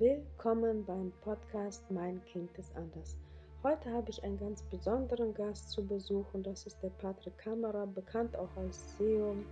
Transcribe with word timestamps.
Willkommen 0.00 0.84
beim 0.84 1.12
Podcast 1.22 1.82
Mein 1.90 2.22
Kind 2.26 2.56
ist 2.56 2.72
anders. 2.76 3.16
Heute 3.64 3.90
habe 3.90 4.08
ich 4.10 4.22
einen 4.22 4.38
ganz 4.38 4.62
besonderen 4.62 5.34
Gast 5.34 5.72
zu 5.72 5.84
Besuch 5.84 6.24
und 6.34 6.46
das 6.46 6.66
ist 6.66 6.80
der 6.84 6.90
Patrick 7.00 7.36
Kamera, 7.38 7.84
bekannt 7.84 8.36
auch 8.36 8.56
als 8.56 8.96
Seum. 8.96 9.44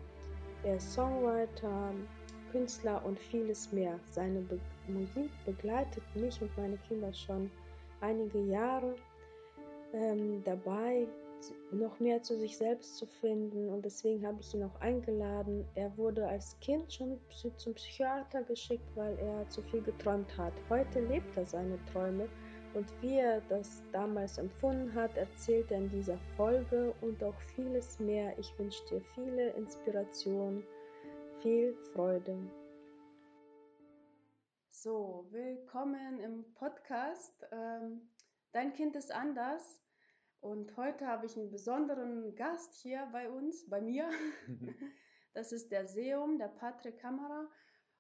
Er 0.63 0.77
ist 0.77 0.93
Songwriter, 0.93 1.91
Künstler 2.53 3.05
und 3.05 3.19
vieles 3.19 3.73
mehr. 3.73 3.99
Seine 4.13 4.39
Be 4.43 4.61
Musik 4.87 5.33
begleitet 5.45 6.05
mich 6.15 6.41
und 6.41 6.57
meine 6.57 6.77
Kinder 6.87 7.13
schon 7.13 7.51
einige 8.01 8.39
Jahre 8.39 8.95
ähm, 9.95 10.45
dabei, 10.45 11.09
noch 11.73 11.99
mehr 12.01 12.23
zu 12.23 12.37
sich 12.37 12.57
selbst 12.57 12.97
zu 12.97 13.07
finden 13.07 13.69
und 13.69 13.85
deswegen 13.85 14.27
habe 14.27 14.41
ich 14.41 14.55
ihn 14.55 14.63
auch 14.63 14.81
eingeladen. 14.81 15.65
Er 15.75 15.97
wurde 15.97 16.27
als 16.27 16.59
Kind 16.61 16.93
schon 16.93 17.19
zum 17.57 17.75
Psychiater 17.75 18.43
geschickt, 18.43 18.89
weil 18.95 19.19
er 19.19 19.49
zu 19.49 19.63
viel 19.63 19.83
geträumt 19.83 20.37
hat. 20.37 20.53
Heute 20.69 21.01
lebt 21.01 21.37
er 21.37 21.47
seine 21.47 21.79
Träume 21.93 22.29
und 22.75 22.87
wie 23.01 23.19
er 23.19 23.41
das 23.49 23.83
damals 23.93 24.39
empfunden 24.39 24.93
hat, 24.95 25.17
erzählt 25.17 25.71
er 25.71 25.79
in 25.79 25.89
dieser 25.89 26.19
Folge 26.37 26.95
und 27.01 27.23
auch 27.25 27.39
vieles 27.55 27.99
mehr. 27.99 28.39
Ich 28.39 28.59
wünsche 28.59 28.85
dir 28.91 29.01
viele 29.15 29.51
Inspiration, 29.51 30.63
viel 31.41 31.75
Freude. 31.93 32.37
So, 34.71 35.27
willkommen 35.31 36.21
im 36.21 36.45
Podcast. 36.55 37.47
Ähm, 37.51 38.11
dein 38.53 38.73
Kind 38.75 38.95
ist 38.95 39.11
anders. 39.11 39.81
Und 40.41 40.77
heute 40.77 41.07
habe 41.07 41.27
ich 41.27 41.37
einen 41.37 41.51
besonderen 41.51 42.35
Gast 42.35 42.75
hier 42.75 43.09
bei 43.13 43.31
uns, 43.31 43.69
bei 43.69 43.81
mir. 43.81 44.09
Das 45.37 45.53
ist 45.53 45.71
der 45.71 45.87
Seum, 45.87 46.39
der 46.39 46.49
Patrick 46.49 46.99
Kamera. 46.99 47.47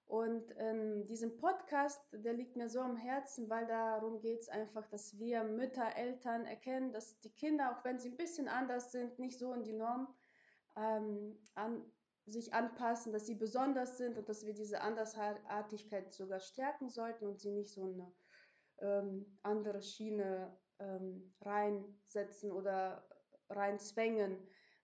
Und 0.06 0.52
in 0.52 1.06
diesem 1.06 1.36
Podcast, 1.36 2.00
der 2.12 2.32
liegt 2.32 2.56
mir 2.56 2.70
so 2.70 2.80
am 2.80 2.96
Herzen, 2.96 3.50
weil 3.50 3.66
darum 3.66 4.20
geht 4.20 4.40
es 4.40 4.48
einfach, 4.48 4.86
dass 4.88 5.18
wir 5.18 5.44
Mütter, 5.44 5.96
Eltern 5.96 6.46
erkennen, 6.46 6.92
dass 6.92 7.20
die 7.20 7.34
Kinder, 7.34 7.72
auch 7.72 7.84
wenn 7.84 7.98
sie 7.98 8.08
ein 8.08 8.16
bisschen 8.16 8.48
anders 8.48 8.90
sind, 8.90 9.18
nicht 9.18 9.38
so 9.38 9.52
in 9.52 9.64
die 9.64 9.74
Norm 9.74 10.08
ähm, 10.76 11.36
an, 11.54 11.84
sich 12.24 12.54
anpassen, 12.54 13.12
dass 13.12 13.26
sie 13.26 13.34
besonders 13.34 13.98
sind 13.98 14.16
und 14.16 14.28
dass 14.30 14.46
wir 14.46 14.54
diese 14.54 14.80
Andersartigkeit 14.80 16.14
sogar 16.14 16.40
stärken 16.40 16.88
sollten 16.88 17.26
und 17.26 17.38
sie 17.38 17.50
nicht 17.50 17.74
so 17.74 17.84
eine 17.84 18.12
ähm, 18.78 19.38
andere 19.42 19.82
Schiene 19.82 20.56
ähm, 20.78 21.34
reinsetzen 21.40 22.50
oder 22.52 23.08
reinzwängen, 23.48 24.38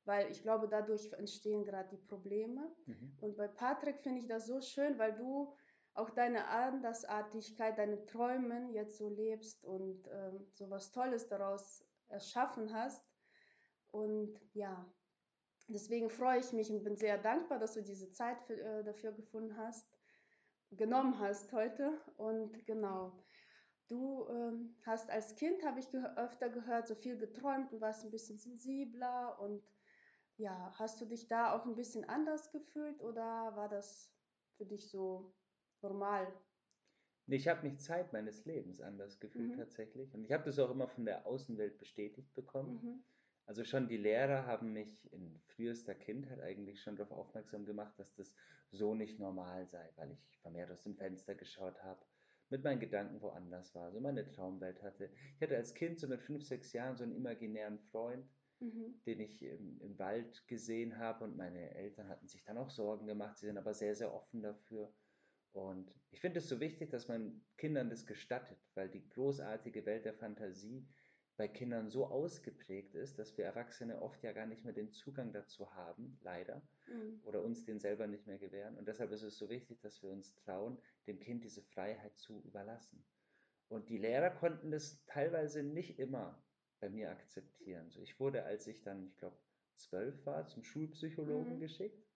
weil 0.04 0.30
ich 0.30 0.42
glaube, 0.42 0.68
dadurch 0.68 1.12
entstehen 1.14 1.64
gerade 1.64 1.88
die 1.90 2.02
Probleme. 2.06 2.74
Mhm. 2.86 3.16
Und 3.20 3.36
bei 3.36 3.48
Patrick 3.48 4.00
finde 4.00 4.20
ich 4.20 4.26
das 4.26 4.46
so 4.46 4.60
schön, 4.60 4.98
weil 4.98 5.14
du 5.14 5.54
auch 5.94 6.10
deine 6.10 6.48
Andersartigkeit, 6.48 7.78
deine 7.78 8.04
Träumen 8.06 8.72
jetzt 8.72 8.96
so 8.96 9.08
lebst 9.08 9.64
und 9.64 10.08
ähm, 10.10 10.46
so 10.54 10.70
was 10.70 10.90
Tolles 10.90 11.28
daraus 11.28 11.84
erschaffen 12.08 12.72
hast. 12.72 13.04
Und 13.90 14.40
ja, 14.54 14.90
deswegen 15.68 16.08
freue 16.08 16.40
ich 16.40 16.52
mich 16.52 16.70
und 16.70 16.82
bin 16.82 16.96
sehr 16.96 17.18
dankbar, 17.18 17.58
dass 17.58 17.74
du 17.74 17.82
diese 17.82 18.10
Zeit 18.10 18.40
für, 18.42 18.58
äh, 18.58 18.84
dafür 18.84 19.12
gefunden 19.12 19.56
hast, 19.58 19.86
genommen 20.70 21.18
hast 21.18 21.52
heute. 21.52 22.00
Und 22.16 22.64
genau. 22.66 23.22
Du 23.92 24.26
ähm, 24.30 24.74
hast 24.86 25.10
als 25.10 25.36
Kind, 25.36 25.62
habe 25.66 25.78
ich 25.78 25.90
ge 25.90 26.02
öfter 26.16 26.48
gehört, 26.48 26.88
so 26.88 26.94
viel 26.94 27.18
geträumt 27.18 27.74
und 27.74 27.82
warst 27.82 28.02
ein 28.06 28.10
bisschen 28.10 28.38
sensibler 28.38 29.38
und 29.38 29.62
ja, 30.38 30.72
hast 30.78 31.02
du 31.02 31.04
dich 31.04 31.28
da 31.28 31.52
auch 31.52 31.66
ein 31.66 31.74
bisschen 31.74 32.08
anders 32.08 32.50
gefühlt 32.52 33.02
oder 33.02 33.54
war 33.54 33.68
das 33.68 34.10
für 34.56 34.64
dich 34.64 34.88
so 34.88 35.34
normal? 35.82 36.26
Ich 37.26 37.48
habe 37.48 37.68
mich 37.68 37.80
Zeit 37.80 38.14
meines 38.14 38.46
Lebens 38.46 38.80
anders 38.80 39.20
gefühlt 39.20 39.50
mhm. 39.50 39.58
tatsächlich 39.58 40.14
und 40.14 40.24
ich 40.24 40.32
habe 40.32 40.44
das 40.44 40.58
auch 40.58 40.70
immer 40.70 40.88
von 40.88 41.04
der 41.04 41.26
Außenwelt 41.26 41.76
bestätigt 41.76 42.32
bekommen. 42.32 42.80
Mhm. 42.82 43.04
Also 43.44 43.62
schon 43.62 43.88
die 43.88 43.98
Lehrer 43.98 44.46
haben 44.46 44.72
mich 44.72 45.12
in 45.12 45.38
frühester 45.48 45.94
Kindheit 45.94 46.40
eigentlich 46.40 46.80
schon 46.80 46.96
darauf 46.96 47.12
aufmerksam 47.12 47.66
gemacht, 47.66 47.92
dass 47.98 48.14
das 48.14 48.34
so 48.70 48.94
nicht 48.94 49.18
normal 49.18 49.66
sei, 49.66 49.92
weil 49.96 50.12
ich 50.12 50.38
vermehrt 50.38 50.70
aus 50.70 50.82
dem 50.82 50.96
Fenster 50.96 51.34
geschaut 51.34 51.84
habe 51.84 52.00
mit 52.52 52.62
meinen 52.62 52.80
Gedanken 52.80 53.20
woanders 53.22 53.74
war, 53.74 53.90
so 53.90 53.98
meine 53.98 54.28
Traumwelt 54.28 54.82
hatte. 54.82 55.10
Ich 55.36 55.42
hatte 55.42 55.56
als 55.56 55.74
Kind 55.74 55.98
so 55.98 56.06
mit 56.06 56.20
fünf, 56.20 56.44
sechs 56.44 56.72
Jahren 56.74 56.96
so 56.96 57.02
einen 57.02 57.16
imaginären 57.16 57.78
Freund, 57.90 58.28
mhm. 58.60 59.00
den 59.06 59.20
ich 59.20 59.42
im, 59.42 59.80
im, 59.80 59.98
Wald 59.98 60.46
gesehen 60.46 60.98
habe 60.98 61.24
und 61.24 61.36
meine 61.36 61.74
Eltern 61.74 62.08
hatten 62.08 62.28
sich 62.28 62.44
dann 62.44 62.58
auch 62.58 62.68
Sorgen 62.68 63.06
gemacht, 63.06 63.38
sie 63.38 63.46
sind 63.46 63.56
aber 63.56 63.72
sehr, 63.72 63.94
sehr 63.96 64.12
offen 64.12 64.42
dafür. 64.42 64.92
Und 65.52 65.94
ich 66.10 66.20
finde 66.20 66.40
es 66.40 66.48
so 66.48 66.60
wichtig, 66.60 66.90
dass 66.90 67.08
man 67.08 67.42
Kindern 67.56 67.88
das 67.88 68.06
gestattet, 68.06 68.58
weil 68.74 68.90
die 68.90 69.08
großartige 69.08 69.86
Welt 69.86 70.04
der 70.04 70.14
Fantasie 70.14 70.86
bei 71.42 71.48
Kindern 71.48 71.90
so 71.90 72.06
ausgeprägt 72.06 72.94
ist, 72.94 73.18
dass 73.18 73.36
wir 73.36 73.44
Erwachsene 73.44 74.00
oft 74.00 74.22
ja 74.22 74.30
gar 74.30 74.46
nicht 74.46 74.62
mehr 74.62 74.72
den 74.72 74.92
Zugang 74.92 75.32
dazu 75.32 75.74
haben, 75.74 76.16
leider, 76.22 76.62
mhm. 76.86 77.20
oder 77.24 77.42
uns 77.42 77.64
den 77.64 77.80
selber 77.80 78.06
nicht 78.06 78.28
mehr 78.28 78.38
gewähren. 78.38 78.78
Und 78.78 78.86
deshalb 78.86 79.10
ist 79.10 79.24
es 79.24 79.38
so 79.38 79.50
wichtig, 79.50 79.80
dass 79.80 80.00
wir 80.04 80.10
uns 80.10 80.36
trauen, 80.36 80.78
dem 81.08 81.18
Kind 81.18 81.42
diese 81.42 81.60
Freiheit 81.60 82.16
zu 82.16 82.40
überlassen. 82.44 83.04
Und 83.68 83.88
die 83.88 83.98
Lehrer 83.98 84.30
konnten 84.30 84.70
das 84.70 85.04
teilweise 85.06 85.64
nicht 85.64 85.98
immer 85.98 86.40
bei 86.78 86.88
mir 86.88 87.10
akzeptieren. 87.10 87.90
So, 87.90 88.00
ich 88.02 88.20
wurde, 88.20 88.44
als 88.44 88.68
ich 88.68 88.80
dann, 88.82 89.08
ich 89.08 89.16
glaube, 89.16 89.36
zwölf 89.74 90.24
war, 90.24 90.46
zum 90.46 90.62
Schulpsychologen 90.62 91.56
mhm. 91.56 91.58
geschickt 91.58 92.06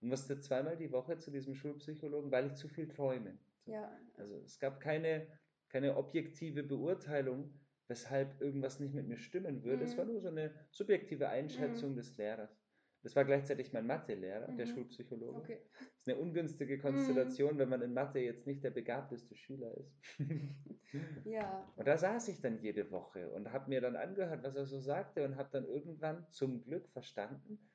und 0.00 0.08
musste 0.08 0.40
zweimal 0.40 0.78
die 0.78 0.92
Woche 0.92 1.18
zu 1.18 1.30
diesem 1.30 1.54
Schulpsychologen, 1.54 2.30
weil 2.30 2.46
ich 2.46 2.54
zu 2.54 2.70
viel 2.70 2.88
träume. 2.88 3.38
So. 3.66 3.72
Ja. 3.72 3.94
Also 4.16 4.36
es 4.36 4.58
gab 4.58 4.80
keine, 4.80 5.26
keine 5.68 5.94
objektive 5.98 6.62
Beurteilung, 6.62 7.52
weshalb 7.88 8.40
irgendwas 8.40 8.80
nicht 8.80 8.94
mit 8.94 9.06
mir 9.06 9.18
stimmen 9.18 9.64
würde. 9.64 9.84
Es 9.84 9.96
war 9.96 10.04
mhm. 10.04 10.12
nur 10.12 10.20
so 10.20 10.28
eine 10.28 10.54
subjektive 10.70 11.28
Einschätzung 11.28 11.92
mhm. 11.92 11.96
des 11.96 12.16
Lehrers. 12.16 12.62
Das 13.02 13.16
war 13.16 13.24
gleichzeitig 13.24 13.72
mein 13.72 13.86
Mathelehrer, 13.86 14.50
mhm. 14.50 14.56
der 14.56 14.66
Schulpsychologe. 14.66 15.38
Okay. 15.38 15.58
Das 15.72 15.88
ist 15.88 16.08
eine 16.08 16.16
ungünstige 16.18 16.78
Konstellation, 16.78 17.54
mhm. 17.54 17.58
wenn 17.58 17.68
man 17.68 17.82
in 17.82 17.94
Mathe 17.94 18.20
jetzt 18.20 18.46
nicht 18.46 18.62
der 18.62 18.70
begabteste 18.70 19.34
Schüler 19.34 19.76
ist. 19.76 19.92
ja. 21.24 21.68
Und 21.76 21.88
da 21.88 21.96
saß 21.96 22.28
ich 22.28 22.40
dann 22.40 22.58
jede 22.60 22.90
Woche 22.92 23.30
und 23.32 23.52
habe 23.52 23.68
mir 23.68 23.80
dann 23.80 23.96
angehört, 23.96 24.44
was 24.44 24.54
er 24.54 24.66
so 24.66 24.78
sagte 24.78 25.24
und 25.24 25.36
habe 25.36 25.50
dann 25.52 25.64
irgendwann 25.64 26.26
zum 26.30 26.62
Glück 26.62 26.88
verstanden, 26.90 27.70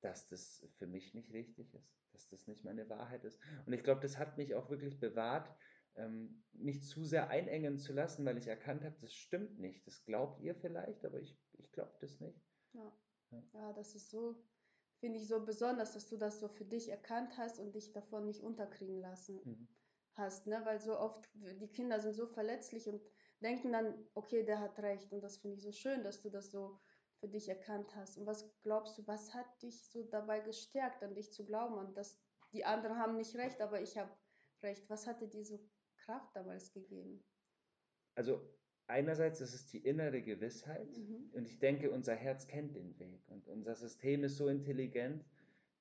dass 0.00 0.26
das 0.28 0.66
für 0.76 0.86
mich 0.86 1.14
nicht 1.14 1.32
richtig 1.32 1.74
ist, 1.74 1.94
dass 2.12 2.28
das 2.28 2.46
nicht 2.46 2.64
meine 2.64 2.88
Wahrheit 2.88 3.24
ist. 3.24 3.40
Und 3.66 3.74
ich 3.74 3.82
glaube, 3.82 4.00
das 4.00 4.18
hat 4.18 4.38
mich 4.38 4.54
auch 4.54 4.70
wirklich 4.70 4.98
bewahrt, 4.98 5.50
ähm, 5.96 6.42
nicht 6.52 6.84
zu 6.84 7.04
sehr 7.04 7.28
einengen 7.28 7.78
zu 7.78 7.92
lassen, 7.92 8.24
weil 8.24 8.38
ich 8.38 8.46
erkannt 8.46 8.84
habe, 8.84 8.96
das 9.00 9.14
stimmt 9.14 9.58
nicht. 9.58 9.86
Das 9.86 10.04
glaubt 10.04 10.40
ihr 10.40 10.54
vielleicht, 10.54 11.04
aber 11.04 11.20
ich, 11.20 11.38
ich 11.54 11.72
glaube 11.72 11.94
das 12.00 12.20
nicht. 12.20 12.40
Ja. 12.72 12.92
ja. 13.30 13.42
ja, 13.52 13.72
das 13.72 13.94
ist 13.94 14.10
so, 14.10 14.36
finde 14.98 15.18
ich 15.18 15.28
so 15.28 15.44
besonders, 15.44 15.92
dass 15.92 16.08
du 16.08 16.16
das 16.16 16.40
so 16.40 16.48
für 16.48 16.64
dich 16.64 16.88
erkannt 16.88 17.36
hast 17.36 17.58
und 17.58 17.74
dich 17.74 17.92
davon 17.92 18.26
nicht 18.26 18.42
unterkriegen 18.42 19.00
lassen 19.00 19.40
mhm. 19.44 19.68
hast. 20.14 20.46
Ne? 20.46 20.60
Weil 20.64 20.80
so 20.80 20.98
oft, 20.98 21.28
die 21.34 21.68
Kinder 21.68 22.00
sind 22.00 22.14
so 22.14 22.26
verletzlich 22.26 22.88
und 22.88 23.00
denken 23.40 23.72
dann, 23.72 23.94
okay, 24.14 24.44
der 24.44 24.60
hat 24.60 24.78
recht. 24.78 25.12
Und 25.12 25.20
das 25.20 25.38
finde 25.38 25.56
ich 25.56 25.62
so 25.62 25.72
schön, 25.72 26.02
dass 26.02 26.20
du 26.20 26.30
das 26.30 26.50
so 26.50 26.80
für 27.20 27.28
dich 27.28 27.48
erkannt 27.48 27.94
hast. 27.96 28.18
Und 28.18 28.26
was 28.26 28.50
glaubst 28.62 28.98
du, 28.98 29.06
was 29.06 29.32
hat 29.32 29.46
dich 29.62 29.88
so 29.90 30.02
dabei 30.04 30.40
gestärkt, 30.40 31.02
an 31.02 31.14
dich 31.14 31.32
zu 31.32 31.44
glauben, 31.44 31.74
und 31.74 31.96
dass 31.96 32.18
die 32.52 32.64
anderen 32.64 32.98
haben 32.98 33.16
nicht 33.16 33.34
recht, 33.36 33.60
aber 33.60 33.80
ich 33.80 33.96
habe 33.96 34.10
recht? 34.62 34.88
Was 34.88 35.06
hatte 35.06 35.28
dir 35.28 35.44
so 35.44 35.58
Kraft 36.04 36.34
damals 36.34 36.72
gegeben? 36.72 37.22
Also 38.14 38.40
einerseits 38.86 39.40
ist 39.40 39.54
es 39.54 39.66
die 39.66 39.78
innere 39.78 40.22
Gewissheit 40.22 40.96
mhm. 40.96 41.30
und 41.32 41.46
ich 41.46 41.58
denke, 41.58 41.90
unser 41.90 42.14
Herz 42.14 42.46
kennt 42.46 42.74
den 42.76 42.98
Weg 42.98 43.22
und 43.28 43.48
unser 43.48 43.74
System 43.74 44.24
ist 44.24 44.36
so 44.36 44.48
intelligent, 44.48 45.24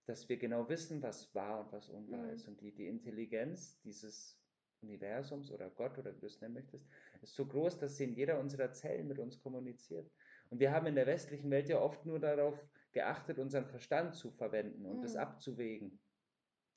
dass 0.06 0.28
wir 0.30 0.38
genau 0.38 0.68
wissen, 0.70 1.02
was 1.02 1.34
wahr 1.34 1.62
und 1.62 1.72
was 1.72 1.90
unwahr 1.90 2.24
mhm. 2.24 2.34
ist. 2.34 2.48
Und 2.48 2.60
die, 2.62 2.74
die 2.74 2.88
Intelligenz 2.88 3.80
dieses 3.82 4.38
Universums 4.82 5.52
oder 5.52 5.70
Gott 5.70 5.98
oder 5.98 6.14
wie 6.14 6.20
du 6.20 6.26
es 6.26 6.42
nennen 6.42 6.56
möchtest, 6.56 6.86
ist 7.22 7.36
so 7.36 7.46
groß, 7.46 7.80
dass 7.80 7.98
sie 7.98 8.04
in 8.04 8.14
jeder 8.14 8.40
unserer 8.40 8.72
Zellen 8.74 9.08
mit 9.08 9.20
uns 9.20 9.40
kommuniziert. 9.40 10.12
Und 10.50 10.60
wir 10.60 10.72
haben 10.72 10.88
in 10.88 10.96
der 10.96 11.08
westlichen 11.08 11.50
Welt 11.50 11.70
ja 11.70 11.80
oft 11.80 12.06
nur 12.06 12.20
darauf 12.20 12.60
geachtet, 12.92 13.40
unseren 13.40 13.66
Verstand 13.66 14.16
zu 14.16 14.32
verwenden 14.32 14.86
und 14.86 14.98
mhm. 14.98 15.02
das 15.02 15.16
abzuwägen. 15.16 16.00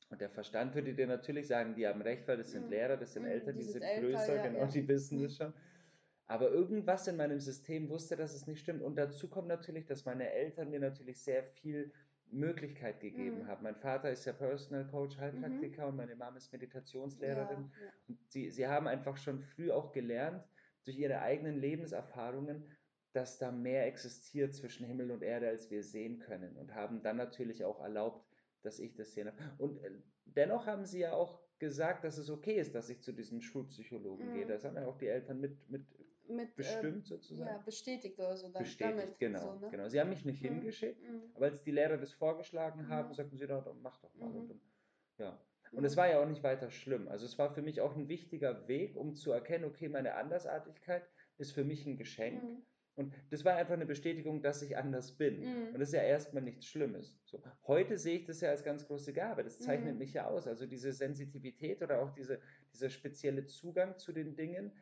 Und 0.08 0.20
der 0.20 0.30
Verstand 0.30 0.74
würde 0.74 0.94
dir 0.94 1.06
natürlich 1.06 1.48
sagen, 1.48 1.74
die 1.74 1.86
haben 1.86 2.00
recht, 2.00 2.28
weil 2.28 2.36
das 2.36 2.52
sind 2.52 2.66
mhm. 2.66 2.70
Lehrer, 2.70 2.96
das 2.96 3.12
sind 3.12 3.24
mhm, 3.24 3.30
Eltern, 3.30 3.56
die, 3.56 3.64
die 3.64 3.70
sind 3.70 3.82
älter, 3.82 4.00
größer, 4.02 4.36
ja, 4.36 4.42
genau, 4.46 4.60
ja. 4.60 4.66
die 4.66 4.88
wissen 4.88 5.22
das 5.22 5.36
schon. 5.36 5.52
Aber 6.28 6.50
irgendwas 6.50 7.06
in 7.06 7.16
meinem 7.16 7.40
System 7.40 7.88
wusste, 7.88 8.16
dass 8.16 8.34
es 8.34 8.46
nicht 8.46 8.60
stimmt. 8.60 8.82
Und 8.82 8.96
dazu 8.96 9.28
kommt 9.28 9.48
natürlich, 9.48 9.86
dass 9.86 10.04
meine 10.04 10.30
Eltern 10.30 10.70
mir 10.70 10.80
natürlich 10.80 11.22
sehr 11.22 11.44
viel 11.44 11.92
Möglichkeit 12.30 13.00
gegeben 13.00 13.42
mhm. 13.42 13.46
haben. 13.46 13.62
Mein 13.62 13.76
Vater 13.76 14.10
ist 14.10 14.24
ja 14.24 14.32
Personal 14.32 14.86
Coach, 14.88 15.16
Heilpraktiker 15.18 15.82
mhm. 15.82 15.88
und 15.90 15.96
meine 15.96 16.16
Mama 16.16 16.36
ist 16.36 16.52
Meditationslehrerin. 16.52 17.70
Ja, 17.72 17.86
ja. 17.86 17.92
Und 18.08 18.18
sie, 18.30 18.50
sie 18.50 18.66
haben 18.66 18.88
einfach 18.88 19.16
schon 19.16 19.40
früh 19.40 19.70
auch 19.70 19.92
gelernt, 19.92 20.44
durch 20.84 20.98
ihre 20.98 21.20
eigenen 21.20 21.56
Lebenserfahrungen, 21.56 22.64
dass 23.12 23.38
da 23.38 23.50
mehr 23.50 23.86
existiert 23.86 24.54
zwischen 24.54 24.86
Himmel 24.86 25.10
und 25.10 25.22
Erde, 25.22 25.48
als 25.48 25.70
wir 25.70 25.82
sehen 25.82 26.18
können. 26.18 26.56
Und 26.56 26.74
haben 26.74 27.02
dann 27.02 27.16
natürlich 27.16 27.64
auch 27.64 27.80
erlaubt, 27.80 28.24
dass 28.66 28.78
ich 28.78 28.94
das 28.94 29.14
sehe. 29.14 29.32
Und 29.58 29.82
äh, 29.82 29.90
dennoch 30.24 30.66
haben 30.66 30.84
sie 30.84 31.00
ja 31.00 31.12
auch 31.12 31.40
gesagt, 31.58 32.04
dass 32.04 32.18
es 32.18 32.28
okay 32.28 32.58
ist, 32.58 32.74
dass 32.74 32.88
ich 32.90 33.00
zu 33.00 33.12
diesem 33.12 33.40
Schulpsychologen 33.40 34.28
mhm. 34.28 34.34
gehe. 34.34 34.46
Das 34.46 34.64
haben 34.64 34.76
ja 34.76 34.86
auch 34.86 34.98
die 34.98 35.06
Eltern 35.06 35.40
mit, 35.40 35.70
mit, 35.70 35.86
mit 36.28 36.54
bestimmt 36.56 37.04
äh, 37.04 37.08
sozusagen. 37.08 37.50
Ja, 37.50 37.58
bestätigt 37.58 38.18
oder 38.18 38.36
so. 38.36 38.52
Bestätigt, 38.52 38.98
damit, 38.98 39.18
genau, 39.18 39.40
so, 39.40 39.54
ne? 39.60 39.70
genau. 39.70 39.88
Sie 39.88 40.00
haben 40.00 40.10
mich 40.10 40.24
nicht 40.24 40.42
mhm. 40.42 40.48
hingeschickt, 40.48 41.02
mhm. 41.02 41.22
aber 41.34 41.46
als 41.46 41.62
die 41.62 41.70
Lehrer 41.70 41.96
das 41.96 42.12
vorgeschlagen 42.12 42.88
haben, 42.88 43.08
mhm. 43.08 43.14
sagten 43.14 43.36
sie, 43.36 43.46
dann 43.46 43.64
mach 43.80 43.98
doch 44.00 44.14
mal. 44.14 44.30
Und, 44.30 44.48
mhm. 44.48 44.60
ja. 45.18 45.40
Und 45.72 45.84
es 45.84 45.96
war 45.96 46.08
ja 46.08 46.22
auch 46.22 46.28
nicht 46.28 46.42
weiter 46.42 46.70
schlimm. 46.70 47.08
Also 47.08 47.26
es 47.26 47.38
war 47.38 47.52
für 47.52 47.62
mich 47.62 47.80
auch 47.80 47.96
ein 47.96 48.08
wichtiger 48.08 48.68
Weg, 48.68 48.96
um 48.96 49.14
zu 49.14 49.32
erkennen, 49.32 49.64
okay, 49.64 49.88
meine 49.88 50.14
Andersartigkeit 50.14 51.06
ist 51.38 51.52
für 51.52 51.64
mich 51.64 51.86
ein 51.86 51.96
Geschenk. 51.96 52.42
Und 52.96 53.12
das 53.31 53.44
war 53.44 53.56
einfach 53.56 53.75
eine 53.75 53.87
Bestätigung, 53.87 54.40
dass 54.40 54.62
ich 54.62 54.76
anders 54.76 55.12
bin. 55.12 55.40
Mhm. 55.40 55.75
Und 55.75 55.81
das 55.81 55.90
ist 55.90 55.94
ja 55.94 56.02
erstmal 56.02 56.43
nichts 56.43 56.66
Schlimmes. 56.66 57.19
So. 57.25 57.43
Heute 57.66 57.98
sehe 57.98 58.19
ich 58.19 58.25
das 58.25 58.40
ja 58.40 58.50
als 58.50 58.64
ganz 58.64 58.87
große 58.87 59.12
Gabe. 59.12 59.44
Das 59.44 59.60
zeichnet 59.60 59.93
mhm. 59.93 59.98
mich 59.98 60.14
ja 60.14 60.26
aus. 60.26 60.48
Also 60.48 60.66
diese 60.66 60.93
Sensitivität 60.93 61.82
oder 61.82 62.00
auch 62.00 62.10
diese, 62.12 62.40
dieser 62.72 62.88
spezielle 62.88 63.44
Zugang 63.44 63.98
zu 63.98 64.12
den 64.12 64.34
Dingen 64.34 64.72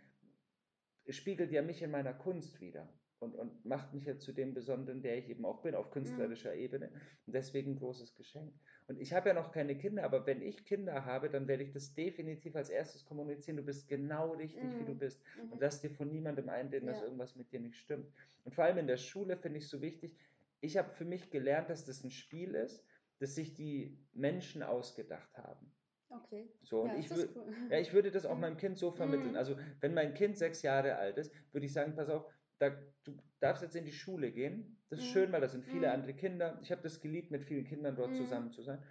spiegelt 1.08 1.50
ja 1.50 1.60
mich 1.60 1.82
in 1.82 1.90
meiner 1.90 2.14
Kunst 2.14 2.60
wieder 2.60 2.88
und, 3.20 3.34
und 3.34 3.64
macht 3.64 3.94
mich 3.94 4.04
ja 4.04 4.18
zu 4.18 4.32
dem 4.32 4.54
Besonderen, 4.54 5.02
der 5.02 5.18
ich 5.18 5.28
eben 5.28 5.44
auch 5.44 5.62
bin, 5.62 5.74
auf 5.74 5.90
künstlerischer 5.90 6.54
mhm. 6.54 6.60
Ebene. 6.60 6.90
Und 7.26 7.34
deswegen 7.34 7.72
ein 7.72 7.78
großes 7.78 8.14
Geschenk. 8.14 8.52
Und 8.86 9.00
ich 9.00 9.12
habe 9.12 9.30
ja 9.30 9.34
noch 9.34 9.50
keine 9.50 9.76
Kinder, 9.76 10.04
aber 10.04 10.26
wenn 10.26 10.42
ich 10.42 10.64
Kinder 10.64 11.04
habe, 11.04 11.30
dann 11.30 11.48
werde 11.48 11.62
ich 11.62 11.72
das 11.72 11.94
definitiv 11.94 12.54
als 12.54 12.68
erstes 12.68 13.04
kommunizieren. 13.06 13.56
Du 13.56 13.62
bist 13.62 13.88
genau 13.88 14.32
richtig, 14.32 14.64
mhm. 14.64 14.80
wie 14.80 14.84
du 14.84 14.94
mhm. 14.94 14.98
bist. 14.98 15.22
Mhm. 15.42 15.52
Und 15.52 15.60
lass 15.60 15.80
dir 15.80 15.90
von 15.90 16.10
niemandem 16.10 16.48
einreden, 16.48 16.86
ja. 16.86 16.92
dass 16.92 17.02
irgendwas 17.02 17.34
mit 17.36 17.50
dir 17.52 17.60
nicht 17.60 17.76
stimmt. 17.76 18.06
Und 18.44 18.54
vor 18.54 18.64
allem 18.64 18.78
in 18.78 18.86
der 18.86 18.98
Schule 18.98 19.36
finde 19.36 19.58
ich 19.58 19.64
es 19.64 19.70
so 19.70 19.80
wichtig. 19.80 20.16
Ich 20.60 20.76
habe 20.76 20.90
für 20.90 21.04
mich 21.04 21.30
gelernt, 21.30 21.70
dass 21.70 21.84
das 21.84 22.04
ein 22.04 22.10
Spiel 22.10 22.54
ist, 22.54 22.84
das 23.20 23.34
sich 23.34 23.54
die 23.54 23.98
Menschen 24.12 24.62
ausgedacht 24.62 25.36
haben. 25.38 25.72
Okay. 26.10 26.48
So, 26.62 26.82
und 26.82 26.90
ja, 26.90 26.98
ich, 26.98 27.10
cool. 27.10 27.28
ja, 27.70 27.78
ich 27.78 27.92
würde 27.92 28.10
das 28.10 28.26
auch 28.26 28.34
mhm. 28.34 28.40
meinem 28.42 28.56
Kind 28.56 28.78
so 28.78 28.90
vermitteln. 28.92 29.32
Mhm. 29.32 29.36
Also, 29.36 29.56
wenn 29.80 29.94
mein 29.94 30.14
Kind 30.14 30.36
sechs 30.36 30.62
Jahre 30.62 30.96
alt 30.96 31.16
ist, 31.18 31.32
würde 31.52 31.66
ich 31.66 31.72
sagen: 31.72 31.94
Pass 31.96 32.08
auf, 32.08 32.24
da, 32.70 32.76
du 33.04 33.16
darfst 33.40 33.62
jetzt 33.62 33.76
in 33.76 33.84
die 33.84 33.92
Schule 33.92 34.32
gehen. 34.32 34.80
Das 34.90 34.98
ist 34.98 35.08
mhm. 35.08 35.12
schön, 35.12 35.32
weil 35.32 35.40
da 35.40 35.48
sind 35.48 35.64
viele 35.64 35.88
mhm. 35.88 35.94
andere 35.94 36.14
Kinder. 36.14 36.58
Ich 36.62 36.70
habe 36.70 36.82
das 36.82 37.00
geliebt, 37.00 37.30
mit 37.30 37.44
vielen 37.44 37.64
Kindern 37.64 37.96
dort 37.96 38.10
mhm. 38.10 38.16
zusammen 38.16 38.50
zu 38.50 38.62
sein. 38.62 38.82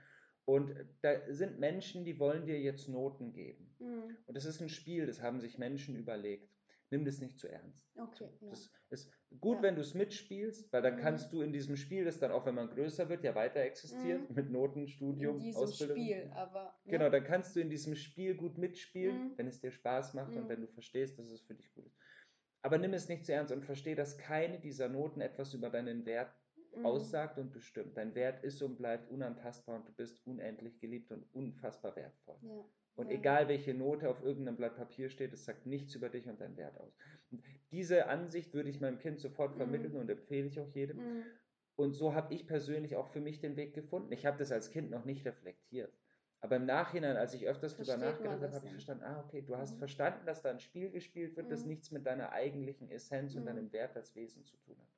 Und 0.46 0.75
da 1.02 1.14
sind 1.30 1.60
Menschen, 1.60 2.04
die 2.04 2.20
wollen 2.20 2.46
dir 2.46 2.60
jetzt 2.60 2.90
Noten 2.90 3.31
geben. 3.31 3.75
Mhm. 3.80 4.18
Und 4.25 4.36
das 4.36 4.46
ist 4.46 4.62
ein 4.62 4.70
Spiel, 4.70 5.06
das 5.06 5.22
haben 5.22 5.40
sich 5.40 5.58
Menschen 5.58 5.96
überlegt. 5.96 6.54
Nimm 6.90 7.06
das 7.06 7.20
nicht 7.20 7.40
zu 7.40 7.48
ernst. 7.48 7.90
Okay, 7.96 8.30
ja. 8.40 8.50
Das 8.52 8.70
ist 8.92 9.12
gut, 9.40 9.58
ja. 9.58 9.64
wenn 9.64 9.76
du 9.76 9.81
es 9.81 9.96
mitspielst, 9.96 10.72
weil 10.72 10.84
dann 10.84 10.98
mhm. 10.98 11.00
kannst 11.00 11.34
du 11.34 11.42
in 11.42 11.52
diesem 11.52 11.76
Spiel, 11.76 12.06
das 12.06 12.19
dann 12.19 12.31
auch, 12.31 12.46
wenn 12.46 12.54
man 12.54 12.69
größer 12.69 13.10
wird, 13.10 13.24
ja 13.24 13.34
weiter 13.34 13.62
existiert, 13.62 14.30
mhm. 14.30 14.36
mit 14.36 14.52
Noten, 14.52 14.88
Studium, 14.88 15.38
in 15.38 15.44
diesem 15.44 15.62
Ausbildung. 15.64 15.98
Spiel, 15.98 16.30
aber. 16.36 16.78
Ne? 16.86 16.92
Genau, 16.92 17.10
dann 17.10 17.24
kannst 17.24 17.56
du 17.56 17.62
in 17.62 17.72
diesem 17.72 17.96
Spiel 17.96 18.36
gut 18.36 18.60
mitspielen, 18.60 19.31
wenn 19.38 19.48
es 19.48 19.60
dir 19.60 19.72
Spaß 19.72 20.14
macht 20.14 20.36
und 20.36 20.48
wenn 20.50 20.62
du 20.62 20.68
verstehst, 20.68 21.18
dass 21.18 21.31
es 21.31 21.42
für 21.42 21.56
dich 21.56 21.74
gut 21.74 21.88
ist. 21.88 21.98
Aber 22.63 22.77
nimm 22.77 22.94
es 22.94 23.10
nicht 23.10 23.25
zu 23.25 23.33
ernst 23.33 23.51
und 23.51 23.63
verstehe, 23.63 23.95
dass 23.95 24.18
keine 24.18 24.57
dieser 24.57 24.88
Noten 24.88 25.21
etwas 25.21 25.54
über 25.54 25.69
deinen 25.69 26.06
Wert 26.06 26.33
mhm. 26.75 26.86
aussagt 26.86 27.38
und 27.38 27.51
bestimmt. 27.51 27.98
Dein 27.98 28.15
Wert 28.15 28.44
ist 28.44 28.62
und 28.63 28.77
bleibt 28.77 29.12
unantastbar 29.12 29.75
und 29.75 29.88
du 29.88 29.92
bist 29.92 30.25
unendlich 30.25 30.80
geliebt 30.80 31.12
und 31.12 31.25
unfassbar 31.33 31.95
wertvoll. 31.95 32.38
Ja. 32.42 32.63
Und 32.95 33.10
ja. 33.10 33.18
egal 33.18 33.48
welche 33.48 33.74
Note 33.74 34.10
auf 34.10 34.24
irgendeinem 34.24 34.56
Blatt 34.56 34.75
Papier 34.75 35.10
steht, 35.10 35.33
es 35.33 35.45
sagt 35.45 35.65
nichts 35.65 35.94
über 35.95 36.10
dich 36.10 36.27
und 36.27 36.39
deinen 36.39 36.57
Wert 36.57 36.80
aus. 36.80 36.95
Und 37.31 37.44
diese 37.71 38.07
Ansicht 38.07 38.54
würde 38.54 38.69
ich 38.69 38.80
meinem 38.80 39.00
Kind 39.00 39.19
sofort 39.19 39.54
mhm. 39.54 39.57
vermitteln 39.57 39.94
mhm. 39.94 40.00
und 40.00 40.09
empfehle 40.09 40.48
ich 40.48 40.59
auch 40.59 40.69
jedem. 40.74 40.98
Mhm. 40.98 41.24
Und 41.75 41.94
so 41.94 42.13
habe 42.13 42.33
ich 42.33 42.48
persönlich 42.48 42.95
auch 42.95 43.09
für 43.09 43.19
mich 43.19 43.39
den 43.39 43.56
Weg 43.56 43.74
gefunden. 43.74 44.12
Ich 44.12 44.25
habe 44.25 44.38
das 44.38 44.51
als 44.51 44.69
Kind 44.69 44.92
noch 44.92 45.06
nicht 45.06 45.25
reflektiert. 45.25 45.92
Aber 46.44 46.57
im 46.57 46.66
Nachhinein, 46.66 47.16
als 47.16 47.34
ich 47.34 47.48
öfters 47.48 47.72
Versteht 47.72 47.95
drüber 47.95 48.12
nachgedacht 48.12 48.42
habe, 48.42 48.54
habe 48.54 48.66
ich 48.66 48.72
verstanden, 48.74 49.06
ah, 49.06 49.24
okay, 49.25 49.42
du 49.42 49.56
hast 49.56 49.75
mhm. 49.75 49.78
verstanden, 49.78 50.25
dass 50.25 50.42
da 50.42 50.50
ein 50.50 50.60
Spiel 50.60 50.92
gespielt 50.92 51.38
wird, 51.38 51.45
mhm. 51.45 51.51
das 51.51 51.63
nichts 51.63 51.90
mit 51.90 52.06
deiner 52.06 52.34
eigentlichen 52.34 52.92
Essenz 52.92 53.34
und 53.36 53.45
deinem 53.45 53.68
mhm. 53.68 53.72
Wert 53.72 53.95
als 53.95 54.13
Wesen 54.13 54.44
zu 54.44 54.57
tun 54.57 54.75
hat. 54.78 54.90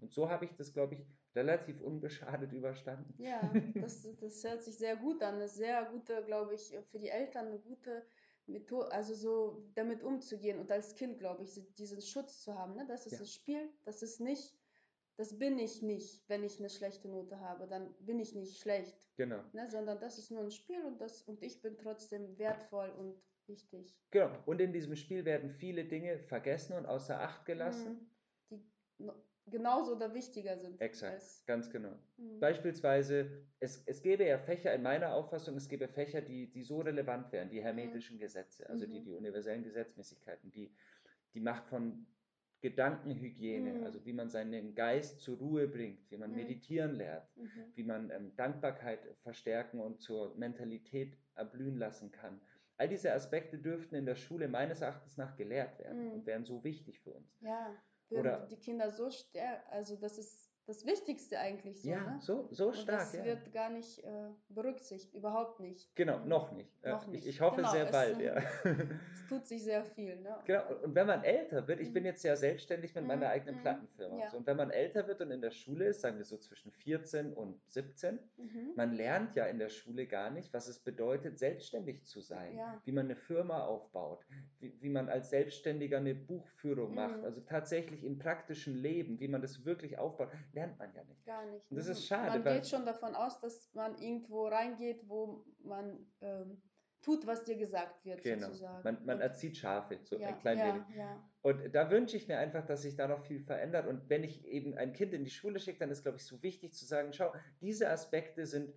Und 0.00 0.10
so 0.10 0.30
habe 0.30 0.46
ich 0.46 0.54
das, 0.54 0.72
glaube 0.72 0.94
ich, 0.94 1.06
relativ 1.34 1.82
unbeschadet 1.82 2.50
überstanden. 2.54 3.12
Ja, 3.18 3.42
das, 3.74 4.08
das 4.18 4.42
hört 4.42 4.62
sich 4.62 4.78
sehr 4.78 4.96
gut 4.96 5.22
an. 5.22 5.34
Eine 5.34 5.48
sehr 5.48 5.84
gute, 5.84 6.24
glaube 6.24 6.54
ich, 6.54 6.74
für 6.90 6.98
die 6.98 7.10
Eltern 7.10 7.48
eine 7.48 7.58
gute 7.58 8.02
Methode, 8.46 8.90
also 8.90 9.12
so 9.12 9.68
damit 9.74 10.02
umzugehen 10.02 10.58
und 10.58 10.72
als 10.72 10.94
Kind, 10.94 11.18
glaube 11.18 11.42
ich, 11.42 11.60
diesen 11.74 12.00
Schutz 12.00 12.40
zu 12.40 12.58
haben. 12.58 12.74
Ne? 12.74 12.86
Das 12.88 13.04
ist 13.04 13.12
ja. 13.12 13.18
ein 13.18 13.26
Spiel, 13.26 13.68
das 13.84 14.02
ist 14.02 14.18
nicht 14.18 14.56
das 15.16 15.38
bin 15.38 15.58
ich 15.58 15.82
nicht, 15.82 16.28
wenn 16.28 16.44
ich 16.44 16.58
eine 16.58 16.70
schlechte 16.70 17.08
Note 17.08 17.40
habe, 17.40 17.66
dann 17.66 17.94
bin 18.00 18.20
ich 18.20 18.34
nicht 18.34 18.60
schlecht. 18.60 18.96
Genau. 19.16 19.42
Ne, 19.52 19.68
sondern 19.70 19.98
das 19.98 20.18
ist 20.18 20.30
nur 20.30 20.42
ein 20.42 20.50
Spiel 20.50 20.84
und, 20.84 21.00
das, 21.00 21.22
und 21.22 21.42
ich 21.42 21.62
bin 21.62 21.76
trotzdem 21.78 22.38
wertvoll 22.38 22.90
und 22.90 23.22
wichtig. 23.46 23.96
Genau. 24.10 24.30
Und 24.44 24.60
in 24.60 24.72
diesem 24.72 24.94
Spiel 24.96 25.24
werden 25.24 25.50
viele 25.50 25.84
Dinge 25.84 26.18
vergessen 26.18 26.74
und 26.74 26.86
außer 26.86 27.20
Acht 27.20 27.46
gelassen. 27.46 28.10
Mhm. 28.50 28.60
Die 28.98 29.10
genauso 29.48 29.94
oder 29.94 30.12
wichtiger 30.12 30.58
sind. 30.58 30.80
Exakt, 30.80 31.22
ganz 31.46 31.70
genau. 31.70 31.96
Mhm. 32.16 32.40
Beispielsweise, 32.40 33.46
es, 33.60 33.82
es 33.86 34.02
gäbe 34.02 34.26
ja 34.26 34.38
Fächer, 34.38 34.74
in 34.74 34.82
meiner 34.82 35.14
Auffassung, 35.14 35.56
es 35.56 35.68
gäbe 35.68 35.88
Fächer, 35.88 36.20
die, 36.20 36.50
die 36.50 36.64
so 36.64 36.80
relevant 36.80 37.30
wären, 37.32 37.48
die 37.48 37.62
hermetischen 37.62 38.16
mhm. 38.16 38.20
Gesetze, 38.20 38.68
also 38.68 38.86
die, 38.86 39.00
mhm. 39.00 39.04
die 39.04 39.14
universellen 39.14 39.62
Gesetzmäßigkeiten, 39.62 40.50
die, 40.50 40.74
die 41.34 41.40
Macht 41.40 41.68
von 41.68 42.06
Gedankenhygiene, 42.60 43.74
mhm. 43.74 43.84
also 43.84 44.04
wie 44.04 44.12
man 44.12 44.28
seinen 44.28 44.74
Geist 44.74 45.20
zur 45.20 45.38
Ruhe 45.38 45.68
bringt, 45.68 46.10
wie 46.10 46.16
man 46.16 46.30
mhm. 46.30 46.36
meditieren 46.36 46.94
lernt, 46.94 47.36
mhm. 47.36 47.50
wie 47.74 47.84
man 47.84 48.10
ähm, 48.10 48.34
Dankbarkeit 48.36 49.00
verstärken 49.22 49.80
und 49.80 50.00
zur 50.00 50.34
Mentalität 50.36 51.16
erblühen 51.34 51.76
lassen 51.78 52.10
kann. 52.10 52.40
All 52.78 52.88
diese 52.88 53.12
Aspekte 53.12 53.58
dürften 53.58 53.94
in 53.94 54.04
der 54.04 54.16
Schule 54.16 54.48
meines 54.48 54.80
Erachtens 54.80 55.16
nach 55.16 55.36
gelehrt 55.36 55.78
werden 55.78 56.10
und 56.10 56.22
mhm. 56.22 56.26
wären 56.26 56.44
so 56.44 56.62
wichtig 56.64 57.00
für 57.00 57.12
uns. 57.12 57.40
Ja, 57.40 57.74
würden 58.08 58.20
Oder, 58.20 58.46
die 58.46 58.58
Kinder 58.58 58.90
so 58.90 59.10
stärken, 59.10 59.66
also 59.70 59.96
das 59.96 60.18
ist 60.18 60.45
das 60.66 60.84
Wichtigste 60.84 61.38
eigentlich 61.38 61.80
so. 61.80 61.88
Ja, 61.88 62.00
ne? 62.00 62.18
so, 62.20 62.48
so 62.50 62.72
stark. 62.72 62.86
Und 62.86 62.98
das 62.98 63.12
ja. 63.14 63.24
wird 63.24 63.52
gar 63.52 63.70
nicht 63.70 64.02
äh, 64.02 64.30
berücksichtigt, 64.48 65.14
überhaupt 65.14 65.60
nicht. 65.60 65.94
Genau, 65.94 66.18
noch 66.24 66.50
nicht. 66.50 66.84
Noch 66.84 67.06
nicht. 67.06 67.24
Ich, 67.24 67.36
ich 67.36 67.40
hoffe 67.40 67.58
genau, 67.58 67.70
sehr 67.70 67.86
bald, 67.86 68.20
ja. 68.20 68.34
es 68.64 69.28
tut 69.28 69.46
sich 69.46 69.62
sehr 69.62 69.84
viel. 69.84 70.16
Ne? 70.16 70.36
Genau, 70.44 70.62
und 70.82 70.94
wenn 70.94 71.06
man 71.06 71.22
älter 71.22 71.68
wird, 71.68 71.78
ich 71.78 71.90
mhm. 71.90 71.94
bin 71.94 72.04
jetzt 72.04 72.24
ja 72.24 72.34
selbstständig 72.34 72.96
mit 72.96 73.06
meiner 73.06 73.26
mhm, 73.26 73.32
eigenen 73.32 73.54
mhm. 73.56 73.60
Plattenfirma. 73.60 74.18
Ja. 74.18 74.30
So, 74.30 74.38
und 74.38 74.46
wenn 74.48 74.56
man 74.56 74.70
älter 74.70 75.06
wird 75.06 75.20
und 75.20 75.30
in 75.30 75.40
der 75.40 75.52
Schule 75.52 75.86
ist, 75.86 76.00
sagen 76.00 76.18
wir 76.18 76.24
so 76.24 76.36
zwischen 76.36 76.72
14 76.72 77.32
und 77.32 77.60
17, 77.68 78.18
mhm. 78.36 78.72
man 78.74 78.92
lernt 78.92 79.36
ja 79.36 79.46
in 79.46 79.60
der 79.60 79.68
Schule 79.68 80.06
gar 80.06 80.30
nicht, 80.30 80.52
was 80.52 80.66
es 80.66 80.80
bedeutet, 80.80 81.38
selbstständig 81.38 82.04
zu 82.04 82.20
sein, 82.20 82.56
ja. 82.56 82.80
wie 82.84 82.92
man 82.92 83.04
eine 83.04 83.16
Firma 83.16 83.64
aufbaut, 83.64 84.26
wie, 84.58 84.74
wie 84.80 84.88
man 84.88 85.08
als 85.08 85.30
Selbstständiger 85.30 85.98
eine 85.98 86.16
Buchführung 86.16 86.92
macht, 86.92 87.18
mhm. 87.18 87.24
also 87.24 87.40
tatsächlich 87.40 88.02
im 88.02 88.18
praktischen 88.18 88.74
Leben, 88.74 89.20
wie 89.20 89.28
man 89.28 89.42
das 89.42 89.64
wirklich 89.64 89.98
aufbaut 89.98 90.30
lernt 90.56 90.78
man 90.78 90.92
ja 90.94 91.04
nicht. 91.04 91.24
Gar 91.24 91.46
nicht. 91.46 91.70
Und 91.70 91.76
das 91.76 91.86
ist 91.86 92.04
schade. 92.04 92.38
Man 92.40 92.54
geht 92.54 92.66
schon 92.66 92.84
davon 92.84 93.14
aus, 93.14 93.38
dass 93.40 93.72
man 93.74 93.96
irgendwo 93.98 94.48
reingeht, 94.48 95.08
wo 95.08 95.44
man 95.62 96.04
ähm, 96.20 96.60
tut, 97.02 97.26
was 97.26 97.44
dir 97.44 97.56
gesagt 97.56 98.04
wird, 98.04 98.22
genau. 98.22 98.46
sozusagen. 98.46 98.82
Man, 98.82 99.04
man 99.04 99.20
erzieht 99.20 99.56
Schafe, 99.56 100.00
so 100.02 100.18
ja, 100.18 100.28
ein 100.28 100.38
klein 100.40 100.58
ja, 100.58 100.74
wenig. 100.74 100.82
Ja. 100.96 101.22
Und 101.42 101.74
da 101.74 101.90
wünsche 101.90 102.16
ich 102.16 102.26
mir 102.26 102.38
einfach, 102.38 102.66
dass 102.66 102.82
sich 102.82 102.96
da 102.96 103.06
noch 103.06 103.20
viel 103.24 103.38
verändert. 103.38 103.86
Und 103.86 104.08
wenn 104.08 104.24
ich 104.24 104.44
eben 104.46 104.74
ein 104.74 104.92
Kind 104.92 105.12
in 105.12 105.22
die 105.22 105.30
Schule 105.30 105.60
schicke, 105.60 105.78
dann 105.78 105.90
ist, 105.90 106.02
glaube 106.02 106.16
ich, 106.16 106.24
so 106.24 106.42
wichtig 106.42 106.72
zu 106.72 106.84
sagen, 106.84 107.12
schau, 107.12 107.32
diese 107.60 107.90
Aspekte 107.90 108.46
sind 108.46 108.72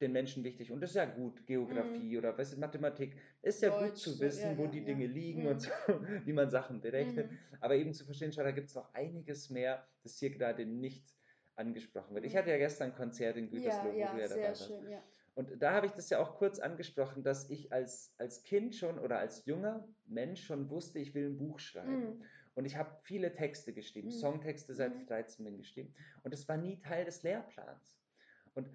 den 0.00 0.12
Menschen 0.12 0.44
wichtig. 0.44 0.70
Und 0.70 0.80
das 0.80 0.90
ist 0.90 0.96
ja 0.96 1.04
gut, 1.04 1.46
Geografie 1.46 2.14
mm. 2.14 2.18
oder 2.18 2.38
was 2.38 2.52
ist 2.52 2.58
Mathematik. 2.58 3.16
Ist 3.42 3.62
ja 3.62 3.70
Deutsch, 3.70 3.82
gut 3.82 3.96
zu 3.98 4.20
wissen, 4.20 4.50
ja, 4.50 4.58
wo 4.58 4.64
ja, 4.64 4.70
die 4.70 4.78
ja. 4.78 4.84
Dinge 4.84 5.06
liegen 5.06 5.44
mm. 5.44 5.46
und 5.48 5.62
so, 5.62 5.70
wie 6.24 6.32
man 6.32 6.50
Sachen 6.50 6.80
berechnet. 6.80 7.30
Mm. 7.30 7.34
Aber 7.60 7.74
eben 7.74 7.92
zu 7.92 8.04
verstehen, 8.04 8.32
schau, 8.32 8.42
da 8.42 8.52
gibt 8.52 8.68
es 8.68 8.74
noch 8.74 8.92
einiges 8.94 9.50
mehr, 9.50 9.84
das 10.02 10.18
hier 10.18 10.30
gerade 10.30 10.64
nicht 10.66 11.17
angesprochen 11.58 12.14
wird. 12.14 12.24
Ich 12.24 12.36
hatte 12.36 12.50
ja 12.50 12.58
gestern 12.58 12.90
ein 12.90 12.96
Konzert 12.96 13.36
in 13.36 13.50
Gütersloh, 13.50 13.92
ja, 13.92 14.12
wo 14.12 14.16
du 14.16 14.22
ja 14.22 14.28
dabei 14.28 14.48
warst. 14.48 14.66
Schön, 14.66 14.88
ja. 14.88 15.02
Und 15.34 15.62
da 15.62 15.72
habe 15.72 15.86
ich 15.86 15.92
das 15.92 16.10
ja 16.10 16.18
auch 16.18 16.34
kurz 16.36 16.58
angesprochen, 16.58 17.22
dass 17.22 17.48
ich 17.48 17.72
als, 17.72 18.12
als 18.18 18.42
Kind 18.42 18.74
schon 18.74 18.98
oder 18.98 19.18
als 19.18 19.44
junger 19.46 19.86
Mensch 20.06 20.44
schon 20.44 20.68
wusste, 20.68 20.98
ich 20.98 21.14
will 21.14 21.28
ein 21.28 21.36
Buch 21.36 21.60
schreiben. 21.60 22.18
Mm. 22.18 22.22
Und 22.54 22.64
ich 22.64 22.76
habe 22.76 22.90
viele 23.02 23.32
Texte 23.32 23.72
geschrieben, 23.72 24.08
mm. 24.08 24.12
Songtexte 24.12 24.74
seit 24.74 24.96
mm. 24.96 24.98
ich 24.98 25.06
13 25.06 25.44
bin 25.44 25.56
geschrieben. 25.58 25.94
Und 26.24 26.34
das 26.34 26.48
war 26.48 26.56
nie 26.56 26.80
Teil 26.80 27.04
des 27.04 27.22
Lehrplans. 27.22 28.00
Und 28.54 28.68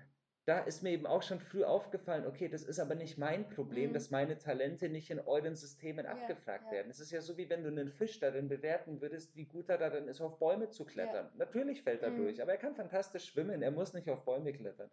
da 0.46 0.60
ist 0.60 0.84
mir 0.84 0.92
eben 0.92 1.06
auch 1.06 1.24
schon 1.24 1.40
früh 1.40 1.64
aufgefallen, 1.64 2.28
okay, 2.28 2.50
das 2.50 2.64
ist 2.64 2.80
aber 2.80 2.96
nicht 2.96 3.18
mein 3.18 3.48
Problem, 3.48 3.90
mhm. 3.90 3.94
dass 3.94 4.12
meine 4.12 4.38
Talente 4.38 4.90
nicht 4.90 5.10
in 5.10 5.20
euren 5.20 5.56
Systemen 5.56 6.06
ja, 6.06 6.12
abgefragt 6.12 6.66
ja. 6.66 6.72
werden. 6.72 6.90
Es 6.90 7.00
ist 7.00 7.12
ja 7.12 7.22
so, 7.22 7.38
wie 7.38 7.50
wenn 7.50 7.64
du 7.64 7.70
einen 7.70 7.90
Fisch 7.90 8.20
darin 8.20 8.50
bewerten 8.50 9.00
würdest, 9.00 9.36
wie 9.38 9.46
gut 9.46 9.70
er 9.70 9.78
darin 9.78 10.08
ist, 10.10 10.20
auf 10.20 10.40
Bäume 10.40 10.70
zu 10.70 10.84
klettern. 10.84 11.28
Ja. 11.32 11.38
Natürlich 11.38 11.84
fällt 11.84 12.04
er 12.04 12.12
mhm. 12.12 12.18
durch, 12.18 12.42
aber 12.42 12.52
er 12.52 12.58
kann 12.58 12.76
fantastisch 12.76 13.26
schwimmen, 13.26 13.62
er 13.62 13.72
muss 13.72 13.94
nicht 13.94 14.10
auf 14.10 14.26
Bäume 14.26 14.52
klettern. 14.52 14.90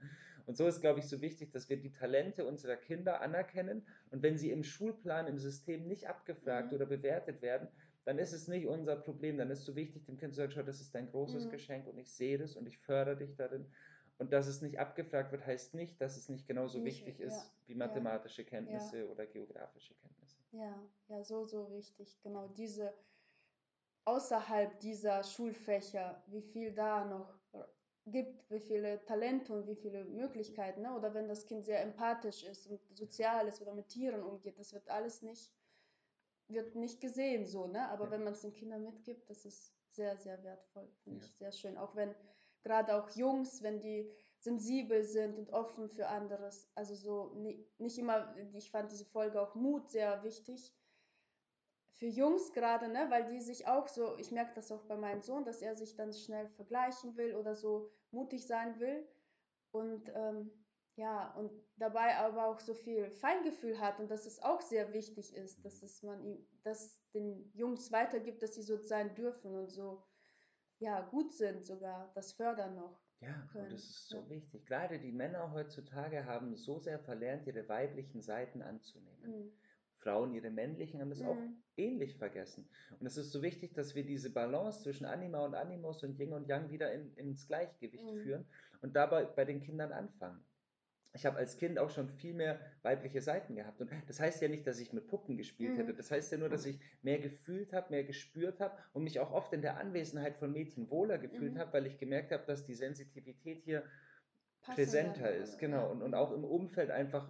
Und 0.47 0.57
so 0.57 0.69
ist, 0.69 0.81
glaube 0.81 1.01
ich, 1.01 1.09
so 1.09 1.21
wichtig, 1.21 1.51
dass 1.51 1.69
wir 1.69 1.79
die 1.79 1.93
Talente 1.93 2.45
unserer 2.45 2.77
Kinder 2.77 3.21
anerkennen 3.21 3.87
und 4.11 4.23
wenn 4.23 4.39
sie 4.39 4.53
im 4.53 4.63
Schulplan, 4.63 5.27
im 5.27 5.39
System 5.39 5.89
nicht 5.89 6.09
abgefragt 6.09 6.71
mhm. 6.71 6.77
oder 6.77 6.87
bewertet 6.87 7.43
werden, 7.43 7.67
dann 8.05 8.19
ist 8.19 8.33
es 8.33 8.49
nicht 8.49 8.67
unser 8.67 8.97
Problem. 8.97 9.37
Dann 9.37 9.51
ist 9.51 9.61
es 9.61 9.65
so 9.67 9.77
wichtig, 9.77 10.07
dem 10.07 10.17
Kind 10.17 10.33
zu 10.33 10.39
sagen, 10.39 10.53
schau, 10.53 10.63
das 10.63 10.81
ist 10.81 10.95
dein 10.95 11.11
großes 11.11 11.47
mhm. 11.47 11.51
Geschenk 11.51 11.87
und 11.87 11.99
ich 11.99 12.11
sehe 12.11 12.39
das 12.39 12.57
und 12.57 12.67
ich 12.67 12.79
fördere 12.79 13.17
dich 13.17 13.35
darin 13.37 13.67
Und 14.21 14.35
dass 14.35 14.47
es 14.47 14.61
nicht 14.61 14.79
abgefragt 14.79 15.33
wird, 15.33 15.47
heißt 15.47 15.73
nicht, 15.73 15.99
dass 15.99 16.19
es 16.19 16.29
nicht 16.29 16.47
genauso 16.47 16.79
nicht, 16.79 17.07
wichtig 17.07 17.21
ist 17.21 17.39
ja, 17.39 17.51
wie 17.69 17.75
mathematische 17.75 18.45
Kenntnisse 18.45 18.99
ja. 18.99 19.05
oder 19.07 19.27
geografische 19.27 19.95
Kenntnisse. 19.95 20.37
Ja, 20.53 20.79
ja, 21.09 21.25
so, 21.25 21.47
so 21.47 21.71
wichtig. 21.73 22.21
Genau, 22.23 22.47
diese 22.49 22.93
außerhalb 24.05 24.79
dieser 24.81 25.25
Schulfächer, 25.25 26.23
wie 26.27 26.43
viel 26.43 26.71
da 26.73 27.07
noch 27.07 27.41
gibt, 28.05 28.51
wie 28.51 28.61
viele 28.61 29.03
Talente 29.07 29.55
und 29.55 29.67
wie 29.67 29.75
viele 29.75 30.05
Möglichkeiten. 30.05 30.83
Ne? 30.83 30.95
Oder 30.95 31.15
wenn 31.15 31.27
das 31.27 31.47
Kind 31.47 31.65
sehr 31.65 31.81
empathisch 31.81 32.45
ist 32.45 32.67
und 32.67 32.79
sozial 32.95 33.49
ist 33.49 33.63
oder 33.63 33.73
mit 33.73 33.89
Tieren 33.89 34.23
umgeht, 34.23 34.59
das 34.59 34.75
wird 34.75 34.87
alles 34.91 35.23
nicht, 35.23 35.51
wird 36.49 36.75
nicht 36.75 37.01
gesehen 37.01 37.47
so. 37.47 37.69
Ne? 37.69 37.89
Aber 37.89 38.05
ja. 38.05 38.11
wenn 38.11 38.25
man 38.25 38.35
es 38.35 38.43
den 38.43 38.53
Kindern 38.53 38.85
mitgibt, 38.85 39.31
das 39.31 39.47
ist 39.47 39.73
sehr, 39.93 40.19
sehr 40.19 40.45
wertvoll. 40.45 40.91
Finde 41.05 41.25
ich 41.25 41.33
sehr 41.37 41.53
schön. 41.53 41.79
Auch 41.79 41.97
wenn 41.97 42.15
gerade 42.63 42.95
auch 42.95 43.11
Jungs, 43.11 43.63
wenn 43.63 43.81
die 43.81 44.11
sensibel 44.39 45.05
sind 45.05 45.39
und 45.39 45.53
offen 45.53 45.89
für 45.89 46.09
anderes. 46.09 46.71
Also 46.75 46.95
so 46.95 47.35
nicht 47.79 47.99
immer, 47.99 48.35
ich 48.55 48.71
fand 48.71 48.91
diese 48.91 49.05
Folge 49.05 49.41
auch 49.41 49.55
Mut 49.55 49.91
sehr 49.91 50.23
wichtig 50.23 50.75
für 52.01 52.07
Jungs 52.07 52.53
gerade, 52.55 52.89
ne, 52.89 53.07
weil 53.11 53.27
die 53.27 53.41
sich 53.41 53.67
auch 53.67 53.87
so, 53.87 54.17
ich 54.17 54.31
merke 54.31 54.55
das 54.55 54.73
auch 54.73 54.85
bei 54.85 54.97
meinem 54.97 55.21
Sohn, 55.21 55.45
dass 55.45 55.61
er 55.61 55.77
sich 55.77 55.97
dann 55.97 56.15
schnell 56.15 56.49
vergleichen 56.49 57.15
will 57.17 57.35
oder 57.35 57.55
so 57.55 57.91
mutig 58.11 58.47
sein 58.47 58.81
will 58.81 59.07
und 59.71 60.11
ähm, 60.15 60.51
ja, 60.97 61.35
und 61.35 61.53
dabei 61.77 62.17
aber 62.17 62.47
auch 62.47 62.59
so 62.59 62.73
viel 62.75 63.11
Feingefühl 63.11 63.79
hat 63.79 64.01
und 64.01 64.11
dass 64.11 64.25
es 64.25 64.43
auch 64.43 64.63
sehr 64.63 64.93
wichtig 64.95 65.35
ist, 65.35 65.63
dass 65.65 65.83
es 65.83 66.03
man 66.03 66.25
ihm, 66.25 66.47
das 66.63 66.99
den 67.13 67.51
Jungs 67.55 67.93
weitergibt, 67.93 68.43
dass 68.43 68.55
sie 68.55 68.63
so 68.63 68.79
sein 68.79 69.15
dürfen 69.15 69.55
und 69.55 69.71
so 69.71 70.03
ja 70.81 71.01
gut 71.03 71.33
sind 71.33 71.65
sogar, 71.65 72.11
das 72.15 72.33
fördern 72.33 72.75
noch. 72.75 73.01
Ja, 73.21 73.49
können. 73.53 73.65
und 73.65 73.73
das 73.73 73.85
ist 73.85 74.09
so 74.09 74.19
ja. 74.19 74.31
wichtig. 74.31 74.67
Gerade 74.67 74.99
die 74.99 75.13
Männer 75.13 75.53
heutzutage 75.53 76.25
haben 76.25 76.57
so 76.57 76.79
sehr 76.79 76.99
verlernt, 76.99 77.47
ihre 77.47 77.69
weiblichen 77.69 78.23
Seiten 78.23 78.63
anzunehmen. 78.63 79.21
Mhm. 79.23 79.53
Frauen 79.99 80.33
ihre 80.33 80.51
männlichen 80.51 81.01
haben 81.01 81.11
das 81.11 81.21
mhm. 81.21 81.29
auch 81.29 81.39
ähnlich 81.77 82.17
vergessen. 82.17 82.67
Und 82.99 83.07
es 83.07 83.19
ist 83.19 83.33
so 83.33 83.43
wichtig, 83.43 83.75
dass 83.75 83.95
wir 83.95 84.05
diese 84.05 84.33
Balance 84.33 84.83
zwischen 84.83 85.05
Anima 85.05 85.45
und 85.45 85.55
Animus 85.55 86.03
und 86.03 86.19
Yin 86.19 86.33
und 86.33 86.49
Yang 86.49 86.71
wieder 86.71 86.93
in, 86.93 87.15
ins 87.17 87.47
Gleichgewicht 87.47 88.05
mhm. 88.05 88.23
führen 88.23 88.47
und 88.81 88.97
dabei 88.97 89.27
bei 89.27 89.45
den 89.45 89.61
Kindern 89.61 89.93
anfangen. 89.93 90.43
Ich 91.13 91.27
habe 91.27 91.39
als 91.39 91.57
Kind 91.57 91.79
auch 91.79 91.91
schon 91.91 92.09
viel 92.09 92.35
mehr 92.35 92.61
weibliche 92.83 93.21
Seiten 93.21 93.57
gehabt. 93.57 93.81
Und 93.81 93.91
das 94.07 94.21
heißt 94.21 94.41
ja 94.43 94.49
nicht, 94.49 94.67
dass 94.67 94.79
ich 94.79 94.93
mit 94.93 95.09
Puppen 95.09 95.37
gespielt 95.37 95.73
mhm. 95.73 95.77
hätte. 95.79 95.95
Das 95.95 96.11
heißt 96.11 96.31
ja 96.31 96.39
nur, 96.39 96.49
dass 96.49 96.67
ich 96.67 96.79
mehr 97.03 97.19
gefühlt 97.19 97.73
habe, 97.73 97.91
mehr 97.91 98.05
gespürt 98.05 98.61
habe 98.61 98.77
und 98.93 99.03
mich 99.03 99.19
auch 99.19 99.33
oft 99.33 99.53
in 99.53 99.63
der 99.63 99.79
Anwesenheit 99.79 100.37
von 100.37 100.53
Mädchen 100.53 100.89
wohler 100.89 101.19
gefühlt 101.19 101.55
mhm. 101.55 101.59
habe, 101.59 101.73
weil 101.73 101.87
ich 101.87 101.99
gemerkt 101.99 102.31
habe, 102.31 102.45
dass 102.47 102.65
die 102.65 102.75
Sensitivität 102.75 103.63
hier 103.65 103.83
Passender 104.63 104.75
präsenter 104.75 105.35
ist. 105.35 105.59
Genau. 105.59 105.91
Und, 105.91 106.03
und 106.03 106.15
auch 106.15 106.33
im 106.33 106.45
Umfeld 106.45 106.91
einfach 106.91 107.29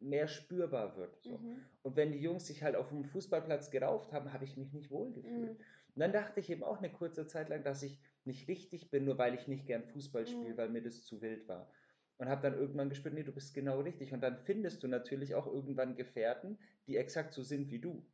mehr 0.00 0.28
spürbar 0.28 0.96
wird. 0.96 1.16
So. 1.22 1.38
Mhm. 1.38 1.62
Und 1.82 1.96
wenn 1.96 2.12
die 2.12 2.20
Jungs 2.20 2.46
sich 2.46 2.62
halt 2.62 2.76
auf 2.76 2.88
dem 2.88 3.04
Fußballplatz 3.04 3.70
gerauft 3.70 4.12
haben, 4.12 4.32
habe 4.32 4.44
ich 4.44 4.56
mich 4.56 4.72
nicht 4.72 4.90
wohlgefühlt. 4.90 5.58
Mhm. 5.58 5.64
Und 5.94 6.00
dann 6.00 6.12
dachte 6.12 6.40
ich 6.40 6.50
eben 6.50 6.64
auch 6.64 6.78
eine 6.78 6.90
kurze 6.90 7.26
Zeit 7.26 7.48
lang, 7.48 7.62
dass 7.62 7.82
ich 7.82 8.00
nicht 8.24 8.48
richtig 8.48 8.90
bin, 8.90 9.04
nur 9.04 9.18
weil 9.18 9.34
ich 9.34 9.48
nicht 9.48 9.66
gern 9.66 9.84
Fußball 9.84 10.26
spiele, 10.26 10.54
mhm. 10.54 10.56
weil 10.56 10.68
mir 10.70 10.82
das 10.82 11.04
zu 11.04 11.20
wild 11.20 11.46
war. 11.48 11.70
Und 12.16 12.28
habe 12.28 12.42
dann 12.42 12.54
irgendwann 12.54 12.88
gespürt, 12.88 13.14
nee, 13.14 13.24
du 13.24 13.32
bist 13.32 13.54
genau 13.54 13.80
richtig. 13.80 14.12
Und 14.12 14.20
dann 14.20 14.38
findest 14.38 14.82
du 14.82 14.88
natürlich 14.88 15.34
auch 15.34 15.46
irgendwann 15.46 15.96
Gefährten, 15.96 16.58
die 16.86 16.96
exakt 16.96 17.32
so 17.32 17.42
sind 17.42 17.70
wie 17.70 17.80
du 17.80 18.04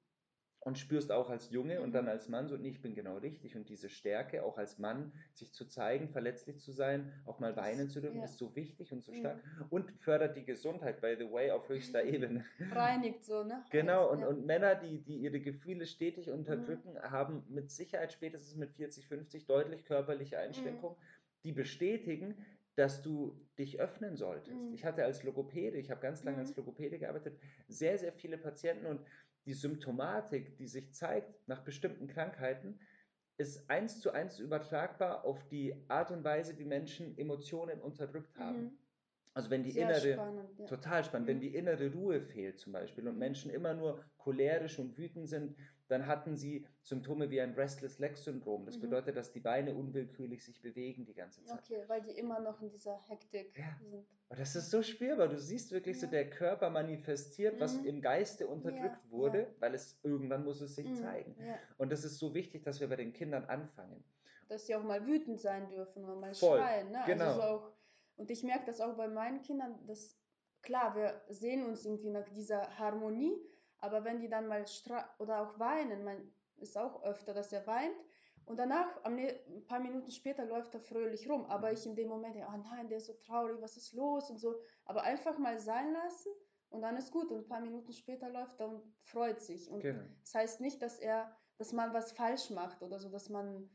und 0.60 0.78
spürst 0.78 1.10
auch 1.10 1.30
als 1.30 1.50
Junge 1.50 1.78
mhm. 1.78 1.84
und 1.84 1.92
dann 1.92 2.04
mhm. 2.04 2.10
als 2.10 2.28
Mann 2.28 2.46
so, 2.46 2.56
nee, 2.56 2.68
ich 2.68 2.82
bin 2.82 2.94
genau 2.94 3.16
richtig. 3.16 3.56
Und 3.56 3.68
diese 3.68 3.88
Stärke, 3.88 4.44
auch 4.44 4.58
als 4.58 4.78
Mann, 4.78 5.12
sich 5.32 5.52
zu 5.54 5.64
zeigen, 5.64 6.10
verletzlich 6.10 6.60
zu 6.60 6.72
sein, 6.72 7.12
auch 7.24 7.38
mal 7.38 7.56
weinen 7.56 7.88
zu 7.88 8.00
dürfen, 8.00 8.18
ja. 8.18 8.24
ist 8.24 8.38
so 8.38 8.54
wichtig 8.54 8.92
und 8.92 9.02
so 9.02 9.12
stark. 9.14 9.42
Mhm. 9.42 9.66
Und 9.70 9.90
fördert 10.00 10.36
die 10.36 10.44
Gesundheit, 10.44 11.00
by 11.00 11.16
the 11.18 11.30
way, 11.30 11.50
auf 11.50 11.68
höchster 11.68 12.04
Ebene. 12.04 12.44
Reinigt 12.72 13.24
so, 13.24 13.42
ne? 13.42 13.64
Genau, 13.70 14.10
und, 14.10 14.20
ja. 14.20 14.28
und 14.28 14.44
Männer, 14.44 14.74
die, 14.74 15.00
die 15.00 15.16
ihre 15.16 15.40
Gefühle 15.40 15.86
stetig 15.86 16.30
unterdrücken, 16.30 16.92
mhm. 16.92 17.10
haben 17.10 17.42
mit 17.48 17.70
Sicherheit 17.70 18.12
spätestens 18.12 18.56
mit 18.56 18.70
40, 18.72 19.06
50 19.06 19.46
deutlich 19.46 19.86
körperliche 19.86 20.38
Einschränkungen, 20.38 20.96
mhm. 20.96 21.42
die 21.44 21.52
bestätigen, 21.52 22.34
dass 22.76 23.02
du 23.02 23.46
dich 23.58 23.80
öffnen 23.80 24.16
solltest. 24.16 24.62
Mhm. 24.62 24.72
Ich 24.72 24.84
hatte 24.84 25.04
als 25.04 25.22
Logopäde, 25.22 25.78
ich 25.78 25.90
habe 25.90 26.00
ganz 26.00 26.24
lange 26.24 26.38
als 26.38 26.56
Logopäde 26.56 26.98
gearbeitet, 26.98 27.38
sehr, 27.68 27.98
sehr 27.98 28.12
viele 28.12 28.38
Patienten 28.38 28.86
und 28.86 29.00
die 29.46 29.54
Symptomatik, 29.54 30.56
die 30.56 30.66
sich 30.66 30.92
zeigt 30.92 31.48
nach 31.48 31.64
bestimmten 31.64 32.06
Krankheiten, 32.06 32.80
ist 33.38 33.70
eins 33.70 34.00
zu 34.00 34.12
eins 34.12 34.38
übertragbar 34.38 35.24
auf 35.24 35.48
die 35.48 35.74
Art 35.88 36.10
und 36.10 36.24
Weise, 36.24 36.58
wie 36.58 36.64
Menschen 36.64 37.16
Emotionen 37.16 37.80
unterdrückt 37.80 38.38
haben. 38.38 38.64
Mhm. 38.64 38.78
Also 39.32 39.50
wenn 39.50 39.62
die 39.62 39.70
Sehr 39.70 39.88
innere, 39.88 40.12
spannend, 40.14 40.58
ja. 40.58 40.66
total 40.66 41.04
spannend, 41.04 41.26
mhm. 41.26 41.30
wenn 41.30 41.40
die 41.40 41.54
innere 41.54 41.92
Ruhe 41.92 42.20
fehlt 42.20 42.58
zum 42.58 42.72
Beispiel 42.72 43.06
und 43.06 43.14
mhm. 43.14 43.20
Menschen 43.20 43.50
immer 43.50 43.74
nur 43.74 44.04
cholerisch 44.22 44.78
und 44.78 44.96
wütend 44.96 45.28
sind, 45.28 45.56
dann 45.88 46.06
hatten 46.06 46.36
sie 46.36 46.66
Symptome 46.82 47.30
wie 47.30 47.40
ein 47.40 47.54
Restless 47.54 47.98
Leg 47.98 48.16
Syndrom. 48.16 48.64
Das 48.64 48.76
mhm. 48.76 48.82
bedeutet, 48.82 49.16
dass 49.16 49.32
die 49.32 49.40
Beine 49.40 49.74
unwillkürlich 49.74 50.44
sich 50.44 50.60
bewegen 50.62 51.04
die 51.04 51.14
ganze 51.14 51.42
Zeit. 51.44 51.58
Okay, 51.58 51.82
weil 51.88 52.00
die 52.02 52.12
immer 52.12 52.38
noch 52.40 52.62
in 52.62 52.70
dieser 52.70 52.96
Hektik 53.08 53.58
ja. 53.58 53.76
sind. 53.80 54.06
Und 54.28 54.38
das 54.38 54.54
ist 54.54 54.70
so 54.70 54.82
spürbar. 54.82 55.28
Du 55.28 55.38
siehst 55.38 55.72
wirklich 55.72 55.96
ja. 55.96 56.02
so, 56.02 56.06
der 56.06 56.30
Körper 56.30 56.70
manifestiert, 56.70 57.58
was 57.58 57.76
mhm. 57.80 57.86
im 57.86 58.00
Geiste 58.00 58.46
unterdrückt 58.46 59.04
ja. 59.04 59.10
wurde, 59.10 59.48
weil 59.58 59.74
es 59.74 59.98
irgendwann 60.04 60.44
muss 60.44 60.60
es 60.60 60.76
sich 60.76 60.86
mhm. 60.86 60.94
zeigen. 60.94 61.36
Und 61.76 61.90
das 61.90 62.04
ist 62.04 62.18
so 62.18 62.34
wichtig, 62.34 62.62
dass 62.62 62.80
wir 62.80 62.88
bei 62.88 62.96
den 62.96 63.12
Kindern 63.12 63.44
anfangen. 63.46 64.04
Dass 64.48 64.66
sie 64.66 64.76
auch 64.76 64.84
mal 64.84 65.04
wütend 65.06 65.40
sein 65.40 65.68
dürfen 65.68 66.04
und 66.04 66.20
mal 66.20 66.34
Voll. 66.34 66.58
schreien. 66.58 66.92
Ne? 66.92 66.98
Also 66.98 67.12
genau. 67.12 67.24
Also 67.24 67.40
so 67.40 67.46
auch, 67.46 67.72
und 68.16 68.30
ich 68.30 68.44
merke 68.44 68.66
das 68.66 68.80
auch 68.80 68.96
bei 68.96 69.08
meinen 69.08 69.42
Kindern, 69.42 69.74
dass 69.86 70.16
klar, 70.62 70.94
wir 70.94 71.20
sehen 71.28 71.64
uns 71.64 71.84
irgendwie 71.84 72.10
nach 72.10 72.28
dieser 72.28 72.78
Harmonie, 72.78 73.34
aber 73.80 74.04
wenn 74.04 74.20
die 74.20 74.28
dann 74.28 74.46
mal 74.46 74.64
oder 75.18 75.42
auch 75.42 75.58
weinen, 75.58 76.04
man 76.04 76.32
ist 76.56 76.76
auch 76.76 77.02
öfter, 77.02 77.34
dass 77.34 77.52
er 77.52 77.66
weint 77.66 77.96
und 78.44 78.58
danach, 78.58 79.02
ein 79.04 79.64
paar 79.66 79.80
Minuten 79.80 80.10
später, 80.10 80.44
läuft 80.44 80.74
er 80.74 80.80
fröhlich 80.80 81.28
rum, 81.28 81.46
aber 81.46 81.68
mhm. 81.68 81.74
ich 81.74 81.86
in 81.86 81.96
dem 81.96 82.08
Moment, 82.08 82.36
oh 82.36 82.56
nein, 82.56 82.88
der 82.88 82.98
ist 82.98 83.06
so 83.06 83.14
traurig, 83.14 83.60
was 83.60 83.76
ist 83.76 83.92
los 83.92 84.30
und 84.30 84.38
so, 84.38 84.60
aber 84.84 85.02
einfach 85.02 85.38
mal 85.38 85.58
sein 85.58 85.92
lassen 85.92 86.32
und 86.68 86.82
dann 86.82 86.96
ist 86.96 87.12
gut 87.12 87.30
und 87.30 87.38
ein 87.38 87.48
paar 87.48 87.60
Minuten 87.60 87.92
später 87.92 88.28
läuft 88.28 88.60
er 88.60 88.68
und 88.68 88.82
freut 89.02 89.40
sich 89.40 89.70
und 89.70 89.80
genau. 89.80 90.02
das 90.22 90.34
heißt 90.34 90.60
nicht, 90.60 90.82
dass 90.82 90.98
er, 90.98 91.34
dass 91.58 91.72
man 91.72 91.94
was 91.94 92.12
falsch 92.12 92.50
macht 92.50 92.82
oder 92.82 92.98
so, 92.98 93.08
dass 93.08 93.28
man 93.28 93.70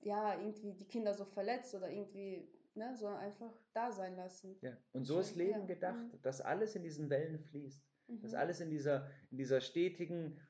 ja 0.00 0.38
irgendwie 0.38 0.74
die 0.74 0.86
Kinder 0.86 1.14
so 1.14 1.24
verletzt 1.24 1.74
oder 1.74 1.90
irgendwie 1.90 2.48
Ne, 2.78 2.96
sondern 2.96 3.20
einfach 3.20 3.52
da 3.72 3.90
sein 3.90 4.14
lassen. 4.14 4.56
Ja. 4.60 4.76
Und 4.92 5.04
so 5.04 5.18
ist 5.18 5.34
Leben 5.34 5.62
ja. 5.62 5.66
gedacht, 5.66 6.12
mhm. 6.12 6.22
dass 6.22 6.40
alles 6.40 6.76
in 6.76 6.84
diesen 6.84 7.10
Wellen 7.10 7.40
fließt. 7.40 7.87
Mhm. 8.08 8.20
Dass 8.20 8.34
alles 8.34 8.60
in 8.60 8.70
dieser, 8.70 9.10
in 9.30 9.38
dieser 9.38 9.60
stetigen 9.60 10.40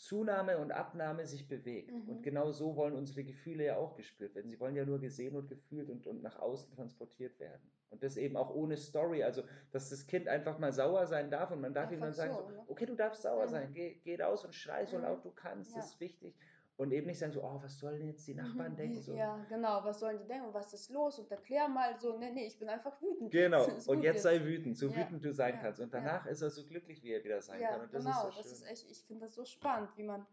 Zunahme 0.00 0.56
und 0.56 0.72
Abnahme 0.72 1.26
sich 1.26 1.46
bewegt. 1.46 1.92
Mhm. 1.92 2.08
Und 2.08 2.22
genau 2.22 2.52
so 2.52 2.74
wollen 2.74 2.94
unsere 2.94 3.22
Gefühle 3.22 3.66
ja 3.66 3.76
auch 3.76 3.96
gespürt 3.96 4.34
werden. 4.34 4.48
Sie 4.48 4.58
wollen 4.58 4.74
ja 4.74 4.86
nur 4.86 4.98
gesehen 4.98 5.36
und 5.36 5.48
gefühlt 5.48 5.90
und, 5.90 6.06
und 6.06 6.22
nach 6.22 6.38
außen 6.38 6.72
transportiert 6.72 7.38
werden. 7.38 7.60
Und 7.90 8.02
das 8.02 8.16
eben 8.16 8.36
auch 8.36 8.54
ohne 8.54 8.78
Story. 8.78 9.22
Also, 9.22 9.42
dass 9.72 9.90
das 9.90 10.06
Kind 10.06 10.26
einfach 10.26 10.58
mal 10.58 10.72
sauer 10.72 11.06
sein 11.06 11.30
darf 11.30 11.50
und 11.50 11.60
man 11.60 11.74
darf 11.74 11.92
ihm 11.92 12.00
dann 12.00 12.14
sagen, 12.14 12.32
so, 12.32 12.48
ne? 12.48 12.64
okay, 12.68 12.86
du 12.86 12.94
darfst 12.94 13.22
sauer 13.22 13.44
mhm. 13.46 13.50
sein, 13.50 13.72
geh, 13.74 14.00
geh 14.02 14.20
raus 14.20 14.44
und 14.44 14.54
schrei 14.54 14.86
so 14.86 14.96
mhm. 14.96 15.04
laut 15.04 15.24
du 15.24 15.32
kannst, 15.32 15.72
ja. 15.72 15.76
das 15.76 15.90
ist 15.90 16.00
wichtig. 16.00 16.34
Und 16.80 16.92
eben 16.92 17.08
nicht 17.08 17.18
sagen 17.18 17.34
so, 17.34 17.42
oh, 17.42 17.60
was 17.62 17.78
sollen 17.78 18.06
jetzt 18.06 18.26
die 18.26 18.32
Nachbarn 18.32 18.72
mhm, 18.72 18.76
denken? 18.76 19.02
So. 19.02 19.14
Ja, 19.14 19.36
genau, 19.50 19.84
was 19.84 20.00
sollen 20.00 20.18
die 20.18 20.26
denken? 20.26 20.48
Was 20.54 20.72
ist 20.72 20.88
los? 20.88 21.18
Und 21.18 21.30
erklär 21.30 21.68
mal 21.68 22.00
so, 22.00 22.16
nee, 22.16 22.30
nee, 22.30 22.46
ich 22.46 22.58
bin 22.58 22.70
einfach 22.70 23.02
wütend. 23.02 23.30
Genau, 23.30 23.66
und 23.86 24.02
jetzt, 24.02 24.22
sei 24.22 24.42
wütend, 24.42 24.78
so 24.78 24.88
ja. 24.88 24.96
wütend 24.96 25.22
du 25.22 25.30
sein 25.30 25.56
ja. 25.56 25.60
kannst. 25.60 25.78
Und 25.78 25.92
danach 25.92 26.24
ja. 26.24 26.30
ist 26.30 26.40
er 26.40 26.48
so 26.48 26.64
glücklich, 26.64 27.02
wie 27.02 27.12
er 27.12 27.22
wieder 27.22 27.42
sein 27.42 27.60
kann. 27.60 27.82
Und 27.82 27.92
das 27.92 28.02
genau, 28.02 28.28
ist 28.28 28.34
so 28.34 28.42
das 28.42 28.52
ist 28.52 28.66
echt, 28.66 28.90
ich 28.90 29.04
finde 29.04 29.26
das 29.26 29.34
so 29.34 29.44
spannend, 29.44 29.90
wie 29.98 30.04
man 30.04 30.26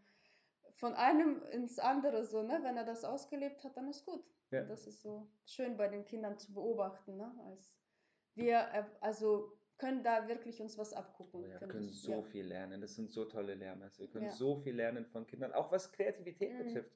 von 0.75 0.94
einem 0.94 1.44
ins 1.51 1.80
andere 1.80 2.25
so, 2.25 2.42
ne, 2.42 2.60
wenn 2.63 2.77
er 2.77 2.86
das 2.86 3.04
ausgelebt 3.04 3.66
hat, 3.66 3.75
dann 3.75 3.89
ist 3.89 4.06
gut. 4.06 4.24
Das 4.50 4.88
ist 4.88 5.01
so 5.01 5.27
schön 5.44 5.75
bei 5.75 5.89
den 5.89 6.06
Kindern 6.06 6.38
zu 6.38 6.54
beobachten, 6.54 7.18
ne, 7.18 7.30
als 7.50 7.74
wir, 8.36 8.60
äh, 8.72 8.86
also 9.01 9.51
können 9.77 10.03
da 10.03 10.27
wirklich 10.27 10.62
uns 10.62 10.77
was 10.77 10.93
abgucken. 10.93 11.43
Ja, 11.43 11.62
wir 11.62 11.67
können 11.67 11.89
ich. 11.89 12.01
so 12.01 12.12
ja. 12.12 12.22
viel 12.24 12.46
lernen. 12.46 12.81
Das 12.81 12.96
sind 12.96 13.12
so 13.12 13.25
tolle 13.25 13.53
Lehrmeister. 13.55 14.01
Wir 14.03 14.10
können 14.10 14.25
ja. 14.25 14.31
so 14.31 14.57
viel 14.57 14.75
lernen 14.75 15.05
von 15.05 15.27
Kindern, 15.27 15.53
auch 15.53 15.72
was 15.72 15.91
Kreativität 15.91 16.53
mhm. 16.53 16.65
betrifft. 16.65 16.91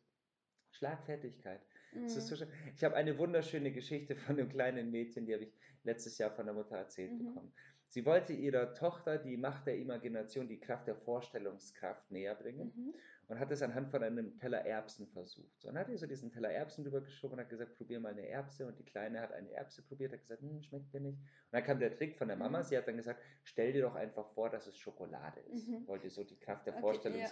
Schlagfertigkeit. 0.72 1.62
Mhm. 1.94 2.08
So 2.08 2.46
ich 2.76 2.84
habe 2.84 2.96
eine 2.96 3.18
wunderschöne 3.18 3.72
Geschichte 3.72 4.16
von 4.16 4.40
einem 4.40 4.50
kleinen 4.50 4.90
Mädchen, 4.90 5.26
die 5.26 5.34
habe 5.34 5.44
ich 5.44 5.54
letztes 5.84 6.18
Jahr 6.18 6.32
von 6.32 6.46
der 6.46 6.56
Mutter 6.56 6.78
erzählt 6.78 7.12
mhm. 7.12 7.26
bekommen. 7.26 7.54
Sie 7.88 8.06
wollte 8.06 8.32
ihrer 8.32 8.74
Tochter 8.74 9.18
die 9.18 9.36
Macht 9.36 9.68
der 9.68 9.78
Imagination, 9.78 10.48
die 10.48 10.62
Kraft 10.62 10.88
der 10.88 10.96
Vorstellungskraft 10.96 12.10
näher 12.10 12.36
bringen. 12.36 12.96
Und 13.32 13.40
hat 13.40 13.50
es 13.50 13.62
anhand 13.62 13.90
von 13.90 14.04
einem 14.04 14.38
Teller 14.40 14.66
Erbsen 14.66 15.08
versucht. 15.08 15.62
So, 15.62 15.70
und 15.70 15.78
hat 15.78 15.88
ihr 15.88 15.98
so 15.98 16.06
diesen 16.06 16.34
Teller 16.34 16.50
Erbsen 16.50 16.84
drüber 16.84 17.00
geschoben 17.00 17.36
und 17.36 17.40
hat 17.40 17.50
gesagt, 17.50 17.78
probier 17.78 18.02
mal 18.02 18.12
eine 18.12 18.28
Erbse. 18.28 18.68
Und 18.68 18.78
die 18.78 18.84
Kleine 18.84 19.22
hat 19.22 19.32
eine 19.32 19.50
Erbse 19.52 19.84
probiert, 19.84 20.12
hat 20.12 20.20
gesagt, 20.20 20.42
hm, 20.42 20.62
schmeckt 20.62 20.94
mir 20.94 21.00
nicht. 21.00 21.18
Und 21.18 21.54
dann 21.54 21.64
kam 21.64 21.80
der 21.80 21.96
Trick 21.96 22.18
von 22.18 22.28
der 22.28 22.36
Mama, 22.36 22.60
mhm. 22.60 22.64
sie 22.66 22.78
hat 22.78 22.90
dann 22.90 22.98
gesagt, 22.98 23.22
stell 23.46 23.72
dir 23.72 23.84
doch 23.84 23.96
einfach 23.96 24.34
vor, 24.34 24.50
dass 24.50 24.68
es 24.68 24.78
Schokolade 24.78 25.40
ist. 25.54 25.70
Mhm. 25.70 25.88
Wollte 25.88 26.10
so 26.10 26.26
die 26.26 26.38
Kraft 26.38 26.66
der 26.66 26.74
okay, 26.74 26.82
Vorstellung. 26.82 27.20
Ja. 27.22 27.30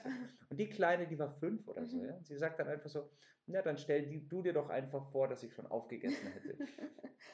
Und 0.50 0.58
die 0.58 0.70
Kleine, 0.70 1.06
die 1.06 1.20
war 1.20 1.32
fünf 1.32 1.68
oder 1.68 1.86
so, 1.86 1.98
mhm. 1.98 2.06
ja. 2.06 2.16
Und 2.16 2.26
sie 2.26 2.38
sagt 2.38 2.62
dann 2.62 2.70
einfach 2.70 2.90
so, 2.90 3.10
na, 3.50 3.62
dann 3.64 3.78
stell 3.78 4.06
die, 4.06 4.28
du 4.28 4.42
dir 4.44 4.54
doch 4.54 4.70
einfach 4.70 5.12
vor, 5.12 5.28
dass 5.28 5.42
ich 5.44 5.54
schon 5.54 5.66
aufgegessen 5.68 6.28
hätte. 6.28 6.58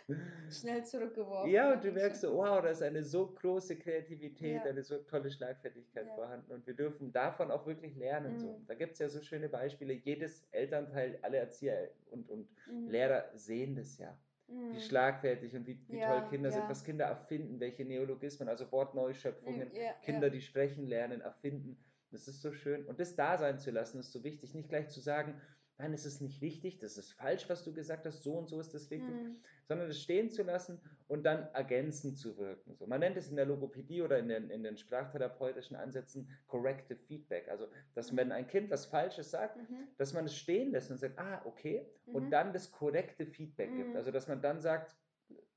Schnell 0.50 0.86
zurückgeworfen. 0.86 1.51
Ja, 1.51 1.74
und 1.74 1.84
du 1.84 1.91
merkst 1.91 2.22
so, 2.22 2.36
wow, 2.36 2.62
da 2.62 2.69
ist 2.69 2.81
eine 2.81 3.03
so 3.03 3.27
große 3.27 3.77
Kreativität, 3.77 4.63
ja. 4.63 4.69
eine 4.69 4.81
so 4.81 5.00
tolle 5.00 5.29
Schlagfertigkeit 5.29 6.07
ja. 6.07 6.15
vorhanden. 6.15 6.53
Und 6.53 6.65
wir 6.65 6.74
dürfen 6.74 7.12
davon 7.12 7.51
auch 7.51 7.65
wirklich 7.67 7.95
lernen. 7.98 8.34
Mhm. 8.34 8.39
So. 8.39 8.55
Da 8.68 8.76
gibt 8.76 8.94
es 8.94 9.00
ja 9.00 9.10
so 9.10 9.22
schöne 9.22 9.50
Beispiele. 9.50 9.94
Jedes 9.94 10.48
Elternteil, 10.52 11.20
alle 11.22 11.38
Erzieher 11.38 11.92
und, 12.12 12.30
und 12.30 12.48
mhm. 12.68 12.90
Lehrer 12.90 13.30
sehen 13.34 13.76
das 13.76 13.98
ja. 13.98 14.18
Mhm. 14.48 14.76
Wie 14.76 14.82
schlagfertig 14.82 15.56
und 15.56 15.66
wie, 15.66 15.80
wie 15.88 15.98
ja, 15.98 16.20
toll 16.20 16.30
Kinder 16.30 16.52
sind, 16.52 16.70
was 16.70 16.84
Kinder 16.84 17.06
erfinden, 17.06 17.60
welche 17.60 17.84
Neologismen, 17.84 18.48
also 18.48 18.72
Wortneuschöpfungen, 18.72 19.72
Kinder, 20.04 20.30
die 20.30 20.42
sprechen 20.42 20.86
lernen, 20.88 21.22
erfinden. 21.22 21.78
Das 22.12 22.28
ist 22.28 22.42
so 22.42 22.52
schön. 22.52 22.86
Und 22.86 23.00
das 23.00 23.16
da 23.16 23.38
sein 23.38 23.60
zu 23.60 23.72
lassen, 23.72 24.00
ist 24.00 24.12
so 24.12 24.24
wichtig. 24.24 24.54
Nicht 24.54 24.70
gleich 24.70 24.90
zu 24.90 25.00
sagen, 25.00 25.42
nein, 25.77 25.94
es 25.94 26.05
ist 26.05 26.22
nicht 26.22 26.41
richtig, 26.41 26.79
das 26.79 26.98
ist 26.98 27.12
falsch, 27.13 27.50
was 27.50 27.63
du 27.63 27.74
gesagt 27.74 28.05
hast, 28.05 28.24
so 28.24 28.34
und 28.34 28.48
so 28.48 28.60
ist 28.60 28.74
das 28.74 28.89
richtig, 28.91 29.13
mhm. 29.13 29.38
sondern 29.67 29.89
es 29.89 30.01
stehen 30.01 30.32
zu 30.32 30.44
lassen 30.44 30.79
und 31.08 31.24
dann 31.24 31.48
ergänzend 31.53 32.17
zu 32.17 32.38
wirken. 32.38 32.75
So, 32.75 32.88
man 32.88 33.01
nennt 33.01 33.17
es 33.17 33.29
in 33.29 33.36
der 33.36 33.46
Logopädie 33.46 34.01
oder 34.01 34.17
in 34.20 34.29
den, 34.29 34.50
in 34.50 34.63
den 34.63 34.77
sprachtherapeutischen 34.77 35.75
Ansätzen 35.75 36.29
Corrective 36.48 37.00
Feedback. 37.00 37.50
Also, 37.50 37.67
dass 37.94 38.12
mhm. 38.12 38.17
wenn 38.17 38.32
ein 38.32 38.48
Kind 38.48 38.70
was 38.72 38.86
Falsches 38.86 39.32
sagt, 39.32 39.58
mhm. 39.58 39.88
dass 39.98 40.13
man 40.13 40.25
es 40.25 40.36
stehen 40.36 40.72
lässt 40.72 40.91
und 40.91 40.98
sagt, 40.98 41.20
ah, 41.20 41.41
okay, 41.46 41.86
und 42.05 42.25
mhm. 42.25 42.32
dann 42.32 42.53
das 42.53 42.72
korrekte 42.72 43.25
Feedback 43.25 43.75
gibt. 43.75 43.89
Mhm. 43.89 43.96
Also, 43.96 44.12
dass 44.12 44.27
man 44.27 44.41
dann 44.41 44.62
sagt, 44.62 44.96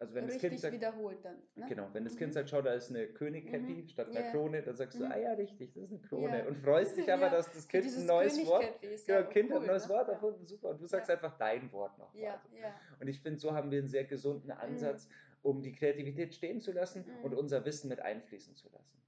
also 0.01 0.15
wenn 0.15 0.25
Richtig 0.27 0.43
das 0.43 0.51
Kind 0.51 0.61
sagt, 0.61 0.75
wiederholt 0.75 1.25
dann. 1.25 1.37
Ne? 1.57 1.67
Genau, 1.69 1.89
wenn 1.93 2.05
das 2.05 2.17
Kind 2.17 2.31
mhm. 2.31 2.35
sagt, 2.35 2.51
schau, 2.51 2.63
da 2.63 2.73
ist 2.73 2.91
eine 2.91 3.09
Königkäppi 3.09 3.83
mhm. 3.83 3.89
statt 3.89 4.09
einer 4.09 4.21
yeah. 4.21 4.31
Krone, 4.31 4.63
dann 4.63 4.77
sagst 4.77 4.99
du, 5.01 5.05
mhm. 5.05 5.13
ah 5.13 5.19
ja, 5.19 5.33
richtig, 5.33 5.73
das 5.75 5.85
ist 5.85 5.91
eine 5.91 6.01
Krone. 6.01 6.37
Yeah. 6.37 6.47
Und 6.47 6.57
freust 6.59 6.97
dich 6.97 7.13
aber, 7.13 7.31
dass 7.31 7.53
das 7.53 7.67
Kind 7.67 7.87
ein 7.87 8.07
neues 8.07 8.47
Wort, 8.47 8.65
genau, 8.81 9.25
Kind 9.25 9.51
cool, 9.51 9.57
hat 9.57 9.63
ein 9.63 9.67
neues 9.67 9.89
ne? 9.89 9.95
Wort 9.95 10.09
erfunden, 10.09 10.47
super. 10.47 10.69
Und 10.69 10.81
du 10.81 10.87
sagst 10.87 11.09
ja. 11.09 11.17
einfach 11.17 11.37
dein 11.37 11.73
Wort 11.73 11.99
noch. 11.99 12.15
Ja. 12.15 12.35
Also. 12.35 12.57
Ja. 12.57 12.75
Und 13.01 13.09
ich 13.09 13.21
finde, 13.21 13.41
so 13.41 13.53
haben 13.53 13.73
wir 13.73 13.79
einen 13.79 13.89
sehr 13.89 14.05
gesunden 14.05 14.53
Ansatz, 14.53 15.09
um 15.43 15.63
die 15.63 15.73
Kreativität 15.73 16.33
stehen 16.33 16.61
zu 16.61 16.71
lassen 16.71 17.05
und 17.23 17.35
unser 17.35 17.65
Wissen 17.65 17.89
mit 17.89 17.99
einfließen 17.99 18.55
zu 18.55 18.69
lassen. 18.69 18.99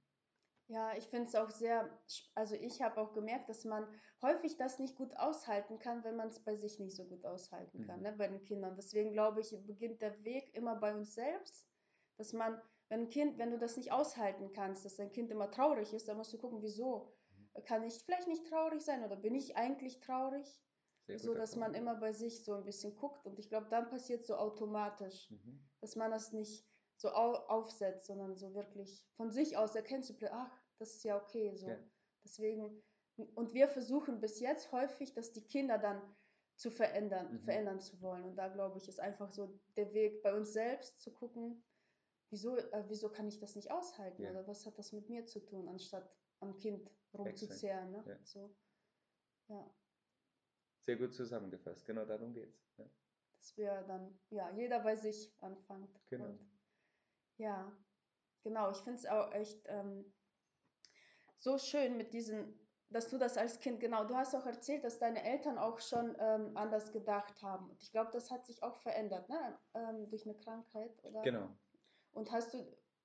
Ja, 0.71 0.97
ich 0.97 1.09
finde 1.09 1.27
es 1.27 1.35
auch 1.35 1.50
sehr, 1.50 1.91
also 2.37 2.55
ich 2.55 2.81
habe 2.81 3.00
auch 3.00 3.12
gemerkt, 3.12 3.49
dass 3.49 3.65
man 3.65 3.89
häufig 4.23 4.57
das 4.57 4.79
nicht 4.79 4.95
gut 4.95 5.17
aushalten 5.17 5.81
kann, 5.81 6.05
wenn 6.05 6.15
man 6.15 6.29
es 6.29 6.39
bei 6.39 6.55
sich 6.55 6.79
nicht 6.79 6.95
so 6.95 7.05
gut 7.07 7.27
aushalten 7.27 7.85
kann, 7.85 7.97
mhm. 7.97 8.03
ne, 8.05 8.12
bei 8.12 8.29
den 8.29 8.45
Kindern. 8.45 8.77
Deswegen 8.77 9.12
glaube 9.12 9.41
ich, 9.41 9.50
beginnt 9.67 10.00
der 10.00 10.23
Weg 10.23 10.55
immer 10.55 10.77
bei 10.77 10.95
uns 10.95 11.15
selbst, 11.15 11.69
dass 12.19 12.33
man, 12.33 12.62
wenn 12.89 13.00
ein 13.00 13.11
Kind, 13.11 13.37
wenn 13.39 13.50
du 13.50 13.59
das 13.59 13.77
nicht 13.77 13.91
aushalten 13.91 14.53
kannst, 14.53 14.85
dass 14.85 14.95
dein 14.95 15.11
Kind 15.11 15.33
immer 15.33 15.50
traurig 15.50 15.93
ist, 15.93 16.07
dann 16.07 16.17
musst 16.17 16.33
du 16.33 16.39
gucken, 16.39 16.62
wieso. 16.62 17.17
Mhm. 17.57 17.65
Kann 17.65 17.83
ich 17.83 17.95
vielleicht 18.05 18.29
nicht 18.29 18.47
traurig 18.47 18.81
sein 18.81 19.03
oder 19.03 19.17
bin 19.17 19.35
ich 19.35 19.57
eigentlich 19.57 19.99
traurig? 19.99 20.47
so 21.19 21.35
dass 21.35 21.57
man 21.57 21.75
immer 21.75 21.97
bei 21.97 22.12
sich 22.12 22.45
so 22.45 22.55
ein 22.55 22.65
bisschen 22.65 22.95
guckt 22.95 23.27
und 23.27 23.37
ich 23.41 23.49
glaube, 23.49 23.67
dann 23.69 23.89
passiert 23.89 24.25
so 24.25 24.37
automatisch, 24.37 25.29
mhm. 25.31 25.69
dass 25.81 25.97
man 25.97 26.12
das 26.12 26.33
nicht 26.33 26.65
so 27.00 27.09
aufsetzt, 27.09 28.07
sondern 28.07 28.37
so 28.37 28.54
wirklich 28.54 29.07
von 29.16 29.30
sich 29.30 29.57
aus 29.57 29.75
erkennst 29.75 30.11
du, 30.11 30.33
ach, 30.33 30.54
das 30.78 30.97
ist 30.97 31.04
ja 31.04 31.16
okay 31.16 31.54
so. 31.54 31.69
Ja. 31.69 31.78
Deswegen, 32.25 32.83
und 33.35 33.54
wir 33.54 33.69
versuchen 33.69 34.21
bis 34.21 34.38
jetzt 34.38 34.71
häufig, 34.71 35.14
dass 35.14 35.33
die 35.33 35.47
Kinder 35.47 35.78
dann 35.78 36.02
zu 36.57 36.71
verändern, 36.71 37.33
mhm. 37.33 37.40
verändern 37.40 37.80
zu 37.80 38.02
wollen. 38.02 38.25
Und 38.25 38.37
da 38.37 38.49
glaube 38.49 38.76
ich, 38.76 38.87
ist 38.87 39.00
einfach 39.00 39.30
so 39.30 39.59
der 39.76 39.95
Weg 39.95 40.23
bei 40.23 40.35
uns 40.35 40.52
selbst 40.52 41.00
zu 41.00 41.11
gucken, 41.11 41.64
wieso, 42.28 42.59
äh, 42.59 42.85
wieso 42.88 43.09
kann 43.09 43.26
ich 43.26 43.38
das 43.38 43.57
nicht 43.57 43.71
aushalten 43.71 44.23
ja. 44.23 44.30
oder 44.30 44.47
was 44.47 44.66
hat 44.66 44.78
das 44.78 44.92
mit 44.92 45.09
mir 45.09 45.25
zu 45.25 45.40
tun, 45.40 45.69
anstatt 45.69 46.14
am 46.40 46.54
Kind 46.59 46.90
rumzuzehren. 47.14 47.92
Ne? 47.92 48.04
Ja. 48.07 48.19
So. 48.25 48.54
ja. 49.49 49.75
Sehr 50.85 50.97
gut 50.97 51.14
zusammengefasst, 51.14 51.87
genau 51.87 52.04
darum 52.04 52.35
geht 52.35 52.54
es. 52.54 52.76
Ja. 52.76 52.85
Dass 53.38 53.57
wir 53.57 53.83
dann, 53.85 54.19
ja, 54.28 54.50
jeder 54.50 54.80
bei 54.80 54.97
sich 54.97 55.35
anfängt. 55.40 55.99
Genau. 56.11 56.38
Ja, 57.41 57.73
genau, 58.43 58.71
ich 58.71 58.77
finde 58.77 58.99
es 58.99 59.07
auch 59.07 59.33
echt 59.33 59.63
ähm, 59.65 60.05
so 61.39 61.57
schön 61.57 61.97
mit 61.97 62.13
diesen, 62.13 62.61
dass 62.91 63.09
du 63.09 63.17
das 63.17 63.39
als 63.39 63.59
Kind, 63.61 63.81
genau, 63.81 64.05
du 64.05 64.15
hast 64.15 64.35
auch 64.35 64.45
erzählt, 64.45 64.85
dass 64.85 64.99
deine 64.99 65.25
Eltern 65.25 65.57
auch 65.57 65.81
schon 65.81 66.15
ähm, 66.19 66.55
anders 66.55 66.93
gedacht 66.93 67.43
haben. 67.43 67.71
Und 67.71 67.83
ich 67.83 67.93
glaube, 67.93 68.11
das 68.13 68.31
hat 68.31 68.45
sich 68.45 68.63
auch 68.63 68.76
verändert, 68.76 69.31
ne? 69.31 69.59
Ähm, 69.73 70.11
durch 70.11 70.26
eine 70.26 70.37
Krankheit, 70.37 71.03
oder? 71.03 71.23
Genau. 71.23 71.49
Und 72.13 72.31
hast 72.31 72.53
du 72.53 72.59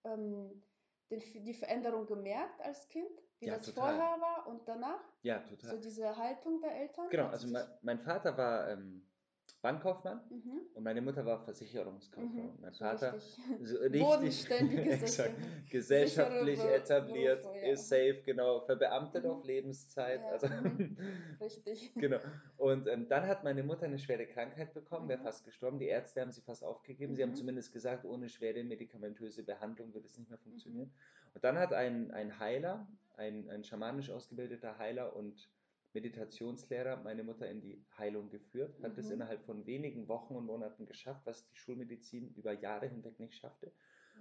ähm, 0.03 0.61
den, 1.09 1.21
die 1.45 1.53
Veränderung 1.53 2.05
gemerkt 2.05 2.59
als 2.61 2.89
Kind? 2.89 3.21
Wie 3.39 3.45
ja, 3.45 3.55
das 3.55 3.67
total. 3.67 3.95
vorher 3.95 4.19
war 4.19 4.47
und 4.47 4.67
danach? 4.67 5.03
Ja, 5.21 5.39
total. 5.39 5.69
So 5.69 5.77
diese 5.77 6.17
Haltung 6.17 6.59
der 6.59 6.75
Eltern? 6.75 7.07
Genau, 7.09 7.27
also 7.27 7.47
mein, 7.47 7.67
mein 7.83 7.99
Vater 7.99 8.37
war 8.37 8.69
ähm, 8.69 9.09
Bankkaufmann 9.65 10.21
mhm. 10.29 10.61
und 10.75 10.83
meine 10.83 11.01
Mutter 11.01 11.25
war 11.25 11.39
Versicherungskauffrau. 11.39 12.27
Mhm. 12.27 12.59
Mein 12.61 12.73
Vater 12.75 13.13
richtig, 13.13 13.39
so 13.63 13.77
richtig 13.79 14.49
gesellschaftlich 15.71 16.59
etabliert, 16.59 17.41
Berufe, 17.41 17.57
ja. 17.57 17.71
ist 17.71 17.89
safe, 17.89 18.21
genau, 18.23 18.59
verbeamtet 18.59 19.23
mhm. 19.23 19.31
auf 19.31 19.43
Lebenszeit. 19.43 20.21
Ja. 20.21 20.29
Also, 20.29 20.47
mhm. 20.49 20.95
richtig. 21.41 21.91
genau. 21.95 22.19
Und 22.57 22.87
ähm, 22.87 23.07
dann 23.09 23.25
hat 23.25 23.43
meine 23.43 23.63
Mutter 23.63 23.85
eine 23.85 23.97
schwere 23.97 24.27
Krankheit 24.27 24.71
bekommen, 24.75 25.09
wäre 25.09 25.19
mhm. 25.19 25.23
fast 25.23 25.43
gestorben. 25.43 25.79
Die 25.79 25.87
Ärzte 25.87 26.21
haben 26.21 26.31
sie 26.31 26.41
fast 26.41 26.63
aufgegeben. 26.63 27.15
Sie 27.15 27.23
haben 27.23 27.31
mhm. 27.31 27.35
zumindest 27.35 27.73
gesagt, 27.73 28.05
ohne 28.05 28.29
schwere 28.29 28.63
medikamentöse 28.63 29.41
Behandlung 29.41 29.95
wird 29.95 30.05
es 30.05 30.15
nicht 30.19 30.29
mehr 30.29 30.37
funktionieren. 30.37 30.93
Und 31.33 31.43
dann 31.43 31.57
hat 31.57 31.73
ein, 31.73 32.11
ein 32.11 32.37
Heiler, 32.39 32.87
ein, 33.17 33.49
ein 33.49 33.63
schamanisch 33.63 34.11
ausgebildeter 34.11 34.77
Heiler 34.77 35.15
und 35.15 35.49
Meditationslehrer 35.95 36.97
meine 36.97 37.23
Mutter 37.23 37.49
in 37.49 37.61
die 37.61 37.83
Heilung 37.97 38.29
geführt, 38.29 38.77
hat 38.83 38.97
es 38.97 39.07
mhm. 39.07 39.13
innerhalb 39.13 39.43
von 39.45 39.65
wenigen 39.65 40.07
Wochen 40.07 40.35
und 40.35 40.45
Monaten 40.45 40.85
geschafft, 40.85 41.21
was 41.25 41.47
die 41.47 41.57
Schulmedizin 41.57 42.33
über 42.35 42.51
Jahre 42.51 42.87
hinweg 42.87 43.19
nicht 43.19 43.35
schaffte. 43.35 43.71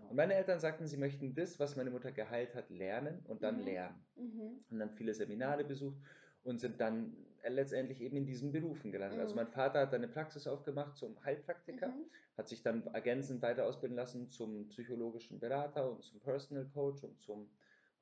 Und 0.08 0.16
meine 0.16 0.34
Eltern 0.34 0.60
sagten, 0.60 0.86
sie 0.86 0.96
möchten 0.96 1.34
das, 1.34 1.58
was 1.58 1.76
meine 1.76 1.90
Mutter 1.90 2.12
geheilt 2.12 2.54
hat, 2.54 2.70
lernen 2.70 3.24
und 3.26 3.42
dann 3.42 3.58
mhm. 3.58 3.64
lernen. 3.64 4.06
Mhm. 4.16 4.64
Und 4.70 4.78
dann 4.78 4.90
viele 4.90 5.14
Seminare 5.14 5.64
besucht 5.64 5.98
und 6.42 6.60
sind 6.60 6.80
dann 6.80 7.16
letztendlich 7.46 8.00
eben 8.00 8.16
in 8.16 8.26
diesen 8.26 8.52
Berufen 8.52 8.92
gelandet. 8.92 9.20
Also 9.20 9.34
mhm. 9.34 9.40
Also 9.40 9.50
mein 9.50 9.54
Vater 9.54 9.80
hat 9.80 9.94
eine 9.94 10.08
Praxis 10.08 10.46
aufgemacht 10.46 10.96
zum 10.96 11.22
Heilpraktiker, 11.24 11.88
mhm. 11.88 12.06
hat 12.36 12.48
sich 12.48 12.62
dann 12.62 12.86
ergänzend 12.88 13.42
weiter 13.42 13.66
ausbilden 13.66 13.96
lassen 13.96 14.30
zum 14.30 14.68
psychologischen 14.68 15.40
Berater 15.40 15.90
und 15.90 16.02
zum 16.02 16.20
Personal 16.20 16.66
Coach 16.66 17.02
und 17.04 17.20
zum 17.20 17.50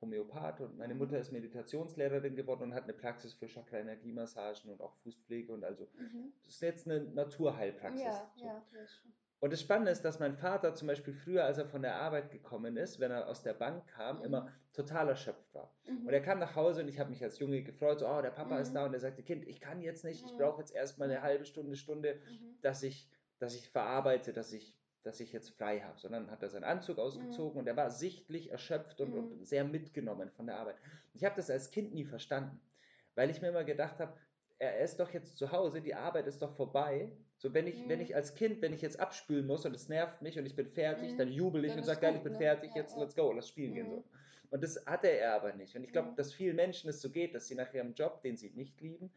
Homöopath 0.03 0.61
und 0.61 0.77
meine 0.77 0.95
Mutter 0.95 1.17
ist 1.17 1.31
Meditationslehrerin 1.31 2.35
geworden 2.35 2.63
und 2.63 2.73
hat 2.73 2.83
eine 2.83 2.93
Praxis 2.93 3.33
für 3.33 3.47
Chakra-Energiemassagen 3.47 4.71
und 4.71 4.81
auch 4.81 4.93
Fußpflege 5.03 5.51
und 5.53 5.63
also 5.63 5.87
mhm. 5.97 6.33
das 6.43 6.55
ist 6.55 6.61
jetzt 6.61 6.87
eine 6.87 7.01
Naturheilpraxis. 7.01 8.01
Ja, 8.03 8.31
so. 8.35 8.45
ja, 8.45 8.63
und 9.43 9.51
das 9.51 9.59
Spannende 9.59 9.91
ist, 9.91 10.05
dass 10.05 10.19
mein 10.19 10.37
Vater 10.37 10.73
zum 10.73 10.87
Beispiel 10.87 11.13
früher, 11.13 11.43
als 11.43 11.57
er 11.57 11.65
von 11.65 11.81
der 11.81 11.95
Arbeit 11.95 12.31
gekommen 12.31 12.77
ist, 12.77 13.01
wenn 13.01 13.11
er 13.11 13.27
aus 13.27 13.43
der 13.43 13.53
Bank 13.53 13.85
kam, 13.87 14.19
mhm. 14.19 14.23
immer 14.23 14.53
total 14.71 15.09
erschöpft 15.09 15.53
war. 15.53 15.69
Mhm. 15.85 16.07
Und 16.07 16.13
er 16.13 16.21
kam 16.21 16.39
nach 16.39 16.55
Hause 16.55 16.81
und 16.81 16.87
ich 16.87 16.97
habe 16.97 17.09
mich 17.09 17.21
als 17.21 17.39
Junge 17.39 17.61
gefreut, 17.61 17.99
so, 17.99 18.07
oh, 18.07 18.21
der 18.21 18.31
Papa 18.31 18.57
ist 18.59 18.69
mhm. 18.69 18.75
da 18.75 18.85
und 18.85 18.93
er 18.93 19.01
sagte, 19.01 19.21
Kind, 19.21 19.45
ich 19.45 19.59
kann 19.59 19.81
jetzt 19.81 20.05
nicht, 20.05 20.23
ich 20.25 20.31
mhm. 20.31 20.37
brauche 20.37 20.61
jetzt 20.61 20.73
erstmal 20.73 21.11
eine 21.11 21.21
halbe 21.21 21.43
Stunde, 21.43 21.75
Stunde, 21.75 22.21
mhm. 22.25 22.57
dass 22.61 22.83
ich, 22.83 23.09
dass 23.37 23.53
ich 23.53 23.67
verarbeite, 23.67 24.31
dass 24.31 24.53
ich 24.53 24.77
dass 25.03 25.19
ich 25.19 25.31
jetzt 25.33 25.49
frei 25.49 25.81
habe, 25.81 25.99
sondern 25.99 26.31
hat 26.31 26.41
er 26.41 26.49
seinen 26.49 26.63
Anzug 26.63 26.97
ausgezogen 26.97 27.53
mhm. 27.53 27.59
und 27.59 27.67
er 27.67 27.77
war 27.77 27.91
sichtlich 27.91 28.51
erschöpft 28.51 29.01
und, 29.01 29.09
mhm. 29.11 29.17
und 29.17 29.45
sehr 29.45 29.63
mitgenommen 29.63 30.31
von 30.31 30.47
der 30.47 30.57
Arbeit. 30.57 30.75
Ich 31.13 31.23
habe 31.23 31.35
das 31.35 31.49
als 31.49 31.71
Kind 31.71 31.93
nie 31.93 32.05
verstanden, 32.05 32.59
weil 33.15 33.29
ich 33.29 33.41
mir 33.41 33.49
immer 33.49 33.63
gedacht 33.63 33.99
habe, 33.99 34.17
er 34.59 34.79
ist 34.79 34.99
doch 34.99 35.11
jetzt 35.11 35.37
zu 35.37 35.51
Hause, 35.51 35.81
die 35.81 35.93
Arbeit 35.93 36.25
ist 36.25 36.41
doch 36.41 36.55
vorbei. 36.55 37.11
So, 37.37 37.53
wenn 37.53 37.67
ich, 37.67 37.83
mhm. 37.83 37.89
wenn 37.89 37.99
ich 37.99 38.15
als 38.15 38.33
Kind, 38.33 38.61
wenn 38.61 38.71
ich 38.71 38.81
jetzt 38.81 38.99
abspülen 38.99 39.45
muss 39.45 39.65
und 39.65 39.75
es 39.75 39.89
nervt 39.89 40.21
mich 40.21 40.39
und 40.39 40.45
ich 40.45 40.55
bin 40.55 40.69
fertig, 40.69 41.13
mhm. 41.13 41.17
dann 41.17 41.27
jubel 41.27 41.65
ich 41.65 41.75
und 41.75 41.83
sage, 41.83 41.99
geil, 41.99 42.15
ich 42.15 42.23
bin 42.23 42.33
ne? 42.33 42.37
fertig, 42.37 42.71
ja, 42.73 42.81
jetzt 42.81 42.95
ja. 42.95 43.01
let's 43.01 43.15
go, 43.15 43.31
lass 43.33 43.49
spielen 43.49 43.73
gehen. 43.73 43.89
So. 43.89 43.97
Mhm. 43.97 44.03
Und 44.51 44.63
das 44.63 44.85
hatte 44.85 45.07
er 45.07 45.33
aber 45.33 45.53
nicht. 45.53 45.75
Und 45.75 45.83
ich 45.83 45.91
glaube, 45.91 46.11
mhm. 46.11 46.15
dass 46.15 46.33
vielen 46.33 46.55
Menschen 46.55 46.89
es 46.89 47.01
so 47.01 47.09
geht, 47.09 47.35
dass 47.35 47.47
sie 47.47 47.55
nach 47.55 47.73
ihrem 47.73 47.93
Job, 47.93 48.21
den 48.21 48.37
sie 48.37 48.51
nicht 48.51 48.79
lieben, 48.79 49.11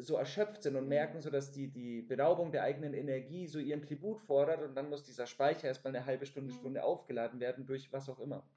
so 0.00 0.16
erschöpft 0.16 0.62
sind 0.62 0.76
und 0.76 0.84
mhm. 0.84 0.88
merken 0.88 1.20
so, 1.20 1.30
dass 1.30 1.52
die, 1.52 1.68
die 1.68 2.02
Beraubung 2.02 2.52
der 2.52 2.62
eigenen 2.62 2.94
Energie 2.94 3.46
so 3.46 3.58
ihren 3.58 3.82
Tribut 3.82 4.20
fordert 4.20 4.62
und 4.62 4.74
dann 4.74 4.88
muss 4.90 5.04
dieser 5.04 5.26
Speicher 5.26 5.68
erstmal 5.68 5.94
eine 5.94 6.06
halbe 6.06 6.26
Stunde, 6.26 6.52
mhm. 6.52 6.58
Stunde 6.58 6.84
aufgeladen 6.84 7.40
werden 7.40 7.66
durch 7.66 7.92
was 7.92 8.08
auch 8.08 8.20
immer. 8.20 8.48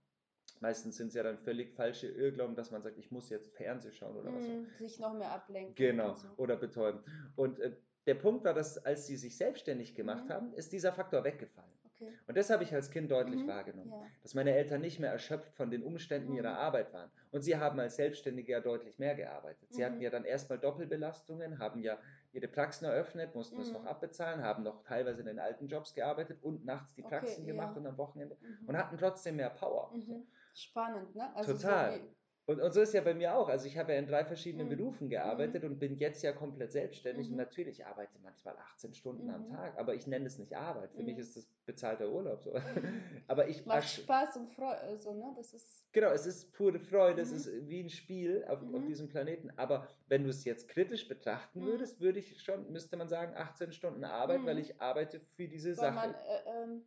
Meistens 0.59 0.97
sind 0.97 1.07
es 1.07 1.15
ja 1.15 1.23
dann 1.23 1.39
völlig 1.39 1.71
falsche 1.73 2.07
Irrglauben, 2.07 2.55
dass 2.55 2.69
man 2.69 2.83
sagt, 2.83 2.97
ich 2.97 3.11
muss 3.11 3.29
jetzt 3.29 3.51
Fernsehen 3.55 3.93
schauen 3.93 4.15
oder 4.15 4.33
was 4.33 4.43
auch 4.45 4.49
immer. 4.49 4.67
Sich 4.77 4.99
noch 4.99 5.13
mehr 5.13 5.31
ablenken. 5.31 5.73
Genau, 5.75 6.15
so. 6.15 6.27
oder 6.37 6.55
betäuben. 6.55 7.01
Und 7.35 7.59
äh, 7.59 7.75
der 8.05 8.15
Punkt 8.15 8.43
war, 8.43 8.53
dass 8.53 8.77
als 8.77 9.07
sie 9.07 9.17
sich 9.17 9.37
selbstständig 9.37 9.95
gemacht 9.95 10.25
mhm. 10.25 10.33
haben, 10.33 10.53
ist 10.53 10.71
dieser 10.71 10.91
Faktor 10.91 11.23
weggefallen. 11.23 11.71
Okay. 12.01 12.17
Und 12.27 12.37
das 12.37 12.49
habe 12.49 12.63
ich 12.63 12.73
als 12.73 12.89
Kind 12.91 13.11
deutlich 13.11 13.41
Mhm. 13.41 13.47
wahrgenommen, 13.47 13.91
Ja. 13.91 14.07
dass 14.21 14.33
meine 14.33 14.53
Eltern 14.53 14.81
nicht 14.81 14.99
mehr 14.99 15.11
erschöpft 15.11 15.53
von 15.55 15.69
den 15.71 15.83
Umständen 15.83 16.31
Mhm. 16.31 16.37
ihrer 16.37 16.57
Arbeit 16.57 16.93
waren. 16.93 17.11
Und 17.31 17.41
sie 17.41 17.57
haben 17.57 17.79
als 17.79 17.95
Selbstständige 17.95 18.51
ja 18.53 18.59
deutlich 18.59 18.99
mehr 18.99 19.15
gearbeitet. 19.15 19.73
Sie 19.73 19.81
Mhm. 19.81 19.85
hatten 19.85 20.01
ja 20.01 20.09
dann 20.09 20.25
erstmal 20.25 20.59
Doppelbelastungen, 20.59 21.59
haben 21.59 21.81
ja 21.83 21.99
ihre 22.31 22.47
Praxen 22.47 22.85
eröffnet, 22.85 23.35
mussten 23.35 23.59
das 23.59 23.67
Mhm. 23.67 23.73
noch 23.73 23.85
abbezahlen, 23.85 24.41
haben 24.43 24.63
noch 24.63 24.83
teilweise 24.83 25.21
in 25.21 25.27
den 25.27 25.39
alten 25.39 25.67
Jobs 25.67 25.93
gearbeitet 25.93 26.41
und 26.43 26.65
nachts 26.65 26.95
die 26.95 27.03
Okay, 27.03 27.09
Praxen 27.09 27.45
gemacht 27.45 27.75
ja. 27.75 27.81
und 27.81 27.87
am 27.87 27.97
Wochenende 27.97 28.37
Mhm. 28.41 28.67
und 28.67 28.77
hatten 28.77 28.97
trotzdem 28.97 29.35
mehr 29.35 29.49
Power. 29.49 29.91
Mhm. 29.93 30.27
Spannend, 30.53 31.15
ne? 31.15 31.35
Also 31.35 31.53
Total. 31.53 31.99
So 31.99 32.15
Und, 32.51 32.61
und 32.61 32.71
so 32.73 32.81
ist 32.81 32.93
ja 32.93 33.01
bei 33.01 33.13
mir 33.13 33.35
auch. 33.35 33.49
Also 33.49 33.65
ich 33.67 33.77
habe 33.77 33.93
ja 33.93 33.99
in 33.99 34.05
drei 34.07 34.23
verschiedenen 34.25 34.67
Mhm. 34.67 34.77
Berufen 34.77 35.09
gearbeitet 35.09 35.63
und 35.63 35.79
bin 35.79 35.97
jetzt 35.97 36.21
ja 36.23 36.31
komplett 36.31 36.71
selbstständig. 36.71 37.27
Und 37.27 37.33
Mhm. 37.33 37.37
natürlich 37.37 37.79
ich 37.79 37.85
arbeite 37.85 38.19
manchmal 38.21 38.55
18 38.57 38.93
Stunden 38.93 39.29
am 39.29 39.43
Mhm. 39.43 39.49
Tag, 39.49 39.77
aber 39.77 39.95
ich 39.95 40.05
nenne 40.07 40.25
es 40.25 40.37
nicht 40.37 40.55
Arbeit. 40.55 40.91
Für 40.93 41.03
mich 41.03 41.17
ist 41.17 41.35
das 41.37 41.45
bezahlter 41.65 42.09
Urlaub 42.11 42.41
so. 42.43 42.53
Aber 43.27 43.47
ich 43.47 43.65
macht 43.65 43.87
Spaß 43.89 44.37
und 44.37 44.49
Freude, 44.49 44.97
so, 44.97 45.13
ne? 45.13 45.33
Das 45.35 45.53
ist, 45.53 45.85
Genau, 45.93 46.09
es 46.11 46.25
ist 46.25 46.53
pure 46.53 46.79
Freude, 46.79 47.21
es 47.21 47.31
Mhm. 47.31 47.37
ist 47.37 47.69
wie 47.69 47.81
ein 47.83 47.89
Spiel 47.89 48.43
auf, 48.45 48.61
auf 48.73 48.81
Mhm. 48.81 48.87
diesem 48.87 49.09
Planeten. 49.09 49.51
Aber 49.57 49.87
wenn 50.07 50.23
du 50.23 50.29
es 50.29 50.43
jetzt 50.45 50.67
kritisch 50.67 51.07
betrachten 51.07 51.61
würdest, 51.65 51.99
würde 51.99 52.19
ich 52.19 52.41
schon, 52.41 52.71
müsste 52.71 52.97
man 52.97 53.09
sagen, 53.09 53.33
18 53.35 53.71
Stunden 53.71 54.03
Arbeit, 54.03 54.45
weil 54.45 54.59
ich 54.59 54.81
arbeite 54.81 55.19
für 55.35 55.47
diese 55.47 55.69
weil 55.69 55.75
Sache. 55.75 55.93
man 55.95 56.13
äh, 56.13 56.63
ähm, 56.63 56.81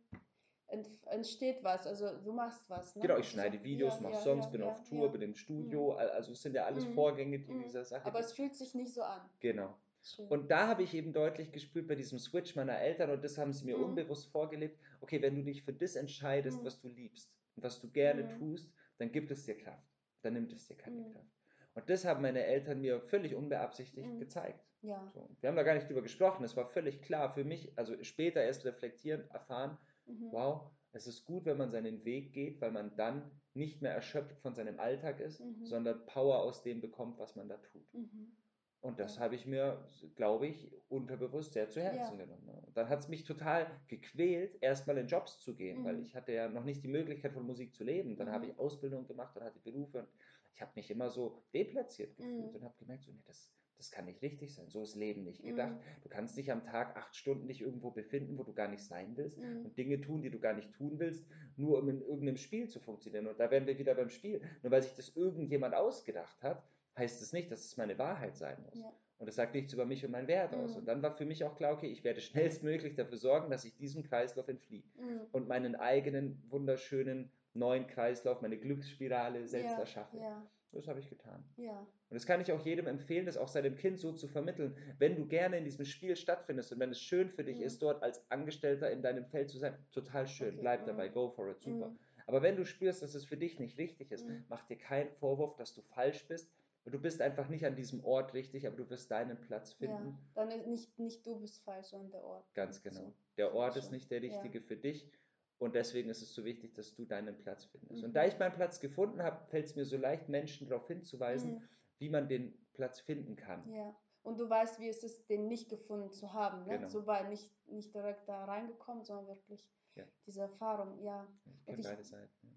entsteht 0.67 1.63
was, 1.63 1.85
also 1.87 2.17
du 2.23 2.31
machst 2.33 2.69
was, 2.69 2.95
ne? 2.95 3.01
Genau, 3.03 3.17
ich 3.17 3.29
schneide 3.29 3.63
Videos, 3.63 3.95
ja, 3.95 4.01
mache 4.01 4.13
ja, 4.13 4.19
sonst, 4.19 4.45
ja, 4.45 4.51
bin 4.51 4.63
auf 4.63 4.83
Tour, 4.83 5.11
bin 5.11 5.21
im 5.21 5.35
Studio. 5.35 5.93
Also 5.93 6.31
es 6.31 6.41
sind 6.41 6.55
ja 6.55 6.65
alles 6.65 6.85
Mhm. 6.85 6.93
Vorgänge, 6.93 7.39
die 7.39 7.51
Mhm. 7.53 7.63
dieser 7.63 7.85
Sache. 7.85 8.05
Aber 8.05 8.19
es 8.19 8.33
fühlt 8.33 8.55
sich 8.55 8.73
nicht 8.73 8.93
so 8.93 9.03
an. 9.03 9.21
genau. 9.39 9.77
Schön. 10.07 10.27
Und 10.27 10.51
da 10.51 10.67
habe 10.67 10.83
ich 10.83 10.93
eben 10.93 11.13
deutlich 11.13 11.51
gespürt 11.51 11.87
bei 11.87 11.95
diesem 11.95 12.19
Switch 12.19 12.55
meiner 12.55 12.77
Eltern 12.79 13.09
und 13.09 13.23
das 13.23 13.39
haben 13.39 13.51
sie 13.53 13.65
mir 13.65 13.75
Mhm. 13.75 13.85
unbewusst 13.85 14.27
vorgelebt. 14.31 14.79
Okay, 15.01 15.19
wenn 15.19 15.33
du 15.35 15.41
dich 15.43 15.63
für 15.63 15.73
das 15.73 15.95
entscheidest, 15.95 16.61
Mhm. 16.61 16.65
was 16.65 16.79
du 16.79 16.89
liebst 16.89 17.33
und 17.55 17.63
was 17.63 17.81
du 17.81 17.89
gerne 17.89 18.21
Mhm. 18.23 18.37
tust, 18.37 18.71
dann 18.99 19.11
gibt 19.11 19.31
es 19.31 19.45
dir 19.45 19.57
Kraft. 19.57 19.87
Dann 20.21 20.33
nimmt 20.33 20.53
es 20.53 20.67
dir 20.67 20.75
keine 20.75 20.97
Mhm. 21.01 21.11
Kraft. 21.11 21.31
Und 21.73 21.89
das 21.89 22.05
haben 22.05 22.21
meine 22.21 22.43
Eltern 22.45 22.81
mir 22.81 23.01
völlig 23.01 23.33
unbeabsichtigt 23.33 24.07
Mhm. 24.07 24.19
gezeigt. 24.19 24.63
Ja. 24.83 25.09
So. 25.15 25.27
Wir 25.41 25.49
haben 25.49 25.55
da 25.55 25.63
gar 25.63 25.73
nicht 25.73 25.89
drüber 25.89 26.03
gesprochen. 26.03 26.43
Es 26.43 26.55
war 26.55 26.67
völlig 26.67 27.01
klar 27.01 27.33
für 27.33 27.43
mich, 27.43 27.75
also 27.75 27.95
später 28.03 28.43
erst 28.43 28.63
reflektierend 28.63 29.31
erfahren, 29.31 29.75
Mhm. 30.07 30.31
wow, 30.31 30.71
es 30.91 31.07
ist 31.07 31.25
gut, 31.25 31.45
wenn 31.45 31.57
man 31.57 31.71
seinen 31.71 32.05
Weg 32.05 32.33
geht, 32.33 32.61
weil 32.61 32.71
man 32.71 32.95
dann 32.97 33.41
nicht 33.53 33.81
mehr 33.81 33.93
erschöpft 33.93 34.39
von 34.39 34.55
seinem 34.55 34.79
Alltag 34.79 35.19
ist, 35.19 35.43
Mhm. 35.43 35.63
sondern 35.63 36.05
Power 36.05 36.39
aus 36.39 36.63
dem 36.63 36.81
bekommt, 36.81 37.19
was 37.19 37.35
man 37.35 37.49
da 37.49 37.57
tut. 37.57 37.87
Mhm. 37.93 38.37
Und 38.81 38.99
das 38.99 39.19
habe 39.19 39.35
ich 39.35 39.47
mir, 39.47 39.87
glaube 40.15 40.45
ich, 40.47 40.71
unterbewusst 40.89 41.53
sehr 41.53 41.69
zu 41.69 41.81
Herzen 41.81 42.17
Ja. 42.17 42.19
genommen. 42.19 42.49
Und 42.49 42.77
dann 42.77 42.87
hat 42.87 42.99
es 42.99 43.07
mich 43.07 43.23
total 43.23 43.81
gequält, 43.87 44.57
erstmal 44.61 44.97
in 44.99 45.07
Jobs 45.07 45.39
zu 45.39 45.55
gehen, 45.55 45.83
weil 45.83 45.99
Mhm. 45.99 46.01
ich 46.01 46.15
hatte 46.15 46.33
ja 46.33 46.49
noch 46.49 46.63
nicht 46.63 46.83
die 46.83 46.87
Möglichkeit 46.87 47.33
von 47.33 47.45
Musik 47.45 47.73
zu 47.73 47.83
leben. 47.83 48.15
Dann 48.15 48.29
Mhm. 48.29 48.31
habe 48.31 48.45
ich 48.47 48.59
Ausbildung 48.59 49.07
gemacht, 49.07 49.35
dann 49.35 49.43
hatte 49.43 49.57
ich 49.57 49.63
Berufe 49.63 49.99
und 49.99 50.09
ich 50.53 50.61
habe 50.61 50.73
mich 50.75 50.91
immer 50.91 51.09
so 51.09 51.47
deplatziert 51.53 52.15
gefühlt 52.15 52.53
Mhm. 52.53 52.55
und 52.55 52.63
habe 52.63 52.75
gemerkt, 52.77 53.03
so, 53.05 53.11
nee, 53.11 53.23
das, 53.25 53.55
das 53.77 53.91
kann 53.91 54.05
nicht 54.05 54.21
richtig 54.21 54.53
sein. 54.55 54.69
So 54.69 54.81
ist 54.83 54.95
Leben 54.95 55.23
nicht 55.23 55.43
Mhm. 55.43 55.49
gedacht. 55.49 55.73
Du 56.03 56.09
kannst 56.09 56.37
nicht 56.37 56.51
am 56.51 56.63
Tag 56.63 56.95
acht 56.95 57.15
Stunden 57.15 57.47
dich 57.47 57.61
irgendwo 57.61 57.91
befinden, 57.91 58.37
wo 58.37 58.43
du 58.43 58.53
gar 58.53 58.67
nicht 58.67 58.83
sein 58.83 59.15
willst 59.17 59.37
Mhm. 59.39 59.65
und 59.65 59.77
Dinge 59.77 59.99
tun, 60.01 60.21
die 60.21 60.29
du 60.29 60.39
gar 60.39 60.53
nicht 60.53 60.73
tun 60.73 60.99
willst, 60.99 61.25
nur 61.57 61.79
um 61.79 61.89
in 61.89 62.01
irgendeinem 62.01 62.37
Spiel 62.37 62.67
zu 62.69 62.79
funktionieren. 62.79 63.27
Und 63.27 63.39
da 63.39 63.51
wären 63.51 63.67
wir 63.67 63.77
wieder 63.77 63.95
beim 63.95 64.09
Spiel. 64.09 64.41
Nur 64.63 64.71
weil 64.71 64.81
sich 64.83 64.93
das 64.95 65.15
irgendjemand 65.15 65.75
ausgedacht 65.75 66.41
hat, 66.43 66.63
heißt 66.97 67.21
es 67.21 67.33
nicht, 67.33 67.51
dass 67.51 67.65
es 67.65 67.77
meine 67.77 67.97
Wahrheit 67.97 68.37
sein 68.37 68.57
muss. 68.65 68.79
Ja. 68.79 68.93
Und 69.17 69.27
das 69.27 69.35
sagt 69.35 69.55
nichts 69.55 69.71
über 69.71 69.85
mich 69.85 70.03
und 70.03 70.11
meinen 70.11 70.27
Wert 70.27 70.53
aus. 70.53 70.71
Mhm. 70.71 70.77
Und 70.79 70.85
dann 70.87 71.01
war 71.01 71.15
für 71.15 71.25
mich 71.25 71.43
auch 71.45 71.55
klar, 71.55 71.73
okay, 71.73 71.87
ich 71.87 72.03
werde 72.03 72.19
schnellstmöglich 72.21 72.95
dafür 72.95 73.17
sorgen, 73.17 73.49
dass 73.49 73.63
ich 73.65 73.75
diesem 73.77 74.03
Kreislauf 74.03 74.47
entfliehe 74.49 74.83
Mhm. 74.97 75.21
und 75.31 75.47
meinen 75.47 75.75
eigenen 75.75 76.41
wunderschönen 76.49 77.31
neuen 77.53 77.87
Kreislauf, 77.87 78.41
meine 78.41 78.57
Glücksspirale 78.57 79.47
selbst 79.47 79.71
ja. 79.71 79.79
erschaffe. 79.79 80.17
Ja. 80.17 80.45
Das 80.75 80.87
habe 80.89 80.99
ich 80.99 81.09
getan. 81.09 81.43
Ja. 81.55 81.79
Und 81.79 81.87
das 82.13 82.25
kann 82.25 82.41
ich 82.41 82.51
auch 82.51 82.63
jedem 82.65 82.85
empfehlen, 82.87 83.25
das 83.25 83.37
auch 83.37 83.47
seinem 83.47 83.75
Kind 83.75 83.97
so 83.97 84.11
zu 84.11 84.27
vermitteln. 84.27 84.75
Wenn 84.99 85.15
du 85.15 85.25
gerne 85.25 85.57
in 85.57 85.63
diesem 85.63 85.85
Spiel 85.85 86.15
stattfindest 86.17 86.73
und 86.73 86.79
wenn 86.79 86.91
es 86.91 86.99
schön 87.01 87.29
für 87.29 87.43
dich 87.45 87.57
Mhm. 87.59 87.63
ist, 87.63 87.81
dort 87.81 88.03
als 88.03 88.29
Angestellter 88.29 88.91
in 88.91 89.01
deinem 89.01 89.25
Feld 89.25 89.49
zu 89.49 89.57
sein, 89.57 89.77
total 89.91 90.27
schön, 90.27 90.49
Okay, 90.55 90.57
bleib 90.61 90.81
mhm. 90.81 90.87
dabei, 90.87 91.07
go 91.07 91.29
for 91.29 91.49
it, 91.49 91.61
super. 91.61 91.89
Mhm. 91.89 91.99
Aber 92.27 92.41
wenn 92.41 92.57
du 92.57 92.65
spürst, 92.65 93.01
dass 93.01 93.15
es 93.15 93.23
für 93.25 93.37
dich 93.37 93.59
nicht 93.59 93.77
richtig 93.77 94.11
ist, 94.11 94.27
Mhm. 94.27 94.43
mach 94.49 94.63
dir 94.65 94.77
keinen 94.77 95.11
Vorwurf, 95.13 95.55
dass 95.55 95.73
du 95.73 95.81
falsch 95.81 96.27
bist. 96.27 96.51
Du 96.87 96.99
bist 96.99 97.19
einfach 97.21 97.47
nicht 97.49 97.65
an 97.65 97.75
diesem 97.75 98.03
Ort 98.03 98.33
richtig, 98.35 98.67
aber 98.67 98.75
du 98.75 98.87
wirst 98.91 99.09
deinen 99.09 99.39
Platz 99.41 99.73
finden. 99.73 100.09
Ja. 100.09 100.19
Dann 100.35 100.51
ist 100.51 100.67
nicht, 100.67 100.99
nicht 100.99 101.25
du 101.25 101.39
bist 101.39 101.63
falsch, 101.63 101.87
sondern 101.87 102.11
der 102.11 102.23
Ort. 102.23 102.53
Ganz 102.53 102.83
genau. 102.83 102.99
So, 102.99 103.13
Der 103.37 103.53
Ort 103.55 103.75
ist 103.77 103.91
nicht 103.91 104.11
der 104.11 104.23
Ja. 104.23 104.31
richtige 104.39 104.61
für 104.61 104.77
dich. 104.77 105.09
Und 105.57 105.73
deswegen 105.75 106.09
ist 106.09 106.21
es 106.21 106.33
so 106.33 106.43
wichtig, 106.43 106.73
dass 106.75 106.93
du 106.93 107.05
deinen 107.05 107.37
Platz 107.37 107.65
findest. 107.65 107.99
Mhm. 108.01 108.07
Und 108.07 108.13
da 108.13 108.25
ich 108.25 108.37
meinen 108.39 108.53
Platz 108.53 108.79
gefunden 108.79 109.21
habe, 109.23 109.45
fällt 109.47 109.65
es 109.65 109.75
mir 109.75 109.85
so 109.85 109.97
leicht, 109.97 110.27
Menschen 110.27 110.67
darauf 110.67 110.87
hinzuweisen, 110.87 111.55
Mhm. 111.55 111.69
wie 111.99 112.09
man 112.09 112.27
den 112.27 112.53
Platz 112.73 112.99
finden 112.99 113.35
kann. 113.35 113.67
Ja. 113.71 113.95
Und 114.23 114.39
du 114.39 114.49
weißt, 114.49 114.79
wie 114.79 114.89
es 114.89 115.03
ist, 115.03 115.29
den 115.29 115.47
nicht 115.47 115.69
gefunden 115.69 116.11
zu 116.11 116.33
haben. 116.33 116.63
Ne? 116.65 116.77
Genau. 116.77 116.87
So 116.89 117.05
war 117.07 117.23
nicht, 117.29 117.49
nicht 117.67 117.93
direkt 117.93 118.27
da 118.27 118.43
reingekommen, 118.45 119.03
sondern 119.05 119.27
wirklich 119.27 119.71
Ja. 119.95 120.03
diese 120.25 120.41
Erfahrung. 120.41 120.99
Ja. 121.03 121.25
Ich 121.67 121.77
ich- 121.77 121.85
beide 121.85 122.03
Seiten. 122.03 122.47
ja. 122.47 122.49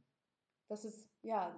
Das 0.66 0.84
ist, 0.84 1.08
ja, 1.22 1.54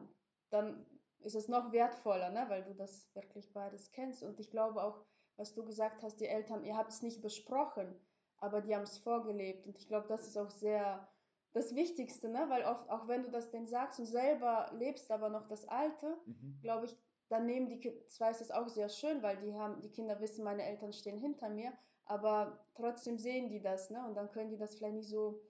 dann 0.50 0.84
ist 1.20 1.34
es 1.34 1.48
noch 1.48 1.72
wertvoller, 1.72 2.30
ne? 2.30 2.44
weil 2.48 2.64
du 2.64 2.74
das 2.74 3.14
wirklich 3.14 3.52
beides 3.52 3.90
kennst. 3.92 4.22
Und 4.22 4.38
ich 4.40 4.50
glaube 4.50 4.82
auch, 4.82 5.04
was 5.36 5.54
du 5.54 5.64
gesagt 5.64 6.02
hast, 6.02 6.20
die 6.20 6.26
Eltern, 6.26 6.64
ihr 6.64 6.76
habt 6.76 6.90
es 6.92 7.02
nicht 7.02 7.22
besprochen, 7.22 7.94
aber 8.36 8.60
die 8.60 8.74
haben 8.74 8.82
es 8.82 8.98
vorgelebt. 8.98 9.66
Und 9.66 9.78
ich 9.78 9.86
glaube, 9.88 10.06
das 10.08 10.26
ist 10.26 10.36
auch 10.36 10.50
sehr 10.50 11.08
das 11.52 11.74
Wichtigste, 11.74 12.28
ne? 12.28 12.46
weil 12.48 12.64
oft, 12.64 12.88
auch 12.90 13.08
wenn 13.08 13.22
du 13.22 13.30
das 13.30 13.50
denen 13.50 13.66
sagst 13.66 13.98
und 14.00 14.06
selber 14.06 14.70
lebst 14.72 15.10
aber 15.10 15.28
noch 15.28 15.46
das 15.48 15.66
Alte, 15.68 16.18
Mhm. 16.26 16.60
glaube 16.62 16.86
ich, 16.86 16.96
dann 17.28 17.46
nehmen 17.46 17.68
die 17.68 17.78
Kinder, 17.78 18.06
zwar 18.08 18.30
ist 18.30 18.40
es 18.40 18.50
auch 18.50 18.68
sehr 18.68 18.88
schön, 18.88 19.22
weil 19.22 19.36
die 19.38 19.54
haben, 19.54 19.80
die 19.80 19.90
Kinder 19.90 20.20
wissen, 20.20 20.44
meine 20.44 20.64
Eltern 20.64 20.92
stehen 20.92 21.18
hinter 21.18 21.48
mir, 21.48 21.72
aber 22.04 22.66
trotzdem 22.74 23.18
sehen 23.18 23.48
die 23.48 23.60
das, 23.62 23.90
ne? 23.90 24.04
Und 24.06 24.14
dann 24.16 24.30
können 24.30 24.50
die 24.50 24.56
das 24.56 24.74
vielleicht 24.76 24.94
nicht 24.96 25.08
so 25.08 25.40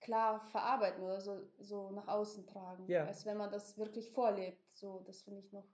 klar 0.00 0.46
verarbeiten 0.50 1.02
oder 1.02 1.20
so, 1.20 1.50
so 1.58 1.90
nach 1.90 2.08
außen 2.08 2.46
tragen, 2.46 2.86
Ja. 2.88 3.04
als 3.04 3.24
wenn 3.26 3.36
man 3.38 3.50
das 3.50 3.78
wirklich 3.78 4.10
vorlebt. 4.12 4.60
So, 4.72 5.00
das 5.00 5.22
finde 5.22 5.40
ich 5.40 5.52
noch 5.52 5.66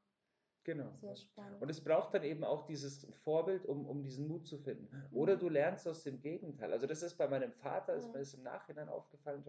Genau. 0.65 0.93
sehr 1.01 1.17
spannend. 1.17 1.61
Und 1.63 1.71
es 1.71 1.83
braucht 1.83 2.13
dann 2.15 2.23
eben 2.23 2.45
auch 2.45 2.67
dieses 2.67 3.07
Vorbild, 3.25 3.65
um, 3.67 3.87
um 3.87 4.03
diesen 4.03 4.29
Mut 4.29 4.47
zu 4.47 4.59
finden. 4.59 4.89
Oder 5.11 5.37
Mhm. 5.37 5.41
du 5.41 5.49
lernst 5.49 5.89
aus 5.89 6.03
dem 6.03 6.21
Gegenteil. 6.21 6.73
Also 6.73 6.87
das 6.87 7.03
ist 7.03 7.17
bei 7.17 7.27
meinem 7.29 7.53
Vater, 7.53 7.95
ist 7.95 8.13
mir 8.13 8.19
das 8.19 8.35
im 8.35 8.43
Nachhinein 8.43 8.89
aufgefallen. 8.89 9.43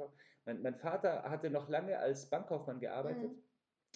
Mein, 0.45 0.61
mein 0.61 0.75
Vater 0.75 1.23
hatte 1.23 1.49
noch 1.49 1.67
lange 1.69 1.97
als 1.99 2.29
Bankkaufmann 2.29 2.79
gearbeitet. 2.79 3.31
Mhm. 3.31 3.43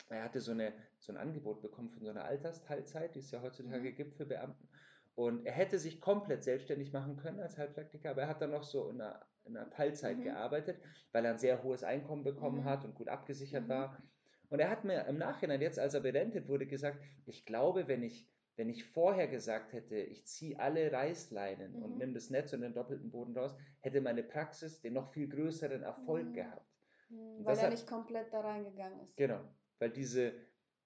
Er 0.09 0.23
hatte 0.25 0.41
so, 0.41 0.51
eine, 0.51 0.73
so 0.99 1.13
ein 1.13 1.17
Angebot 1.17 1.61
bekommen 1.61 1.89
von 1.89 2.03
so 2.03 2.09
einer 2.09 2.25
Altersteilzeit, 2.25 3.15
die 3.15 3.19
es 3.19 3.31
ja 3.31 3.41
heutzutage 3.41 3.91
Mhm. 3.91 3.95
gibt 3.95 4.15
für 4.15 4.25
Beamten. 4.25 4.67
Und 5.15 5.45
er 5.45 5.53
hätte 5.53 5.79
sich 5.79 6.01
komplett 6.01 6.43
selbstständig 6.43 6.91
machen 6.91 7.15
können 7.15 7.39
als 7.39 7.57
Heilpraktiker, 7.57 8.09
aber 8.11 8.23
er 8.23 8.27
hat 8.27 8.41
dann 8.41 8.51
noch 8.51 8.63
so 8.63 8.89
in 8.89 8.99
einer, 8.99 9.25
in 9.45 9.55
einer 9.55 9.69
Teilzeit 9.69 10.17
Mhm. 10.17 10.23
gearbeitet, 10.23 10.77
weil 11.13 11.23
er 11.23 11.31
ein 11.31 11.39
sehr 11.39 11.63
hohes 11.63 11.85
Einkommen 11.85 12.23
bekommen 12.25 12.59
Mhm. 12.61 12.65
hat 12.65 12.83
und 12.83 12.95
gut 12.95 13.07
abgesichert 13.07 13.63
Mhm. 13.63 13.69
war. 13.69 13.97
Und 14.49 14.59
er 14.59 14.69
hat 14.69 14.83
mir 14.83 15.05
im 15.07 15.17
Nachhinein, 15.17 15.61
jetzt 15.61 15.79
als 15.79 15.93
er 15.93 16.01
berentet 16.01 16.47
wurde, 16.47 16.65
gesagt, 16.65 16.99
ich 17.25 17.45
glaube, 17.45 17.87
wenn 17.87 18.03
ich, 18.03 18.27
wenn 18.57 18.69
ich 18.69 18.83
vorher 18.85 19.27
gesagt 19.27 19.73
hätte, 19.73 19.95
ich 19.97 20.25
ziehe 20.27 20.59
alle 20.59 20.91
Reißleinen 20.91 21.75
und 21.75 21.93
Mhm. 21.93 21.97
nehme 21.97 22.13
das 22.13 22.29
Netz 22.29 22.53
und 22.53 22.61
den 22.61 22.73
doppelten 22.73 23.09
Boden 23.11 23.37
raus, 23.37 23.55
hätte 23.81 24.01
meine 24.01 24.23
Praxis 24.23 24.79
den 24.81 24.93
noch 24.93 25.11
viel 25.11 25.27
größeren 25.27 25.83
Erfolg 25.83 26.27
Mhm. 26.27 26.33
gehabt. 26.33 26.65
Mhm, 27.09 27.19
Und 27.37 27.45
Weil 27.45 27.57
er 27.57 27.63
hat- 27.63 27.71
nicht 27.71 27.87
komplett 27.87 28.31
da 28.33 28.41
reingegangen 28.41 28.99
ist. 29.01 29.15
Genau, 29.17 29.41
weil 29.79 29.89
diese, 29.89 30.33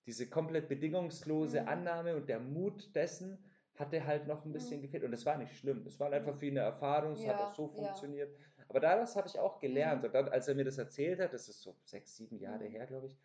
diese 0.05 0.27
komplett 0.29 0.67
bedingungslose 0.67 1.61
Mhm. 1.61 1.67
Annahme 1.67 2.15
und 2.15 2.27
der 2.27 2.39
Mut 2.39 2.95
dessen 2.95 3.43
hatte 3.75 4.05
halt 4.05 4.27
noch 4.27 4.43
ein 4.45 4.51
bisschen 4.51 4.79
Mhm. 4.79 4.83
gefehlt. 4.83 5.03
Und 5.03 5.13
es 5.13 5.25
war 5.25 5.37
nicht 5.37 5.55
schlimm. 5.55 5.85
Es 5.85 5.99
war 5.99 6.11
einfach 6.11 6.35
Mhm. 6.35 6.41
wie 6.41 6.51
eine 6.51 6.59
Erfahrung, 6.61 7.13
es 7.13 7.19
hat 7.25 7.39
Ja, 7.39 7.47
auch 7.47 7.53
so 7.53 7.67
ja. 7.67 7.73
funktioniert. 7.73 8.35
Aber 8.67 8.79
daraus 8.81 9.15
habe 9.15 9.27
ich 9.27 9.39
auch 9.39 9.59
gelernt. 9.59 10.01
Mhm. 10.01 10.07
Und 10.07 10.13
dann, 10.15 10.27
als 10.29 10.47
er 10.47 10.55
mir 10.55 10.65
das 10.65 10.77
erzählt 10.77 11.19
hat, 11.19 11.33
das 11.33 11.47
ist 11.47 11.61
so 11.61 11.75
sechs, 11.85 12.15
sieben 12.17 12.39
Jahre 12.39 12.65
Mhm. 12.65 12.71
her, 12.71 12.85
glaube 12.87 13.07
ich, 13.07 13.17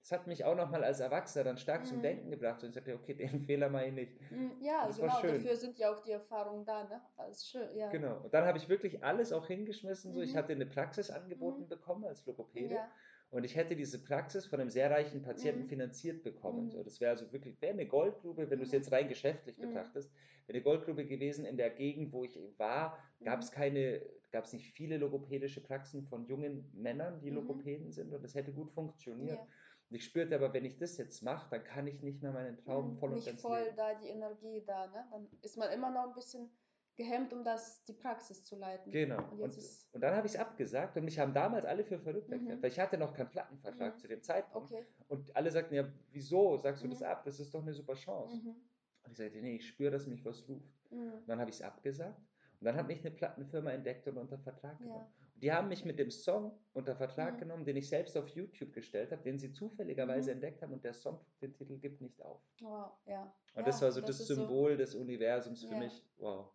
das 0.00 0.12
hat 0.12 0.26
mich 0.26 0.44
auch 0.44 0.56
nochmal 0.56 0.82
als 0.82 1.00
Erwachsener 1.00 1.44
dann 1.44 1.58
stark 1.58 1.86
zum 1.86 1.98
Mhm. 1.98 2.02
Denken 2.02 2.30
gebracht. 2.30 2.62
Und 2.62 2.70
ich 2.70 2.74
sagte, 2.74 2.94
okay, 2.94 3.14
den 3.14 3.40
Fehler 3.50 3.68
mache 3.68 3.86
ich 3.86 3.92
nicht. 3.92 4.12
Mhm, 4.30 4.52
Ja, 4.60 4.86
das 4.86 4.96
genau, 4.96 5.08
dafür 5.22 5.56
sind 5.56 5.78
ja 5.78 5.92
auch 5.92 6.00
die 6.00 6.12
Erfahrungen 6.12 6.64
da, 6.64 6.84
ne? 6.84 7.00
Alles 7.16 7.46
schön, 7.46 7.68
ja. 7.76 7.88
Genau. 7.90 8.20
Und 8.24 8.32
dann 8.32 8.44
habe 8.44 8.58
ich 8.58 8.68
wirklich 8.68 9.04
alles 9.04 9.32
auch 9.32 9.46
hingeschmissen. 9.46 10.12
So, 10.12 10.20
ich 10.22 10.32
Mhm. 10.32 10.36
hatte 10.38 10.52
eine 10.52 10.66
Praxis 10.66 11.10
angeboten 11.10 11.64
Mhm. 11.64 11.68
bekommen 11.68 12.04
als 12.04 12.24
Logopäde. 12.26 12.74
Ja. 12.74 12.88
Und 13.30 13.44
ich 13.44 13.54
hätte 13.54 13.76
diese 13.76 14.02
Praxis 14.02 14.46
von 14.46 14.60
einem 14.60 14.70
sehr 14.70 14.90
reichen 14.90 15.22
Patienten 15.22 15.62
Mhm. 15.62 15.68
finanziert 15.68 16.22
bekommen. 16.24 16.64
Mhm. 16.66 16.70
So, 16.70 16.82
das 16.82 17.00
wäre 17.00 17.10
also 17.12 17.30
wirklich, 17.32 17.60
wäre 17.60 17.72
eine 17.74 17.86
Goldgrube, 17.86 18.50
wenn 18.50 18.58
du 18.58 18.64
es 18.64 18.72
jetzt 18.72 18.90
rein 18.90 19.08
geschäftlich 19.08 19.60
betrachtest, 19.60 20.10
wäre 20.46 20.56
eine 20.56 20.62
Goldgrube 20.62 21.06
gewesen 21.06 21.44
in 21.44 21.56
der 21.56 21.70
Gegend, 21.70 22.12
wo 22.12 22.24
ich 22.24 22.36
war, 22.56 22.98
gab 23.22 23.40
es 23.40 23.52
keine, 23.52 24.02
gab 24.32 24.44
es 24.44 24.52
nicht 24.52 24.72
viele 24.72 24.96
logopädische 24.96 25.60
Praxen 25.62 26.02
von 26.02 26.24
jungen 26.26 26.70
Männern, 26.74 27.20
die. 27.20 27.30
Logopäden 27.30 27.92
sind 27.92 28.12
und 28.12 28.24
das 28.24 28.34
hätte 28.34 28.52
gut 28.52 28.72
funktioniert. 28.72 29.38
Ja. 29.38 29.46
Und 29.90 29.96
ich 29.96 30.04
spürte 30.04 30.34
aber, 30.36 30.52
wenn 30.52 30.64
ich 30.64 30.78
das 30.78 30.96
jetzt 30.98 31.22
mache, 31.22 31.50
dann 31.50 31.64
kann 31.64 31.86
ich 31.88 32.00
nicht 32.02 32.22
mehr 32.22 32.32
meinen 32.32 32.56
Traum 32.56 32.92
Mhm. 32.92 32.98
voll 32.98 33.08
und 33.10 33.16
Nicht 33.16 33.26
ganz 33.26 33.40
voll 33.40 33.60
leben. 33.60 33.76
da, 33.76 33.94
die 33.94 34.08
Energie 34.08 34.62
da, 34.64 34.86
ne? 34.86 35.04
Dann 35.10 35.28
ist 35.42 35.56
man 35.56 35.70
immer 35.72 35.90
noch 35.90 36.08
ein 36.08 36.14
bisschen 36.14 36.48
gehemmt, 36.96 37.32
um 37.32 37.42
das 37.42 37.84
die 37.86 37.94
Praxis 37.94 38.44
zu 38.44 38.56
leiten. 38.56 38.92
Genau. 38.92 39.18
Und, 39.32 39.40
und, 39.40 39.58
und 39.92 40.00
dann 40.00 40.14
habe 40.14 40.26
ich 40.26 40.34
es 40.34 40.38
abgesagt 40.38 40.96
und 40.96 41.04
mich 41.04 41.18
haben 41.18 41.32
damals 41.34 41.64
alle 41.64 41.82
für 41.84 41.98
verrückt 41.98 42.28
mhm. 42.28 42.34
erklärt, 42.34 42.62
weil 42.62 42.70
ich 42.70 42.78
hatte 42.78 42.98
noch 42.98 43.14
keinen 43.14 43.30
Plattenvertrag 43.30 43.94
mhm. 43.94 43.98
zu 43.98 44.06
dem 44.06 44.22
Zeitpunkt. 44.22 44.70
Okay. 44.70 44.86
Und 45.08 45.34
alle 45.34 45.50
sagten 45.50 45.74
ja, 45.74 45.90
wieso 46.12 46.56
sagst 46.58 46.82
du 46.82 46.86
mhm. 46.86 46.90
das 46.92 47.02
ab? 47.02 47.24
Das 47.24 47.40
ist 47.40 47.52
doch 47.52 47.62
eine 47.62 47.72
super 47.74 47.94
Chance. 47.94 48.36
Mhm. 48.36 48.54
Und 49.02 49.10
ich 49.12 49.16
sagte, 49.18 49.40
nee, 49.40 49.56
ich 49.56 49.66
spüre, 49.66 49.90
dass 49.90 50.06
mich 50.06 50.24
was 50.24 50.46
ruft. 50.48 50.68
Mhm. 50.90 51.14
Und 51.14 51.28
dann 51.28 51.40
habe 51.40 51.50
ich 51.50 51.56
es 51.56 51.62
abgesagt. 51.62 52.20
Und 52.60 52.66
dann 52.66 52.76
hat 52.76 52.86
mich 52.86 53.00
eine 53.00 53.10
Plattenfirma 53.10 53.70
entdeckt 53.72 54.06
und 54.06 54.18
unter 54.18 54.38
Vertrag 54.38 54.78
genommen. 54.78 55.06
Ja. 55.18 55.19
Die 55.40 55.52
haben 55.52 55.68
mich 55.68 55.84
mit 55.84 55.98
dem 55.98 56.10
Song 56.10 56.58
unter 56.72 56.94
Vertrag 56.94 57.34
mhm. 57.34 57.38
genommen, 57.38 57.64
den 57.64 57.76
ich 57.76 57.88
selbst 57.88 58.16
auf 58.16 58.28
YouTube 58.28 58.72
gestellt 58.72 59.10
habe, 59.10 59.22
den 59.22 59.38
sie 59.38 59.52
zufälligerweise 59.52 60.32
entdeckt 60.32 60.62
haben 60.62 60.72
und 60.72 60.84
der 60.84 60.92
Song 60.92 61.20
den 61.40 61.54
Titel 61.54 61.78
gibt 61.78 62.00
nicht 62.00 62.20
auf. 62.22 62.40
Wow, 62.60 62.92
ja. 63.06 63.34
Und 63.54 63.66
das 63.66 63.80
war 63.80 63.90
so 63.90 64.00
das, 64.00 64.18
das 64.18 64.26
Symbol 64.26 64.72
so 64.72 64.76
des 64.78 64.94
Universums 64.94 65.64
für 65.64 65.76
mich. 65.76 66.04
Wow. 66.18 66.52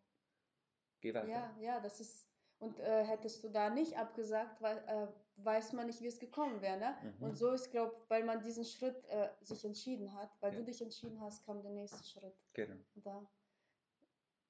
Geh 1.02 1.14
weiter. 1.14 1.28
Ja, 1.28 1.56
ja, 1.60 1.80
das 1.80 2.00
ist. 2.00 2.28
Und 2.60 2.80
äh, 2.80 3.04
hättest 3.04 3.44
du 3.44 3.50
da 3.50 3.70
nicht 3.70 3.98
abgesagt, 3.98 4.62
weil, 4.62 4.78
äh, 4.88 5.08
weiß 5.44 5.74
man 5.74 5.88
nicht, 5.88 6.02
wie 6.02 6.08
es 6.08 6.20
gekommen 6.20 6.62
wäre. 6.62 6.78
Ne? 6.78 6.96
Mhm. 7.02 7.26
Und 7.26 7.38
so 7.38 7.52
ist, 7.52 7.70
glaube 7.70 7.94
ich, 7.98 8.10
weil 8.10 8.24
man 8.24 8.42
diesen 8.42 8.64
Schritt 8.64 9.04
äh, 9.10 9.28
sich 9.42 9.66
entschieden 9.66 10.14
hat, 10.14 10.30
weil 10.40 10.54
ja. 10.54 10.60
du 10.60 10.66
dich 10.66 10.82
entschieden 10.82 11.20
hast, 11.20 11.46
kam 11.46 11.62
der 11.62 11.72
nächste 11.72 12.02
Schritt. 12.04 12.34
Genau. 12.54 12.76
Da, 12.96 13.28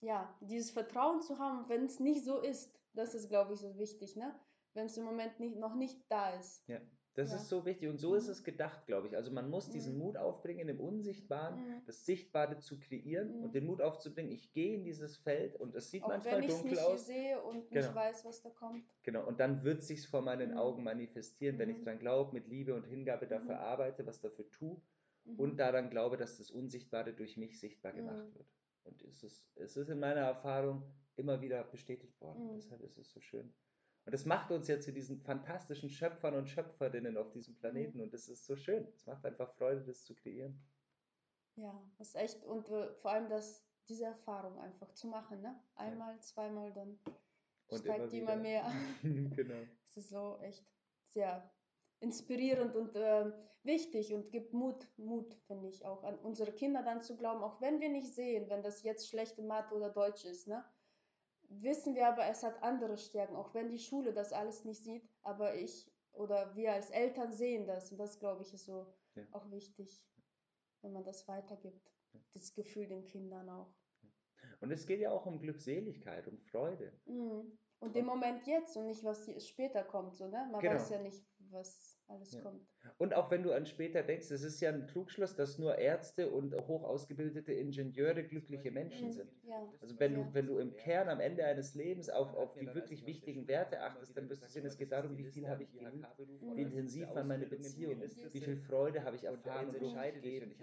ja, 0.02 0.38
dieses 0.41 0.69
Vertrauen 0.69 1.21
zu 1.21 1.39
haben, 1.39 1.67
wenn 1.67 1.86
es 1.86 2.00
nicht 2.00 2.24
so 2.24 2.39
ist, 2.39 2.71
das 2.95 3.13
ist, 3.15 3.29
glaube 3.29 3.53
ich, 3.53 3.60
so 3.60 3.77
wichtig. 3.77 4.15
Ne? 4.15 4.34
Wenn 4.73 4.88
es 4.88 4.97
im 4.97 5.05
Moment 5.05 5.39
nicht, 5.39 5.58
noch 5.58 5.75
nicht 5.75 6.03
da 6.10 6.31
ist. 6.31 6.67
Ja. 6.67 6.81
Das 7.15 7.31
ja. 7.31 7.38
ist 7.38 7.47
so 7.47 7.65
wichtig 7.65 7.88
und 7.88 7.97
so 7.97 8.12
mhm. 8.12 8.17
ist 8.17 8.27
es 8.27 8.43
gedacht, 8.43 8.86
glaube 8.88 9.08
ich. 9.08 9.15
Also 9.15 9.31
man 9.31 9.49
muss 9.49 9.69
diesen 9.69 9.93
mhm. 9.93 9.99
Mut 9.99 10.17
aufbringen, 10.17 10.67
im 10.67 10.81
Unsichtbaren 10.81 11.55
mhm. 11.55 11.81
das 11.86 12.05
Sichtbare 12.05 12.60
zu 12.60 12.77
kreieren 12.77 13.36
und 13.36 13.47
mhm. 13.47 13.51
den 13.53 13.65
Mut 13.67 13.81
aufzubringen, 13.81 14.34
ich 14.34 14.51
gehe 14.51 14.75
in 14.75 14.84
dieses 14.84 15.15
Feld 15.15 15.55
und 15.55 15.75
es 15.75 15.89
sieht 15.91 16.03
Auch 16.03 16.10
manchmal 16.10 16.41
wenn 16.41 16.49
dunkel 16.49 16.71
nicht 16.71 16.81
aus. 16.81 17.05
sehe 17.05 17.41
und 17.41 17.69
genau. 17.69 17.86
nicht 17.86 17.95
weiß, 17.95 18.25
was 18.25 18.41
da 18.41 18.49
kommt. 18.49 18.84
Genau, 19.03 19.25
und 19.25 19.39
dann 19.39 19.63
wird 19.63 19.81
sich 19.81 20.05
vor 20.10 20.21
meinen 20.21 20.51
mhm. 20.51 20.58
Augen 20.58 20.84
manifestieren, 20.84 21.58
wenn 21.58 21.69
ich 21.69 21.77
mhm. 21.77 21.86
daran 21.86 21.99
glaube, 21.99 22.34
mit 22.34 22.49
Liebe 22.49 22.75
und 22.75 22.84
Hingabe 22.84 23.27
dafür 23.27 23.62
arbeite, 23.62 24.05
was 24.05 24.19
dafür 24.19 24.49
tue 24.51 24.81
und 25.38 25.58
daran 25.58 25.89
glaube, 25.89 26.17
dass 26.17 26.38
das 26.38 26.51
Unsichtbare 26.51 27.13
durch 27.13 27.38
mich 27.38 27.60
sichtbar 27.62 27.93
gemacht 27.93 28.36
wird. 28.36 28.47
Und 28.84 29.01
es 29.03 29.23
ist, 29.23 29.49
es 29.55 29.77
ist 29.77 29.89
in 29.89 29.99
meiner 29.99 30.21
Erfahrung 30.21 30.84
immer 31.17 31.41
wieder 31.41 31.63
bestätigt 31.63 32.19
worden. 32.21 32.54
Deshalb 32.56 32.82
ist 32.82 32.97
es 32.97 33.10
so 33.12 33.19
schön. 33.19 33.54
Und 34.06 34.13
das 34.13 34.25
macht 34.25 34.51
uns 34.51 34.67
ja 34.67 34.80
zu 34.80 34.93
diesen 34.93 35.19
fantastischen 35.19 35.89
Schöpfern 35.89 36.36
und 36.36 36.47
Schöpferinnen 36.47 37.17
auf 37.17 37.32
diesem 37.32 37.56
Planeten. 37.56 37.97
Mhm. 37.97 38.04
Und 38.04 38.13
das 38.13 38.28
ist 38.28 38.45
so 38.45 38.56
schön. 38.56 38.88
Es 38.93 39.06
macht 39.06 39.25
einfach 39.25 39.51
Freude, 39.56 39.84
das 39.84 40.04
zu 40.04 40.13
kreieren. 40.13 40.63
Ja, 41.56 41.82
das 41.97 42.10
ist 42.10 42.15
echt. 42.15 42.43
Und 42.43 42.69
äh, 42.69 42.93
vor 42.95 43.12
allem 43.12 43.30
das, 43.30 43.65
diese 43.88 44.06
Erfahrung 44.06 44.60
einfach 44.60 44.91
zu 44.93 45.08
machen. 45.08 45.41
Ne? 45.41 45.60
Einmal, 45.75 46.13
ja. 46.13 46.19
zweimal, 46.19 46.71
dann 46.73 46.99
und 47.67 47.80
steigt 47.80 47.97
immer 47.97 48.08
die 48.08 48.19
immer 48.19 48.36
mehr. 48.36 48.71
genau. 49.04 49.63
Es 49.89 49.97
ist 49.97 50.10
so 50.10 50.38
echt 50.41 50.65
sehr 51.13 51.49
inspirierend 51.99 52.75
und 52.75 52.95
äh, 52.95 53.32
wichtig 53.63 54.13
und 54.13 54.32
gibt 54.32 54.54
Mut, 54.54 54.88
Mut, 54.97 55.34
finde 55.47 55.67
ich, 55.67 55.86
auch 55.86 56.04
an 56.04 56.19
unsere 56.19 56.51
Kinder 56.51 56.84
dann 56.84 57.01
zu 57.01 57.17
glauben, 57.17 57.43
auch 57.43 57.60
wenn 57.62 57.80
wir 57.80 57.89
nicht 57.89 58.13
sehen, 58.13 58.49
wenn 58.49 58.62
das 58.62 58.84
jetzt 58.84 59.10
schlechte 59.10 59.41
Mathe 59.41 59.73
oder 59.73 59.89
Deutsch 59.89 60.25
ist, 60.25 60.47
ne? 60.47 60.63
Wissen 61.49 61.95
wir 61.95 62.08
aber, 62.08 62.25
es 62.27 62.43
hat 62.43 62.62
andere 62.63 62.97
Stärken, 62.97 63.36
auch 63.36 63.53
wenn 63.53 63.69
die 63.69 63.79
Schule 63.79 64.13
das 64.13 64.34
alles 64.34 64.65
nicht 64.65 64.84
sieht, 64.84 65.08
aber 65.21 65.55
ich 65.55 65.91
oder 66.13 66.55
wir 66.55 66.73
als 66.73 66.89
Eltern 66.91 67.34
sehen 67.34 67.67
das 67.67 67.91
und 67.91 67.97
das, 67.97 68.19
glaube 68.19 68.43
ich, 68.43 68.53
ist 68.53 68.65
so 68.65 68.93
ja. 69.15 69.23
auch 69.31 69.49
wichtig, 69.51 70.01
wenn 70.81 70.93
man 70.93 71.03
das 71.03 71.27
weitergibt, 71.27 71.91
ja. 72.13 72.19
das 72.34 72.53
Gefühl 72.53 72.88
den 72.88 73.05
Kindern 73.05 73.49
auch. 73.49 73.73
Und 74.62 74.71
es 74.71 74.86
geht 74.86 75.01
ja 75.01 75.12
auch 75.12 75.25
um 75.25 75.39
Glückseligkeit, 75.39 76.27
um 76.27 76.39
Freude. 76.39 76.97
Mhm. 77.05 77.58
Und 77.79 77.95
den 77.95 78.05
Moment 78.05 78.47
jetzt 78.47 78.77
und 78.77 78.88
nicht, 78.88 79.03
was 79.03 79.29
später 79.45 79.84
kommt, 79.84 80.15
so, 80.15 80.27
ne? 80.27 80.47
Man 80.51 80.62
genau. 80.62 80.75
weiß 80.75 80.89
ja 80.89 81.01
nicht, 81.01 81.25
was 81.51 81.99
alles 82.08 82.31
ja. 82.34 82.41
kommt. 82.41 82.65
Und 82.98 83.13
auch 83.13 83.32
wenn 83.32 83.43
du 83.43 83.52
an 83.52 83.65
später 83.65 84.04
denkst, 84.04 84.32
es 84.32 84.43
ist 84.43 84.62
ja 84.62 84.69
ein 84.69 84.88
Trugschluss, 84.88 85.36
dass 85.36 85.58
nur 85.58 85.78
Ärzte 85.78 86.30
und 86.30 86.56
hoch 86.67 86.84
ausgebildete 86.84 87.54
Ingenieure 87.54 88.24
glückliche 88.24 88.71
Menschen 88.71 89.12
sind. 89.12 89.30
Ja, 89.43 89.67
also 89.82 90.00
wenn 90.00 90.15
du, 90.15 90.34
wenn 90.34 90.48
du 90.48 90.58
im 90.60 90.76
Kern 90.76 91.10
am 91.10 91.19
Ende 91.19 91.45
eines 91.45 91.76
Lebens 91.76 92.10
auf, 92.10 92.34
auf 92.34 92.56
die 92.58 92.74
wirklich 92.74 93.06
wichtigen 93.06 93.48
Werte 93.48 93.82
achtest, 93.82 94.15
dann 94.17 94.30
wirst 94.30 94.43
du 94.43 94.50
sehen, 94.50 94.65
es 94.65 94.78
geht 94.78 94.91
darum, 94.91 95.17
wie 95.17 95.26
viel 95.26 95.48
habe 95.48 95.63
ich 95.63 95.74
geliebt, 95.78 96.17
wie 96.17 96.62
intensiv 96.62 97.13
waren 97.13 97.28
meine 97.28 97.48
Beziehungen, 97.48 98.10
wie 98.32 98.41
viel 98.41 98.58
Freude 98.58 99.04
habe 99.04 99.15
ich 99.15 99.26
erfahren 99.26 99.69
und 99.69 99.82
durchgegeben. 99.82 100.56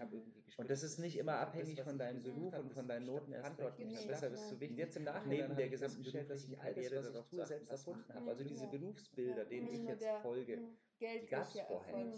Und 0.57 0.71
das 0.71 0.83
ist 0.83 0.99
nicht 0.99 1.17
immer 1.19 1.39
abhängig 1.39 1.81
von 1.83 1.99
deinem 1.99 2.23
Beruf 2.23 2.59
und 2.59 2.73
von 2.73 2.87
deinen 2.87 3.07
Noten 3.07 3.33
erst 3.33 3.59
recht 3.59 3.79
nicht. 3.79 4.09
Deshalb 4.09 4.33
ist 4.33 4.43
es 4.43 4.49
so 4.51 4.61
wichtig, 4.61 4.79
jetzt 4.79 4.97
im 4.97 5.05
Nachleben 5.05 5.57
der 5.57 5.69
gesamten 5.69 6.03
beruflichen 6.03 6.57
Karriere 6.57 7.03
darauf 7.03 7.29
zu 7.31 7.45
selbst 7.45 7.71
erfunden 7.71 8.13
habe. 8.15 8.31
Also 8.31 8.45
diese 8.45 8.67
Berufsbilder, 8.67 9.45
denen 9.45 9.69
ich 9.69 9.87
jetzt 9.87 10.13
folge, 10.23 10.63
Geld 10.99 11.23
die 11.23 11.27
gab 11.27 11.49
es 11.49 11.61
vorher 11.61 11.97
nicht. 11.97 12.12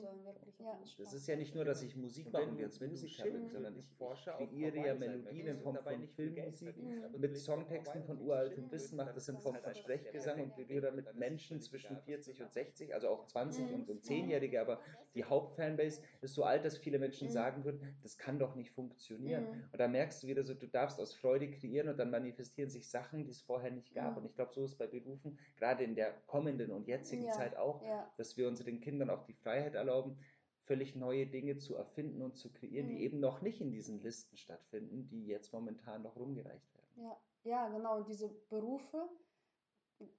Ja. 0.59 0.78
Das 0.98 1.12
ist 1.12 1.26
ja 1.26 1.37
nicht 1.37 1.54
nur, 1.54 1.64
dass 1.64 1.83
ich 1.83 1.96
Musik 1.96 2.33
mache 2.33 2.44
und 2.44 2.59
jetzt 2.59 2.80
Musiker 2.80 3.24
bin, 3.24 3.48
sondern 3.48 3.76
ich 3.76 3.88
kreiere 3.96 4.76
ja 4.76 4.94
Melodien 4.94 5.46
in 5.46 5.61
Form 5.61 5.78
von 5.78 6.09
Filmmusik 6.09 6.74
mit 7.16 7.37
Songtexten 7.37 8.04
von 8.04 8.20
uraltem 8.20 8.70
Wissen, 8.70 8.96
mache 8.96 9.14
das 9.14 9.28
in 9.28 9.38
Form 9.38 9.57
von 9.57 9.74
Sprechgesang 9.74 10.42
und 10.42 10.57
berühre 10.57 10.83
damit 10.83 11.14
Menschen 11.14 11.61
zwischen 11.61 11.96
40 11.98 12.42
und 12.42 12.52
60, 12.52 12.94
also 12.94 13.09
auch 13.09 13.26
20 13.26 13.72
und, 13.72 13.90
und 13.90 14.02
10-Jährige, 14.04 14.61
aber 14.61 14.80
die 15.14 15.24
Hauptfanbase 15.24 16.02
ist 16.20 16.35
so 16.35 16.44
alt, 16.44 16.64
dass 16.64 16.76
viele 16.76 16.98
Menschen 16.98 17.30
sagen 17.30 17.64
würden, 17.64 17.96
das 18.02 18.18
kann 18.18 18.38
doch 18.38 18.54
nicht 18.54 18.72
funktionieren. 18.72 19.46
Und 19.72 19.78
da 19.78 19.88
merkst 19.88 20.22
du 20.22 20.26
wieder 20.26 20.42
so, 20.42 20.54
du 20.54 20.66
darfst 20.66 21.00
aus 21.00 21.14
Freude 21.14 21.50
kreieren 21.50 21.88
und 21.88 21.98
dann 21.98 22.11
manifestieren 22.11 22.70
sich 22.70 22.88
Sachen, 22.88 23.24
die 23.24 23.30
es 23.30 23.40
vorher 23.40 23.70
nicht 23.70 23.94
gab. 23.94 24.16
Und 24.16 24.24
ich 24.26 24.35
glaube, 24.35 24.52
so 24.52 24.64
ist 24.64 24.72
es 24.72 24.78
bei 24.78 24.87
Berufen, 24.87 25.38
gerade 25.57 25.85
in 25.85 25.94
der 25.94 26.12
kommenden 26.26 26.70
und 26.70 26.87
jetzigen 26.87 27.30
Zeit 27.30 27.57
auch, 27.57 27.83
dass 28.16 28.37
wir 28.37 28.48
unsere 28.48 28.74
den 28.74 28.80
Kindern 28.80 29.11
auch 29.11 29.24
die 29.24 29.35
Freiheit 29.35 29.76
erlauben, 29.88 30.18
völlig 30.64 30.94
neue 30.97 31.27
Dinge 31.27 31.59
zu 31.59 31.77
erfinden 31.77 32.23
und 32.23 32.37
zu 32.37 32.51
kreieren, 32.53 32.87
mhm. 32.87 32.90
die 32.90 33.03
eben 33.03 33.20
noch 33.20 33.42
nicht 33.42 33.61
in 33.61 33.70
diesen 33.70 34.01
Listen 34.03 34.37
stattfinden, 34.37 35.09
die 35.09 35.27
jetzt 35.27 35.53
momentan 35.53 36.03
noch 36.03 36.16
rumgereicht 36.16 36.75
werden. 36.75 36.92
Ja, 36.97 37.16
ja 37.44 37.68
genau. 37.68 37.99
Und 37.99 38.09
diese 38.09 38.29
Berufe, 38.49 39.09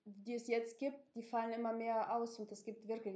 die 0.05 0.35
es 0.35 0.47
jetzt 0.47 0.79
gibt, 0.79 1.15
die 1.15 1.23
fallen 1.23 1.53
immer 1.53 1.73
mehr 1.73 2.15
aus 2.15 2.39
und 2.39 2.51
es 2.51 2.63
gibt 2.63 2.87
wirklich, 2.87 3.15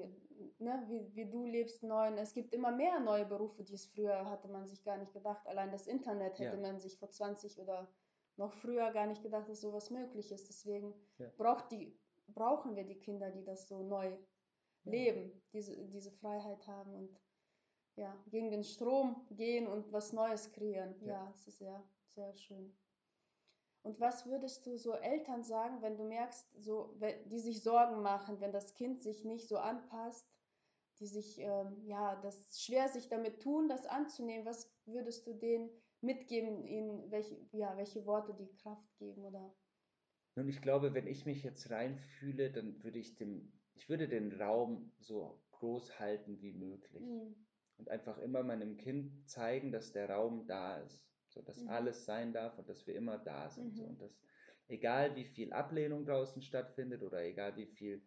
ne, 0.58 0.84
wie, 0.88 1.16
wie 1.16 1.30
du 1.30 1.46
lebst, 1.46 1.84
neuen, 1.84 2.18
es 2.18 2.34
gibt 2.34 2.54
immer 2.54 2.72
mehr 2.72 3.00
neue 3.00 3.26
Berufe, 3.26 3.64
die 3.64 3.76
es 3.76 3.86
früher 3.86 4.30
hatte 4.30 4.48
man 4.48 4.68
sich 4.68 4.84
gar 4.84 4.98
nicht 4.98 5.14
gedacht. 5.14 5.46
Allein 5.48 5.72
das 5.72 5.88
Internet 5.88 6.40
hätte 6.40 6.58
ja. 6.58 6.62
man 6.62 6.80
sich 6.80 6.98
vor 6.98 7.10
20 7.10 7.60
oder 7.60 7.88
noch 8.38 8.54
früher 8.54 8.92
gar 8.92 9.06
nicht 9.06 9.22
gedacht, 9.22 9.48
dass 9.50 9.62
sowas 9.62 9.90
möglich 9.90 10.32
ist. 10.32 10.50
Deswegen 10.50 10.94
ja. 11.18 11.30
braucht 11.38 11.72
die, 11.72 11.96
brauchen 12.28 12.76
wir 12.76 12.86
die 12.86 12.98
Kinder, 12.98 13.30
die 13.30 13.44
das 13.44 13.68
so 13.68 13.84
neu 13.84 14.18
leben, 14.84 15.32
diese, 15.54 15.76
diese 15.88 16.12
Freiheit 16.12 16.68
haben 16.68 16.94
und 16.94 17.20
ja, 17.96 18.16
gegen 18.28 18.50
den 18.50 18.64
Strom 18.64 19.28
gehen 19.32 19.68
und 19.68 19.92
was 19.92 20.14
Neues 20.14 20.52
kreieren. 20.52 20.96
Ja, 21.02 21.08
ja 21.08 21.32
es 21.32 21.48
ist 21.48 21.58
sehr, 21.60 21.84
sehr 22.16 22.34
schön. 22.34 22.74
Und 23.82 24.00
was 24.00 24.26
würdest 24.26 24.66
du 24.66 24.78
so 24.78 24.94
Eltern 24.94 25.44
sagen, 25.44 25.82
wenn 25.82 25.98
du 25.98 26.04
merkst, 26.04 26.48
so, 26.62 26.98
die 27.26 27.40
sich 27.40 27.64
Sorgen 27.64 28.02
machen, 28.02 28.40
wenn 28.42 28.52
das 28.52 28.74
Kind 28.74 29.02
sich 29.02 29.24
nicht 29.24 29.48
so 29.48 29.58
anpasst, 29.58 30.28
die 31.00 31.08
sich, 31.08 31.40
ähm, 31.40 31.82
ja, 31.86 32.16
das 32.18 32.44
schwer 32.62 32.90
sich 32.90 33.08
damit 33.08 33.42
tun, 33.42 33.70
das 33.70 33.86
anzunehmen, 33.86 34.46
was 34.46 34.70
würdest 34.86 35.26
du 35.28 35.34
denen 35.34 35.70
mitgeben, 36.02 36.66
ihnen 36.66 37.10
welche, 37.10 37.38
ja, 37.52 37.76
welche 37.78 38.06
Worte 38.06 38.34
die 38.34 38.52
Kraft 38.58 38.98
geben 38.98 39.24
oder? 39.24 39.54
Nun, 40.36 40.50
ich 40.50 40.62
glaube, 40.62 40.94
wenn 40.94 41.08
ich 41.08 41.26
mich 41.26 41.44
jetzt 41.44 41.70
reinfühle, 41.70 42.52
dann 42.52 42.84
würde 42.84 43.00
ich 43.00 43.16
dem 43.16 43.59
ich 43.80 43.88
würde 43.88 44.10
den 44.10 44.34
Raum 44.34 44.92
so 45.00 45.42
groß 45.52 46.00
halten 46.00 46.42
wie 46.42 46.52
möglich. 46.52 47.02
Mhm. 47.02 47.36
Und 47.78 47.90
einfach 47.90 48.18
immer 48.18 48.44
meinem 48.44 48.76
Kind 48.76 49.30
zeigen, 49.30 49.72
dass 49.72 49.94
der 49.94 50.10
Raum 50.10 50.46
da 50.48 50.80
ist. 50.80 51.08
So, 51.30 51.42
dass 51.42 51.62
mhm. 51.62 51.70
alles 51.70 52.06
sein 52.06 52.34
darf 52.34 52.58
und 52.60 52.68
dass 52.68 52.86
wir 52.86 52.96
immer 52.96 53.18
da 53.18 53.50
sind. 53.50 53.72
Mhm. 53.72 53.76
So, 53.76 53.84
und 53.86 54.02
dass 54.02 54.20
egal 54.68 55.16
wie 55.16 55.24
viel 55.24 55.54
Ablehnung 55.54 56.06
draußen 56.06 56.42
stattfindet 56.42 57.04
oder 57.04 57.24
egal 57.24 57.56
wie 57.56 57.68
viel 57.68 58.02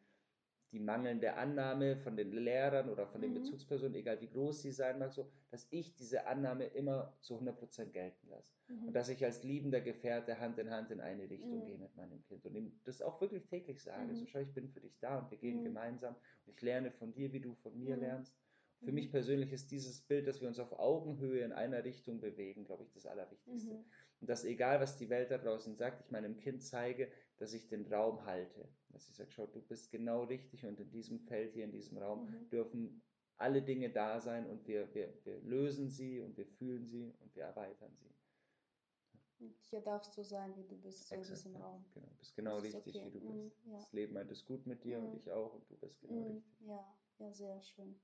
die 0.72 0.80
mangelnde 0.80 1.34
Annahme 1.34 1.96
von 1.96 2.16
den 2.16 2.32
Lehrern 2.32 2.88
oder 2.88 3.06
von 3.06 3.20
den 3.20 3.30
mhm. 3.30 3.42
Bezugspersonen, 3.42 3.94
egal 3.94 4.20
wie 4.22 4.28
groß 4.28 4.62
sie 4.62 4.72
sein 4.72 4.98
mag, 4.98 5.12
so, 5.12 5.30
dass 5.50 5.66
ich 5.70 5.94
diese 5.94 6.26
Annahme 6.26 6.64
immer 6.64 7.14
zu 7.20 7.38
100% 7.38 7.90
gelten 7.90 8.28
lasse. 8.28 8.54
Mhm. 8.68 8.88
Und 8.88 8.94
dass 8.94 9.10
ich 9.10 9.22
als 9.22 9.42
liebender 9.42 9.82
Gefährte 9.82 10.40
Hand 10.40 10.58
in 10.58 10.70
Hand 10.70 10.90
in 10.90 11.00
eine 11.00 11.28
Richtung 11.28 11.60
mhm. 11.60 11.66
gehe 11.66 11.78
mit 11.78 11.94
meinem 11.94 12.22
Kind 12.24 12.46
und 12.46 12.54
ihm 12.54 12.80
das 12.84 13.02
auch 13.02 13.20
wirklich 13.20 13.46
täglich 13.46 13.82
sage. 13.82 14.12
Mhm. 14.12 14.16
So, 14.16 14.26
schau, 14.26 14.38
ich 14.38 14.54
bin 14.54 14.68
für 14.68 14.80
dich 14.80 14.98
da 14.98 15.18
und 15.18 15.30
wir 15.30 15.38
gehen 15.38 15.60
mhm. 15.60 15.64
gemeinsam 15.64 16.16
und 16.46 16.54
ich 16.54 16.62
lerne 16.62 16.90
von 16.90 17.12
dir, 17.12 17.32
wie 17.32 17.40
du 17.40 17.54
von 17.56 17.78
mir 17.78 17.96
mhm. 17.96 18.02
lernst. 18.02 18.34
Für 18.84 18.90
mich 18.90 19.12
persönlich 19.12 19.52
ist 19.52 19.70
dieses 19.70 20.00
Bild, 20.00 20.26
dass 20.26 20.40
wir 20.40 20.48
uns 20.48 20.58
auf 20.58 20.72
Augenhöhe 20.72 21.44
in 21.44 21.52
einer 21.52 21.84
Richtung 21.84 22.20
bewegen, 22.20 22.64
glaube 22.64 22.82
ich, 22.82 22.90
das 22.90 23.06
Allerwichtigste. 23.06 23.84
Und 24.20 24.28
dass 24.28 24.44
egal, 24.44 24.80
was 24.80 24.96
die 24.96 25.08
Welt 25.08 25.30
da 25.30 25.38
draußen 25.38 25.76
sagt, 25.76 26.00
ich 26.00 26.10
meinem 26.10 26.36
Kind 26.36 26.64
zeige, 26.64 27.08
dass 27.42 27.54
ich 27.54 27.68
den 27.68 27.92
Raum 27.92 28.24
halte. 28.24 28.68
Dass 28.90 29.08
ich 29.08 29.16
sage, 29.16 29.32
schau, 29.32 29.46
du 29.46 29.60
bist 29.60 29.90
genau 29.90 30.22
richtig 30.22 30.64
und 30.64 30.78
in 30.78 30.90
diesem 30.92 31.18
Feld 31.18 31.54
hier, 31.54 31.64
in 31.64 31.72
diesem 31.72 31.98
Raum 31.98 32.28
mhm. 32.28 32.48
dürfen 32.52 33.02
alle 33.36 33.62
Dinge 33.62 33.90
da 33.90 34.20
sein 34.20 34.48
und 34.48 34.68
wir, 34.68 34.94
wir, 34.94 35.12
wir 35.24 35.40
lösen 35.40 35.88
sie 35.90 36.20
und 36.20 36.36
wir 36.36 36.46
fühlen 36.46 36.86
sie 36.86 37.12
und 37.18 37.34
wir 37.34 37.42
erweitern 37.42 37.96
sie. 37.96 38.14
Hier 39.70 39.80
darfst 39.80 40.16
du 40.16 40.22
sein, 40.22 40.56
wie 40.56 40.62
du 40.64 40.76
bist, 40.76 41.08
so 41.08 41.16
Exakt, 41.16 41.44
im 41.46 41.56
ja. 41.56 41.60
Raum. 41.60 41.84
Genau, 41.94 42.06
du 42.06 42.14
bist 42.20 42.36
genau 42.36 42.54
Das 42.54 42.64
richtig, 42.64 42.94
okay. 42.96 43.06
wie 43.06 43.10
du 43.10 43.20
Mhm, 43.20 43.44
bist. 43.44 43.56
ja. 43.64 43.78
Das 43.80 43.92
Leben 43.92 44.12
meint 44.14 44.30
es 44.30 44.44
gut 44.44 44.66
mit 44.66 44.84
dir 44.84 45.00
und 45.00 45.12
Mhm. 45.12 45.18
ich 45.18 45.30
auch 45.32 45.54
und 45.54 45.68
du 45.68 45.76
bist 45.78 46.00
genau 46.00 46.14
Mm, 46.14 46.28
richtig. 46.28 46.60
Ja, 46.60 46.84
ja, 47.18 47.32
sehr 47.32 47.60
schön. 47.60 48.00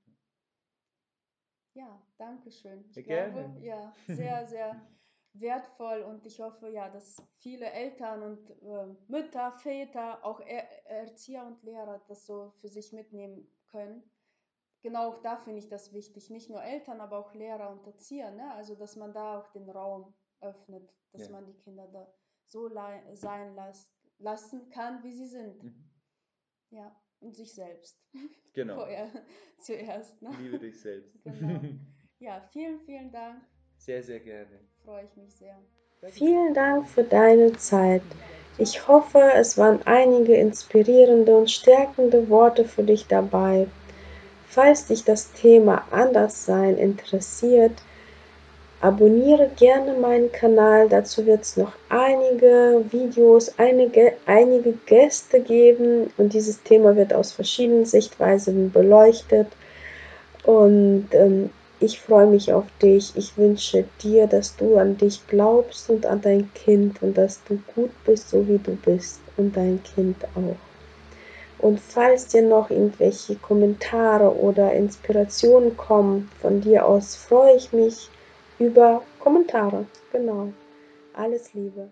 Ja, 1.73 2.01
danke 2.17 2.51
schön. 2.51 2.83
Ich 2.91 3.05
Ja, 3.05 3.27
glaube, 3.27 3.49
gerne. 3.49 3.61
ja, 3.65 3.93
sehr, 4.11 4.45
sehr 4.45 4.75
wertvoll 5.41 6.01
und 6.03 6.25
ich 6.25 6.39
hoffe 6.39 6.69
ja, 6.69 6.89
dass 6.89 7.21
viele 7.37 7.69
Eltern 7.71 8.23
und 8.23 8.49
äh, 8.61 8.85
Mütter, 9.07 9.51
Väter, 9.51 10.23
auch 10.25 10.39
er 10.41 10.85
Erzieher 10.87 11.45
und 11.45 11.61
Lehrer 11.63 12.01
das 12.07 12.25
so 12.25 12.51
für 12.61 12.67
sich 12.67 12.93
mitnehmen 12.93 13.47
können. 13.71 14.03
Genau 14.81 15.09
auch 15.09 15.21
da 15.21 15.35
finde 15.37 15.59
ich 15.59 15.67
das 15.67 15.93
wichtig. 15.93 16.29
Nicht 16.29 16.49
nur 16.49 16.63
Eltern, 16.63 17.01
aber 17.01 17.17
auch 17.19 17.33
Lehrer 17.33 17.69
und 17.69 17.85
Erzieher. 17.85 18.31
Ne? 18.31 18.53
Also, 18.53 18.75
dass 18.75 18.95
man 18.95 19.13
da 19.13 19.39
auch 19.39 19.51
den 19.51 19.69
Raum 19.69 20.13
öffnet, 20.39 20.89
dass 21.11 21.27
Ja. 21.27 21.31
man 21.31 21.45
die 21.45 21.57
Kinder 21.57 21.87
da 21.87 22.13
so 22.45 22.69
sein 23.13 23.55
las 23.55 23.91
lassen 24.19 24.69
kann, 24.69 25.03
wie 25.03 25.11
sie 25.11 25.27
sind. 25.27 25.63
Mhm. 25.63 25.89
Ja, 26.71 26.95
und 27.19 27.35
sich 27.35 27.53
selbst. 27.53 28.01
Genau. 28.53 28.75
Vorher, 28.75 29.07
zuerst. 29.59 30.21
Ne? 30.21 30.31
Liebe 30.41 30.57
dich 30.59 30.81
selbst. 30.81 31.23
Genau. 31.23 31.61
Ja, 32.21 32.41
vielen, 32.51 32.81
vielen 32.81 33.09
Dank. 33.11 33.41
Sehr, 33.77 34.03
sehr 34.03 34.19
gerne. 34.19 34.59
Freue 34.89 35.03
ich 35.03 35.21
mich 35.21 35.35
sehr. 35.35 36.09
Vielen 36.09 36.55
Dank 36.55 36.87
für 36.87 37.03
deine 37.03 37.55
Zeit. 37.57 38.01
Ich 38.57 38.87
hoffe, 38.87 39.21
es 39.35 39.55
waren 39.55 39.81
einige 39.85 40.33
inspirierende 40.33 41.37
und 41.37 41.51
stärkende 41.51 42.27
Worte 42.27 42.65
für 42.65 42.81
dich 42.81 43.05
dabei. 43.05 43.67
Falls 44.47 44.87
dich 44.87 45.03
das 45.03 45.31
Thema 45.33 45.83
Anderssein 45.91 46.75
interessiert, 46.75 47.83
abonniere 48.81 49.51
gerne 49.57 49.93
meinen 49.93 50.31
Kanal. 50.31 50.89
Dazu 50.89 51.23
wird 51.27 51.43
es 51.43 51.55
noch 51.55 51.73
einige 51.89 52.83
Videos, 52.89 53.59
einige, 53.59 54.13
einige 54.25 54.73
Gäste 54.87 55.39
geben 55.39 56.11
und 56.17 56.33
dieses 56.33 56.63
Thema 56.63 56.95
wird 56.95 57.13
aus 57.13 57.31
verschiedenen 57.31 57.85
Sichtweisen 57.85 58.71
beleuchtet. 58.71 59.49
Und 60.45 61.09
ähm, 61.11 61.51
ich 61.79 61.99
freue 61.99 62.27
mich 62.27 62.51
auf 62.51 62.65
dich. 62.81 63.13
Ich 63.15 63.37
wünsche 63.37 63.85
dir, 64.03 64.27
dass 64.27 64.55
du 64.55 64.77
an 64.77 64.97
dich 64.97 65.25
glaubst 65.27 65.89
und 65.89 66.05
an 66.05 66.21
dein 66.21 66.53
Kind 66.53 67.01
und 67.01 67.17
dass 67.17 67.43
du 67.45 67.59
gut 67.73 67.91
bist, 68.05 68.29
so 68.29 68.47
wie 68.47 68.57
du 68.57 68.75
bist 68.75 69.21
und 69.37 69.55
dein 69.55 69.81
Kind 69.83 70.17
auch. 70.35 70.55
Und 71.59 71.79
falls 71.79 72.27
dir 72.27 72.41
noch 72.41 72.69
irgendwelche 72.69 73.35
Kommentare 73.35 74.33
oder 74.33 74.73
Inspirationen 74.73 75.75
kommen 75.75 76.29
von 76.41 76.61
dir 76.61 76.85
aus, 76.85 77.15
freue 77.15 77.55
ich 77.55 77.73
mich 77.73 78.09
über 78.59 79.01
Kommentare. 79.19 79.85
Genau. 80.11 80.53
Alles 81.13 81.53
Liebe. 81.53 81.89